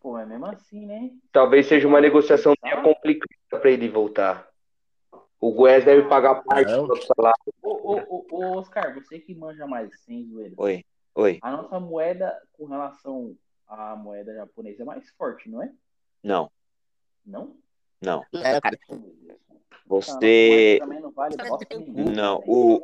Pô, 0.00 0.16
é 0.18 0.24
mesmo 0.24 0.46
assim, 0.46 0.86
né? 0.86 1.10
Talvez 1.32 1.66
seja 1.66 1.88
uma 1.88 2.00
negociação 2.00 2.54
meio 2.62 2.82
complicada 2.82 3.34
para 3.50 3.70
ele 3.70 3.88
voltar. 3.88 4.48
O 5.40 5.52
Goiás 5.52 5.84
deve 5.84 6.08
pagar 6.08 6.42
parte 6.42 6.70
Não. 6.70 6.86
do 6.86 6.96
salário. 6.96 7.40
Ô, 7.62 7.70
ô, 7.70 7.98
ô, 8.08 8.26
ô, 8.30 8.58
Oscar, 8.58 8.94
você 8.94 9.18
que 9.18 9.34
manja 9.34 9.66
mais, 9.66 9.98
sem 10.02 10.24
zoeira. 10.26 10.54
Oi. 10.58 10.84
Oi. 11.14 11.38
A 11.42 11.50
nossa 11.50 11.80
moeda 11.80 12.38
com 12.52 12.66
relação 12.66 13.34
à 13.66 13.96
moeda 13.96 14.34
japonesa 14.34 14.82
é 14.82 14.86
mais 14.86 15.10
forte, 15.12 15.48
não 15.50 15.62
é? 15.62 15.72
Não, 16.22 16.50
Não? 17.24 17.56
não. 18.00 18.24
É, 18.32 18.60
cara. 18.60 18.78
Você. 19.86 20.78
Não, 20.80 21.10
vale. 21.10 21.36
Não, 22.14 22.42
o-. 22.46 22.80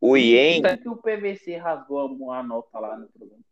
O 0.00 0.16
Ien, 0.16 0.62
Por 0.62 0.78
que 0.78 0.88
o 0.88 0.96
PVC 0.96 1.56
rasgou 1.58 2.32
a 2.32 2.42
nota 2.42 2.78
lá 2.78 2.96
no 2.96 3.06
programa? 3.08 3.42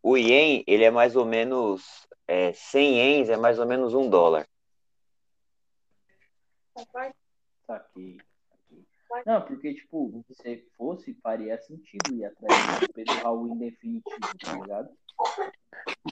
o 0.00 0.16
Ien, 0.16 0.62
ele 0.66 0.84
é 0.84 0.90
mais 0.90 1.16
ou 1.16 1.24
menos. 1.24 2.06
É, 2.26 2.52
100 2.52 2.94
ienes 2.94 3.28
é 3.30 3.36
mais 3.36 3.58
ou 3.58 3.66
menos 3.66 3.94
um 3.94 4.08
dólar. 4.08 4.46
Saquei. 6.76 7.12
saquei. 7.66 8.18
Não, 9.24 9.40
porque, 9.42 9.74
tipo, 9.74 10.22
se 10.30 10.68
fosse, 10.76 11.14
faria 11.22 11.58
sentido 11.58 12.14
ir 12.14 12.26
atrás 12.26 12.80
do 12.80 12.92
Pedro 12.92 13.14
Raul 13.22 13.48
em 13.48 13.58
definitivo, 13.58 14.18
tá 14.38 14.52
ligado? 14.52 14.90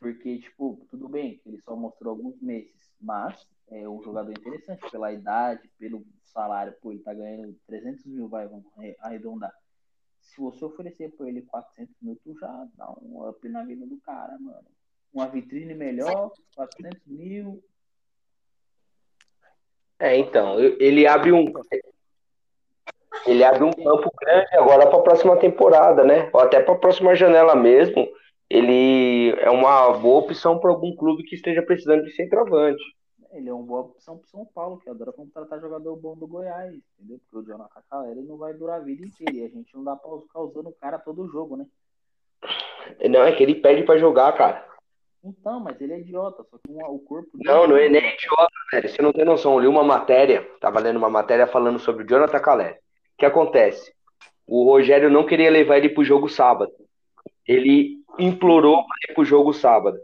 Porque, 0.01 0.39
tipo, 0.39 0.87
tudo 0.91 1.09
bem, 1.09 1.41
ele 1.47 1.59
só 1.63 1.75
mostrou 1.77 2.11
alguns 2.13 2.41
meses, 2.41 2.91
mas 3.01 3.47
é 3.69 3.89
um 3.89 4.03
jogador 4.03 4.31
interessante 4.31 4.91
pela 4.91 5.13
idade, 5.13 5.71
pelo 5.79 6.05
salário, 6.25 6.75
pô, 6.83 6.93
ele 6.93 7.01
tá 7.03 7.15
ganhando 7.15 7.57
300 7.67 8.05
mil, 8.05 8.29
vai, 8.29 8.47
vamos 8.47 8.67
arre- 8.77 8.97
arredondar. 9.01 9.53
Se 10.21 10.41
você 10.41 10.65
oferecer 10.65 11.11
pra 11.17 11.29
ele 11.29 11.43
400 11.43 11.95
mil, 12.03 12.19
tu 12.23 12.37
já 12.39 12.67
dá 12.75 12.91
um 13.01 13.27
up 13.29 13.49
na 13.49 13.65
vida 13.65 13.87
do 13.87 13.97
cara, 14.01 14.37
mano. 14.39 14.67
Uma 15.13 15.29
vitrine 15.29 15.75
melhor, 15.75 16.31
400 16.55 17.01
mil, 17.07 17.63
É, 19.99 20.15
então, 20.19 20.61
ele 20.61 21.07
abre 21.07 21.33
um 21.33 21.47
ele 23.27 23.43
abre 23.43 23.65
um 23.65 23.71
campo 23.73 24.11
grande 24.21 24.55
agora 24.57 24.89
para 24.89 24.99
a 24.99 25.03
próxima 25.03 25.37
temporada, 25.39 26.05
né? 26.05 26.29
Ou 26.33 26.41
até 26.41 26.61
para 26.63 26.75
a 26.75 26.79
próxima 26.79 27.15
janela 27.15 27.57
mesmo. 27.57 28.07
Ele 28.49 29.31
é 29.39 29.51
uma 29.51 29.93
boa 29.93 30.21
opção 30.21 30.59
para 30.59 30.71
algum 30.71 30.95
clube 30.95 31.25
que 31.25 31.35
esteja 31.35 31.63
precisando 31.63 32.05
de 32.05 32.13
centroavante. 32.13 32.83
Ele 33.33 33.49
é 33.49 33.53
uma 33.53 33.65
boa 33.65 33.81
opção 33.81 34.17
pro 34.17 34.29
São 34.29 34.47
Paulo, 34.47 34.79
que 34.79 34.89
adora 34.89 35.13
contratar 35.13 35.61
jogador 35.61 35.97
bom 35.97 36.17
do 36.17 36.27
Goiás, 36.27 36.73
entendeu? 36.99 37.19
Porque 37.19 37.37
o 37.37 37.43
Jonathan 37.43 37.83
Calera 37.91 38.21
não 38.23 38.39
vai 38.39 38.55
durar 38.55 38.81
a 38.81 38.85
vida 38.85 39.05
inteira. 39.05 39.35
E 39.35 39.45
a 39.45 39.49
gente 39.49 39.75
não 39.75 39.85
dá 39.85 39.97
pra 39.97 40.11
ficar 40.21 40.41
usando 40.41 40.69
o 40.69 40.73
cara 40.73 40.99
todo 40.99 41.29
jogo, 41.29 41.57
né? 41.57 41.67
Não, 43.11 43.25
é 43.25 43.33
que 43.33 43.43
ele 43.43 43.57
pede 43.57 43.83
para 43.83 43.99
jogar, 43.99 44.33
cara. 44.33 44.65
Então, 45.25 45.59
mas 45.59 45.81
ele 45.81 45.93
é 45.93 46.01
idiota, 46.01 46.45
só 46.45 46.57
que 46.57 46.71
o 46.71 46.99
corpo 47.01 47.37
dele. 47.37 47.51
Não, 47.51 47.67
não 47.67 47.77
é 47.77 47.89
nem 47.89 48.15
idiota, 48.15 48.53
velho. 48.73 48.89
Você 48.89 49.03
não 49.03 49.13
tem 49.13 49.25
noção. 49.25 49.55
Eu 49.55 49.61
li 49.61 49.67
uma 49.67 49.83
matéria, 49.83 50.49
tava 50.61 50.79
lendo 50.79 50.97
uma 50.97 51.11
matéria 51.11 51.47
falando 51.49 51.79
sobre 51.81 52.05
o 52.05 52.07
Jonathan 52.07 52.39
Calé. 52.39 52.79
O 53.15 53.19
que 53.19 53.27
acontece? 53.27 53.93
O 54.47 54.65
Rogério 54.65 55.11
não 55.11 55.27
queria 55.27 55.51
levar 55.51 55.79
ele 55.79 55.89
pro 55.89 56.05
jogo 56.05 56.29
sábado. 56.29 56.73
Ele 57.45 58.05
implorou 58.19 58.77
para 58.77 59.11
ir 59.11 59.15
pro 59.15 59.25
jogo 59.25 59.53
sábado. 59.53 59.99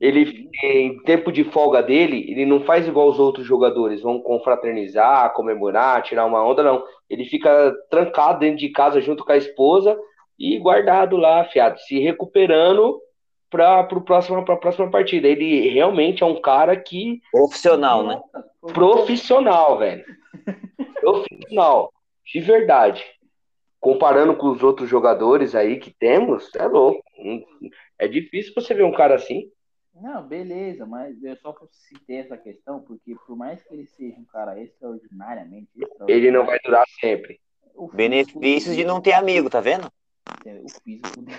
Ele, 0.00 0.50
em 0.62 0.98
tempo 1.02 1.32
de 1.32 1.44
folga 1.44 1.82
dele, 1.82 2.26
ele 2.28 2.44
não 2.44 2.60
faz 2.60 2.86
igual 2.86 3.08
os 3.08 3.18
outros 3.18 3.46
jogadores, 3.46 4.02
vão 4.02 4.20
confraternizar, 4.20 5.32
comemorar, 5.32 6.02
tirar 6.02 6.26
uma 6.26 6.44
onda, 6.44 6.62
não. 6.62 6.84
Ele 7.08 7.24
fica 7.24 7.72
trancado 7.88 8.40
dentro 8.40 8.58
de 8.58 8.68
casa 8.70 9.00
junto 9.00 9.24
com 9.24 9.32
a 9.32 9.36
esposa 9.36 9.98
e 10.38 10.58
guardado 10.58 11.16
lá, 11.16 11.44
fiado, 11.44 11.78
se 11.80 11.98
recuperando 12.00 13.00
para 13.48 13.80
a 13.80 13.84
próxima 14.56 14.90
partida. 14.90 15.28
Ele 15.28 15.68
realmente 15.68 16.22
é 16.22 16.26
um 16.26 16.40
cara 16.40 16.76
que 16.76 17.20
Profissional, 17.30 18.04
né? 18.04 18.20
profissional, 18.72 19.78
velho. 19.78 20.04
Profissional, 21.00 21.92
de 22.26 22.40
verdade. 22.40 23.04
Comparando 23.84 24.34
com 24.34 24.46
os 24.50 24.62
outros 24.62 24.88
jogadores 24.88 25.54
aí 25.54 25.78
que 25.78 25.90
temos, 25.90 26.48
é 26.54 26.66
louco. 26.66 27.02
É 27.98 28.08
difícil 28.08 28.54
você 28.54 28.72
ver 28.72 28.82
um 28.82 28.94
cara 28.94 29.16
assim. 29.16 29.52
Não, 29.94 30.26
beleza, 30.26 30.86
mas 30.86 31.22
eu 31.22 31.36
só 31.36 31.54
citei 31.70 32.16
essa 32.16 32.34
questão 32.38 32.80
porque, 32.80 33.14
por 33.26 33.36
mais 33.36 33.62
que 33.62 33.74
ele 33.74 33.86
seja 33.86 34.18
um 34.18 34.24
cara 34.24 34.58
extraordinariamente. 34.58 35.68
extraordinário, 35.76 36.14
Ele 36.14 36.30
não 36.30 36.46
vai 36.46 36.58
durar 36.64 36.86
sempre. 36.98 37.38
o 37.74 37.82
físico 37.90 37.94
Benefício 37.94 38.74
de 38.74 38.86
não 38.86 39.02
ter 39.02 39.12
amigo, 39.12 39.50
tá 39.50 39.60
vendo? 39.60 39.92
O 40.62 40.80
físico 40.82 41.20
dele. 41.20 41.38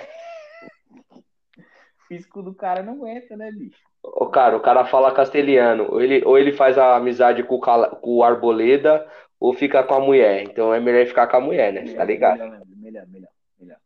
O 2.06 2.08
físico 2.08 2.42
do 2.44 2.54
cara 2.54 2.84
não 2.84 2.94
aguenta, 2.94 3.36
né, 3.36 3.52
bicho? 3.52 3.80
O 4.04 4.28
cara, 4.28 4.56
o 4.56 4.60
cara 4.60 4.86
fala 4.86 5.12
castelhano. 5.12 5.92
Ou 5.92 6.02
ele, 6.02 6.24
ou 6.24 6.38
ele 6.38 6.54
faz 6.54 6.78
a 6.78 6.96
amizade 6.96 7.44
com 7.44 7.56
o, 7.56 7.60
Cala- 7.60 7.90
com 7.96 8.18
o 8.18 8.24
Arboleda, 8.24 9.08
ou 9.40 9.54
fica 9.54 9.84
com 9.84 9.96
a 9.96 10.00
mulher. 10.00 10.44
Então 10.44 10.72
é 10.74 10.80
melhor 10.80 11.06
ficar 11.08 11.26
com 11.28 11.38
a 11.38 11.42
mulher, 11.42 11.74
né? 11.74 11.94
Tá 11.96 12.04
ligado? 12.04 12.38
Melhor, 12.40 12.62
melhor, 12.78 13.08
melhor. 13.08 13.30
melhor. 13.60 13.78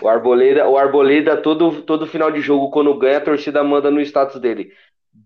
O 0.00 0.08
Arboleda, 0.08 0.68
o 0.68 0.78
Arboleda 0.78 1.42
todo, 1.42 1.82
todo 1.82 2.06
final 2.06 2.30
de 2.30 2.40
jogo, 2.40 2.70
quando 2.70 2.96
ganha, 2.96 3.18
a 3.18 3.24
torcida 3.24 3.64
manda 3.64 3.90
no 3.90 4.00
status 4.00 4.40
dele. 4.40 4.72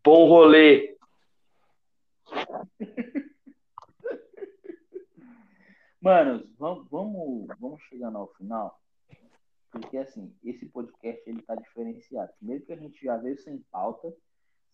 Bom 0.03 0.27
rolê. 0.27 0.97
Manos, 6.01 6.43
vamos, 6.59 6.87
vamos, 6.91 7.47
vamos 7.61 7.83
chegando 7.83 8.19
ao 8.19 8.29
final. 8.35 8.79
Porque, 9.75 9.99
assim, 9.99 10.33
esse 10.45 10.67
podcast, 10.67 11.29
ele 11.29 11.43
tá 11.43 11.57
diferenciado. 11.57 12.33
Primeiro 12.39 12.65
que 12.65 12.73
a 12.73 12.77
gente 12.77 13.05
já 13.05 13.17
veio 13.17 13.37
sem 13.39 13.59
pauta. 13.73 14.15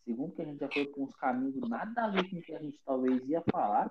Segundo 0.05 0.35
que 0.35 0.43
a 0.43 0.44
gente 0.44 0.60
já 0.60 0.68
foi 0.70 0.86
com 0.86 1.05
uns 1.05 1.14
caminhos 1.16 1.56
nada 1.68 2.05
a 2.05 2.10
ver 2.10 2.28
com 2.28 2.36
o 2.36 2.43
que 2.43 2.55
a 2.55 2.59
gente 2.59 2.78
talvez 2.85 3.27
ia 3.27 3.43
falar. 3.51 3.90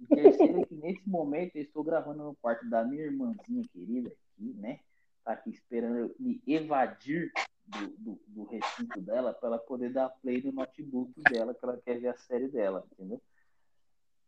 E 0.00 0.06
terceiro 0.06 0.66
que 0.66 0.74
nesse 0.74 1.08
momento 1.08 1.54
eu 1.54 1.62
estou 1.62 1.84
gravando 1.84 2.24
no 2.24 2.34
quarto 2.36 2.68
da 2.68 2.84
minha 2.84 3.04
irmãzinha 3.04 3.62
querida 3.72 4.08
aqui, 4.08 4.52
né? 4.54 4.80
Tá 5.24 5.32
aqui 5.32 5.50
esperando 5.50 5.96
eu 5.96 6.16
me 6.18 6.42
evadir 6.44 7.32
do, 7.66 7.88
do, 7.98 8.20
do 8.26 8.44
recinto 8.44 9.00
dela 9.00 9.32
para 9.32 9.50
ela 9.50 9.58
poder 9.58 9.92
dar 9.92 10.08
play 10.08 10.42
no 10.42 10.52
notebook 10.52 11.12
dela, 11.30 11.54
que 11.54 11.64
ela 11.64 11.80
quer 11.84 12.00
ver 12.00 12.08
a 12.08 12.16
série 12.16 12.48
dela, 12.48 12.84
entendeu? 12.92 13.20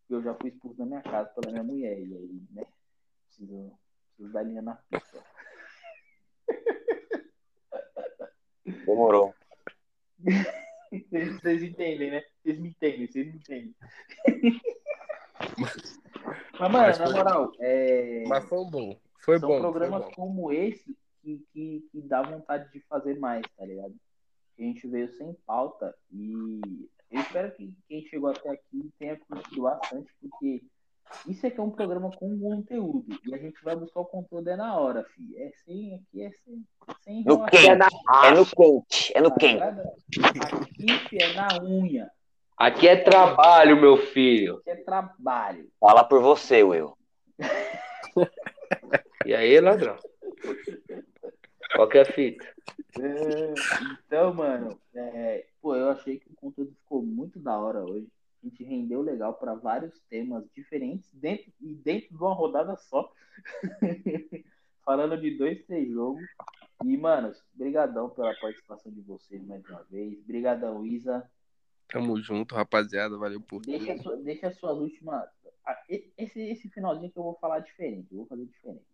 Eu 0.09 0.23
já 0.23 0.35
fui 0.35 0.51
expulso 0.51 0.78
da 0.78 0.86
minha 0.86 1.02
casa 1.02 1.28
pela 1.31 1.52
minha 1.52 1.65
mulher, 1.65 1.98
e 1.98 2.15
aí, 2.15 2.43
né? 2.51 2.66
Preciso, 3.27 3.73
preciso 4.09 4.32
dar 4.32 4.43
linha 4.43 4.62
na 4.62 4.74
pista. 4.74 5.24
Demorou. 8.65 9.35
Vocês, 10.91 11.41
vocês 11.41 11.62
entendem, 11.62 12.11
né? 12.11 12.23
Vocês 12.43 12.59
me 12.59 12.69
entendem, 12.70 13.07
vocês 13.07 13.27
me 13.27 13.37
entendem. 13.37 13.74
Mas, 16.59 16.61
mano, 16.61 16.73
Mas 16.73 16.99
na 16.99 17.07
foi- 17.07 17.15
moral, 17.15 17.53
é... 17.61 18.24
Mas 18.27 18.45
foi 18.45 18.65
bom. 18.70 19.01
Foi 19.20 19.39
são 19.39 19.49
bom. 19.49 19.55
Foi 19.61 19.70
programas 19.70 20.05
bom. 20.05 20.11
como 20.12 20.53
esse 20.53 20.97
que, 21.23 21.43
que, 21.53 21.89
que 21.91 22.01
dá 22.03 22.23
vontade 22.23 22.70
de 22.73 22.81
fazer 22.81 23.19
mais, 23.19 23.43
tá 23.57 23.65
ligado? 23.65 23.95
A 24.59 24.62
gente 24.62 24.87
veio 24.89 25.09
sem 25.09 25.32
pauta 25.47 25.95
e 26.12 26.61
eu 27.11 27.20
espero 27.20 27.53
que 27.55 27.73
quem 27.89 28.03
chegou 28.07 28.31
até 28.31 28.51
aqui 28.51 28.91
tenha 28.99 29.16
curtido 29.19 29.62
bastante, 29.62 30.12
porque 30.20 30.62
isso 31.27 31.47
aqui 31.47 31.59
é 31.59 31.62
um 31.62 31.70
programa 31.70 32.11
com 32.16 32.39
conteúdo 32.39 33.07
e 33.24 33.35
a 33.35 33.39
gente 33.39 33.62
vai 33.62 33.74
buscar 33.77 34.01
o 34.01 34.05
conteúdo 34.05 34.49
é 34.49 34.57
na 34.57 34.78
hora, 34.78 35.05
fi. 35.05 35.37
É 35.37 35.51
sem, 35.65 35.95
aqui 35.95 36.23
é 36.23 36.31
sem, 36.45 36.65
sem 37.03 37.24
No 37.24 37.35
enrolação. 37.35 37.49
quente. 37.51 37.73
É 38.27 38.32
no 38.32 38.47
quente. 38.47 39.12
É 39.16 39.20
no 39.20 39.35
quente. 39.37 39.53
ligado? 39.55 39.81
Aqui 39.81 40.99
fi, 41.09 41.23
é 41.23 41.32
na 41.35 41.49
unha, 41.62 42.11
Aqui 42.57 42.89
é 42.89 42.97
trabalho, 42.97 43.81
meu 43.81 43.97
filho. 43.97 44.59
aqui 44.59 44.70
é 44.70 44.77
trabalho. 44.77 45.70
Fala 45.81 46.05
por 46.05 46.20
você, 46.20 46.62
Will. 46.62 46.97
E 49.27 49.35
aí, 49.35 49.61
ladrão? 49.61 49.97
Qual 51.77 51.89
que 51.89 51.99
é 51.99 52.03
a 52.03 52.05
fita? 52.07 52.45
É, 52.99 53.55
então, 53.93 54.32
mano, 54.35 54.81
é, 54.95 55.45
pô, 55.61 55.77
eu 55.77 55.91
achei 55.91 56.19
que 56.19 56.28
o 56.31 56.35
conteúdo 56.37 56.73
ficou 56.82 57.03
muito 57.03 57.39
da 57.39 57.59
hora 57.59 57.82
hoje. 57.85 58.09
A 58.43 58.47
gente 58.47 58.65
rendeu 58.65 59.03
legal 59.03 59.35
para 59.35 59.55
vários 59.55 59.99
temas 60.09 60.45
diferentes 60.55 61.11
dentro 61.12 61.53
e 61.61 61.75
dentro 61.75 62.09
de 62.09 62.17
uma 62.17 62.33
rodada 62.35 62.75
só. 62.77 63.12
Falando 64.85 65.21
de 65.21 65.37
dois, 65.37 65.62
três 65.67 65.91
jogos. 65.91 66.25
E, 66.85 66.97
mano, 66.97 67.33
brigadão 67.53 68.09
pela 68.09 68.35
participação 68.41 68.91
de 68.91 69.01
vocês 69.03 69.45
mais 69.47 69.62
uma 69.67 69.83
vez. 69.85 70.19
Brigadão, 70.25 70.85
Isa. 70.87 71.31
Tamo 71.89 72.17
junto, 72.21 72.55
rapaziada. 72.55 73.19
Valeu 73.19 73.41
por 73.41 73.61
Deixa, 73.62 73.93
tudo. 73.95 74.03
sua- 74.03 74.17
deixa 74.17 74.49
as 74.49 74.57
suas 74.57 74.79
últimas. 74.79 75.29
Esse, 76.17 76.41
esse 76.41 76.69
finalzinho 76.71 77.11
que 77.11 77.19
eu 77.19 77.23
vou 77.23 77.35
falar 77.35 77.59
diferente. 77.61 78.09
Eu 78.11 78.19
vou 78.19 78.27
fazer 78.27 78.47
diferente. 78.47 78.85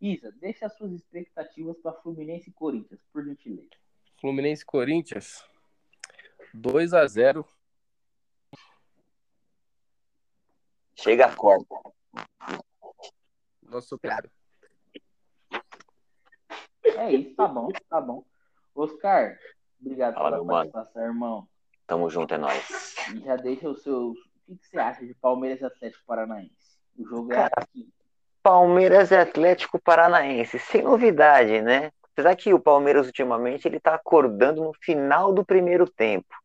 Isa, 0.00 0.32
deixa 0.40 0.66
as 0.66 0.76
suas 0.76 0.90
expectativas 0.92 1.78
para 1.78 1.92
Fluminense 1.92 2.50
e 2.50 2.52
Corinthians, 2.52 3.00
por 3.12 3.24
gentileza. 3.24 3.70
Fluminense 4.20 4.62
e 4.62 4.66
Corinthians. 4.66 5.44
2 6.52 6.92
a 6.92 7.06
0 7.06 7.46
Chega 11.02 11.26
a 11.26 11.34
corda. 11.34 11.66
Nosso 13.60 13.98
cara. 13.98 14.30
É 16.84 17.10
isso, 17.10 17.34
tá 17.34 17.48
bom, 17.48 17.68
tá 17.88 18.00
bom. 18.00 18.24
Oscar, 18.72 19.36
obrigado 19.80 20.14
Fala, 20.14 20.30
pela 20.30 20.44
mano. 20.44 20.70
participação, 20.70 21.02
irmão. 21.02 21.48
Tamo 21.88 22.08
junto, 22.08 22.34
é 22.34 22.38
nóis. 22.38 22.94
E 23.14 23.18
já 23.18 23.34
deixa 23.34 23.68
os 23.68 23.82
seus. 23.82 24.16
O 24.46 24.56
que, 24.56 24.66
você 24.68 24.78
acha 24.78 25.04
de 25.04 25.12
Palmeiras 25.14 25.60
e 25.60 25.64
Atlético 25.64 26.04
Paranaense? 26.06 26.78
O 26.96 27.04
jogo 27.04 27.32
é 27.32 27.36
Cara, 27.36 27.52
aqui. 27.56 27.92
Palmeiras 28.40 29.10
e 29.10 29.16
Atlético 29.16 29.80
Paranaense, 29.80 30.58
sem 30.60 30.82
novidade, 30.82 31.60
né? 31.62 31.90
Apesar 32.12 32.36
que 32.36 32.54
o 32.54 32.60
Palmeiras 32.60 33.06
ultimamente 33.06 33.66
ele 33.66 33.80
tá 33.80 33.94
acordando 33.94 34.62
no 34.62 34.72
final 34.74 35.32
do 35.32 35.44
primeiro 35.44 35.88
tempo. 35.90 36.41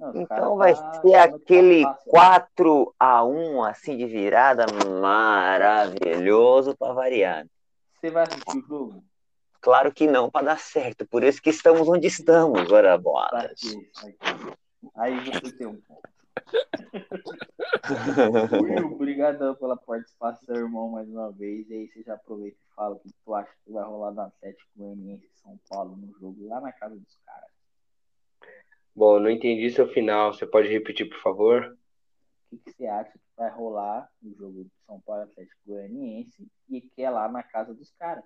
Não, 0.00 0.16
Então 0.16 0.56
vai 0.56 0.74
tá- 0.74 1.00
ser 1.02 1.12
tá 1.12 1.24
aquele 1.24 1.82
fácil, 1.82 2.06
né? 2.06 2.10
4 2.10 2.94
a 2.98 3.24
1 3.24 3.62
assim 3.64 3.96
de 3.96 4.06
virada 4.06 4.66
maravilhoso 5.00 6.76
para 6.76 6.92
variar. 6.92 7.46
Você 8.00 8.10
vai 8.10 8.24
assistir 8.24 8.58
o 8.58 8.66
jogo? 8.66 9.04
Claro 9.60 9.92
que 9.92 10.06
não 10.06 10.30
para 10.30 10.46
dar 10.46 10.58
certo, 10.58 11.06
por 11.06 11.22
isso 11.24 11.40
que 11.40 11.48
estamos 11.50 11.88
onde 11.88 12.06
estamos, 12.08 12.70
ora 12.70 12.98
bolas. 12.98 13.44
aqui, 13.44 13.90
aqui. 13.98 14.52
Aí 14.96 15.18
você 15.30 15.52
tem 15.56 15.66
um 15.66 15.80
ponto. 15.80 16.02
Will, 18.62 18.98
brigadão 18.98 19.54
pela 19.54 19.76
participação, 19.76 20.56
irmão, 20.56 20.88
mais 20.90 21.08
uma 21.08 21.30
vez. 21.30 21.68
E 21.70 21.74
aí 21.74 21.88
você 21.88 22.02
já 22.02 22.14
aproveita 22.14 22.56
e 22.58 22.74
fala 22.74 22.96
o 22.96 22.98
que 22.98 23.10
tu 23.24 23.34
acha 23.34 23.50
que 23.64 23.72
vai 23.72 23.84
rolar 23.84 24.10
no 24.12 24.20
Atlético 24.22 24.68
Goianiense 24.76 25.28
São 25.42 25.58
Paulo 25.70 25.96
no 25.96 26.12
jogo 26.18 26.46
lá 26.46 26.60
na 26.60 26.72
casa 26.72 26.96
dos 26.96 27.18
caras. 27.24 27.48
Bom, 28.94 29.18
não 29.18 29.30
entendi 29.30 29.70
seu 29.70 29.88
final. 29.88 30.32
Você 30.32 30.46
pode 30.46 30.68
repetir, 30.68 31.08
por 31.08 31.18
favor? 31.20 31.76
O 32.52 32.56
que, 32.56 32.64
que 32.64 32.72
você 32.72 32.86
acha 32.86 33.10
que 33.12 33.18
vai 33.36 33.50
rolar 33.50 34.08
no 34.22 34.34
jogo 34.36 34.64
de 34.64 34.70
São 34.86 35.00
Paulo 35.00 35.22
e 35.22 35.24
Atlético 35.24 35.60
Goianiense 35.66 36.46
e 36.70 36.80
que 36.80 37.02
é 37.02 37.10
lá 37.10 37.28
na 37.28 37.42
casa 37.42 37.74
dos 37.74 37.90
caras? 37.98 38.24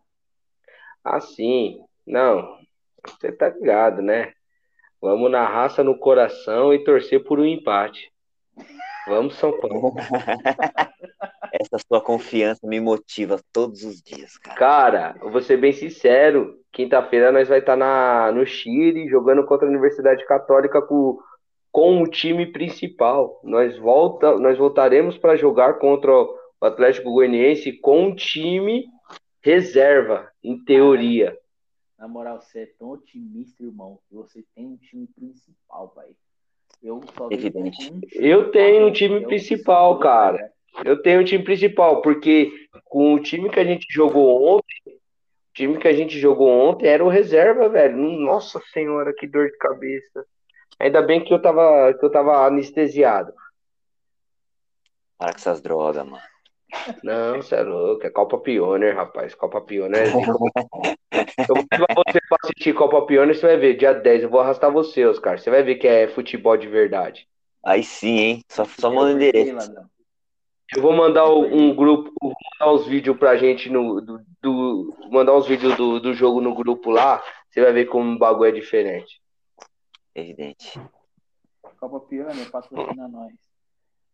Ah, 1.02 1.20
sim. 1.20 1.82
Não, 2.06 2.58
você 3.06 3.32
tá 3.32 3.48
ligado, 3.48 4.02
né? 4.02 4.32
Vamos 5.00 5.30
na 5.30 5.46
raça, 5.46 5.82
no 5.82 5.98
coração 5.98 6.74
e 6.74 6.84
torcer 6.84 7.24
por 7.24 7.38
um 7.38 7.44
empate. 7.44 8.12
Vamos, 9.06 9.36
São 9.36 9.58
Paulo. 9.58 9.94
Essa 11.52 11.78
sua 11.86 12.02
confiança 12.02 12.66
me 12.66 12.78
motiva 12.78 13.40
todos 13.52 13.82
os 13.84 14.02
dias, 14.02 14.36
cara. 14.36 14.58
Cara, 14.58 15.16
eu 15.22 15.30
vou 15.30 15.40
ser 15.40 15.56
bem 15.56 15.72
sincero. 15.72 16.60
Quinta-feira 16.72 17.32
nós 17.32 17.48
vai 17.48 17.58
estar 17.58 17.76
na, 17.76 18.30
no 18.32 18.44
Chile 18.46 19.08
jogando 19.08 19.44
contra 19.44 19.66
a 19.66 19.70
Universidade 19.70 20.24
Católica 20.26 20.80
com, 20.82 21.18
com 21.72 22.02
o 22.02 22.06
time 22.06 22.46
principal. 22.46 23.40
Nós, 23.42 23.76
volta, 23.78 24.36
nós 24.38 24.58
voltaremos 24.58 25.16
para 25.16 25.36
jogar 25.36 25.74
contra 25.74 26.12
o 26.12 26.38
Atlético 26.60 27.12
Goianiense 27.12 27.72
com 27.72 28.08
o 28.08 28.14
time 28.14 28.84
reserva, 29.40 30.30
em 30.42 30.62
teoria. 30.62 31.36
Na 31.98 32.06
moral, 32.06 32.40
você 32.40 32.60
é 32.60 32.66
tão 32.78 32.90
otimista, 32.90 33.62
irmão, 33.62 33.98
que 34.08 34.14
você 34.14 34.44
tem 34.54 34.66
um 34.66 34.76
time 34.76 35.06
principal, 35.08 35.88
pai. 35.88 36.06
Eu 36.82 37.00
só 37.16 37.28
Evidente. 37.30 37.90
um 37.90 37.98
time, 38.00 38.08
Eu 38.14 38.50
tenho 38.52 38.84
um 38.86 38.88
tá? 38.88 38.94
time 38.94 39.26
principal, 39.26 39.98
cara. 39.98 40.38
né? 40.38 40.50
Eu 40.84 41.02
tenho 41.02 41.20
o 41.20 41.24
time 41.24 41.42
principal, 41.42 42.02
porque 42.02 42.52
com 42.84 43.14
o 43.14 43.20
time 43.20 43.50
que 43.50 43.58
a 43.58 43.64
gente 43.64 43.86
jogou 43.90 44.44
ontem, 44.44 44.76
o 44.86 44.97
time 45.58 45.78
que 45.78 45.88
a 45.88 45.92
gente 45.92 46.18
jogou 46.20 46.48
ontem 46.48 46.86
era 46.86 47.04
o 47.04 47.08
reserva, 47.08 47.68
velho. 47.68 47.96
Nossa 47.96 48.60
senhora, 48.72 49.12
que 49.12 49.26
dor 49.26 49.50
de 49.50 49.58
cabeça. 49.58 50.24
Ainda 50.78 51.02
bem 51.02 51.24
que 51.24 51.34
eu 51.34 51.42
tava, 51.42 51.92
que 51.94 52.04
eu 52.04 52.10
tava 52.10 52.46
anestesiado. 52.46 53.32
Para 55.18 55.32
com 55.32 55.38
essas 55.38 55.60
drogas, 55.60 56.06
mano. 56.06 56.22
Não, 57.02 57.36
você 57.36 57.56
é 57.56 57.62
louco, 57.62 58.06
é 58.06 58.10
Copa 58.10 58.38
Pioneer, 58.38 58.94
rapaz. 58.94 59.34
Copa 59.34 59.60
Pioneer 59.60 60.04
é 60.04 60.10
zica. 60.10 60.32
Eu 61.48 61.54
vou 61.54 61.64
levar 61.72 61.94
você 61.94 62.20
pra 62.28 62.38
assistir 62.44 62.74
Copa 62.74 63.06
Pioneer, 63.06 63.34
você 63.34 63.46
vai 63.46 63.56
ver, 63.56 63.76
dia 63.76 63.94
10, 63.94 64.24
eu 64.24 64.28
vou 64.28 64.40
arrastar 64.40 64.70
você, 64.70 65.06
Oscar. 65.06 65.38
Você 65.38 65.50
vai 65.50 65.62
ver 65.62 65.76
que 65.76 65.88
é 65.88 66.06
futebol 66.08 66.56
de 66.56 66.68
verdade. 66.68 67.26
Aí 67.64 67.82
sim, 67.82 68.18
hein? 68.18 68.44
Só, 68.48 68.64
só 68.64 68.90
manda 68.90 69.12
o 69.12 69.16
endereço. 69.16 69.56
Eu 70.76 70.82
vou 70.82 70.92
mandar 70.92 71.26
um 71.30 71.74
grupo, 71.74 72.12
vou 72.20 72.34
mandar 72.60 72.72
os 72.72 72.86
vídeos 72.86 73.16
pra 73.16 73.36
gente 73.36 73.70
no. 73.70 74.00
Do, 74.00 74.20
do- 74.42 74.94
mandar 75.10 75.34
os 75.34 75.46
vídeos 75.46 75.74
do, 75.76 75.98
do 75.98 76.12
jogo 76.12 76.40
no 76.40 76.54
grupo 76.54 76.90
lá. 76.90 77.22
Você 77.48 77.62
vai 77.62 77.72
ver 77.72 77.86
como 77.86 78.12
o 78.14 78.18
bagulho 78.18 78.50
é 78.50 78.52
diferente. 78.60 79.20
Evidente. 80.14 80.78
Copa 81.80 82.00
Piano, 82.00 82.44
patrocina 82.50 83.08
nós. 83.08 83.32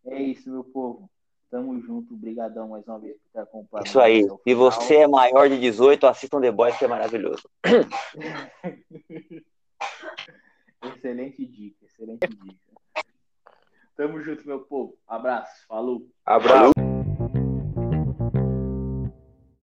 É 0.05 0.21
isso, 0.21 0.49
meu 0.49 0.63
povo. 0.63 1.09
Tamo 1.51 1.79
junto. 1.81 2.15
Brigadão 2.15 2.69
mais 2.69 2.87
uma 2.87 2.99
vez 2.99 3.15
por 3.17 3.29
ter 3.33 3.39
acompanhado. 3.39 3.87
Isso 3.87 3.99
aí. 3.99 4.23
Se 4.43 4.53
você 4.53 4.95
é 4.97 5.07
maior 5.07 5.49
de 5.49 5.59
18, 5.59 6.07
assista 6.07 6.37
um 6.37 6.41
The 6.41 6.51
Boys 6.51 6.77
que 6.77 6.85
é 6.85 6.87
maravilhoso. 6.87 7.49
Excelente 10.83 11.45
dica, 11.45 11.85
excelente 11.85 12.27
dica. 12.27 12.55
Tamo 13.95 14.21
junto, 14.21 14.47
meu 14.47 14.59
povo. 14.59 14.97
Abraço. 15.07 15.65
Falou. 15.67 16.07
Abraço. 16.25 16.94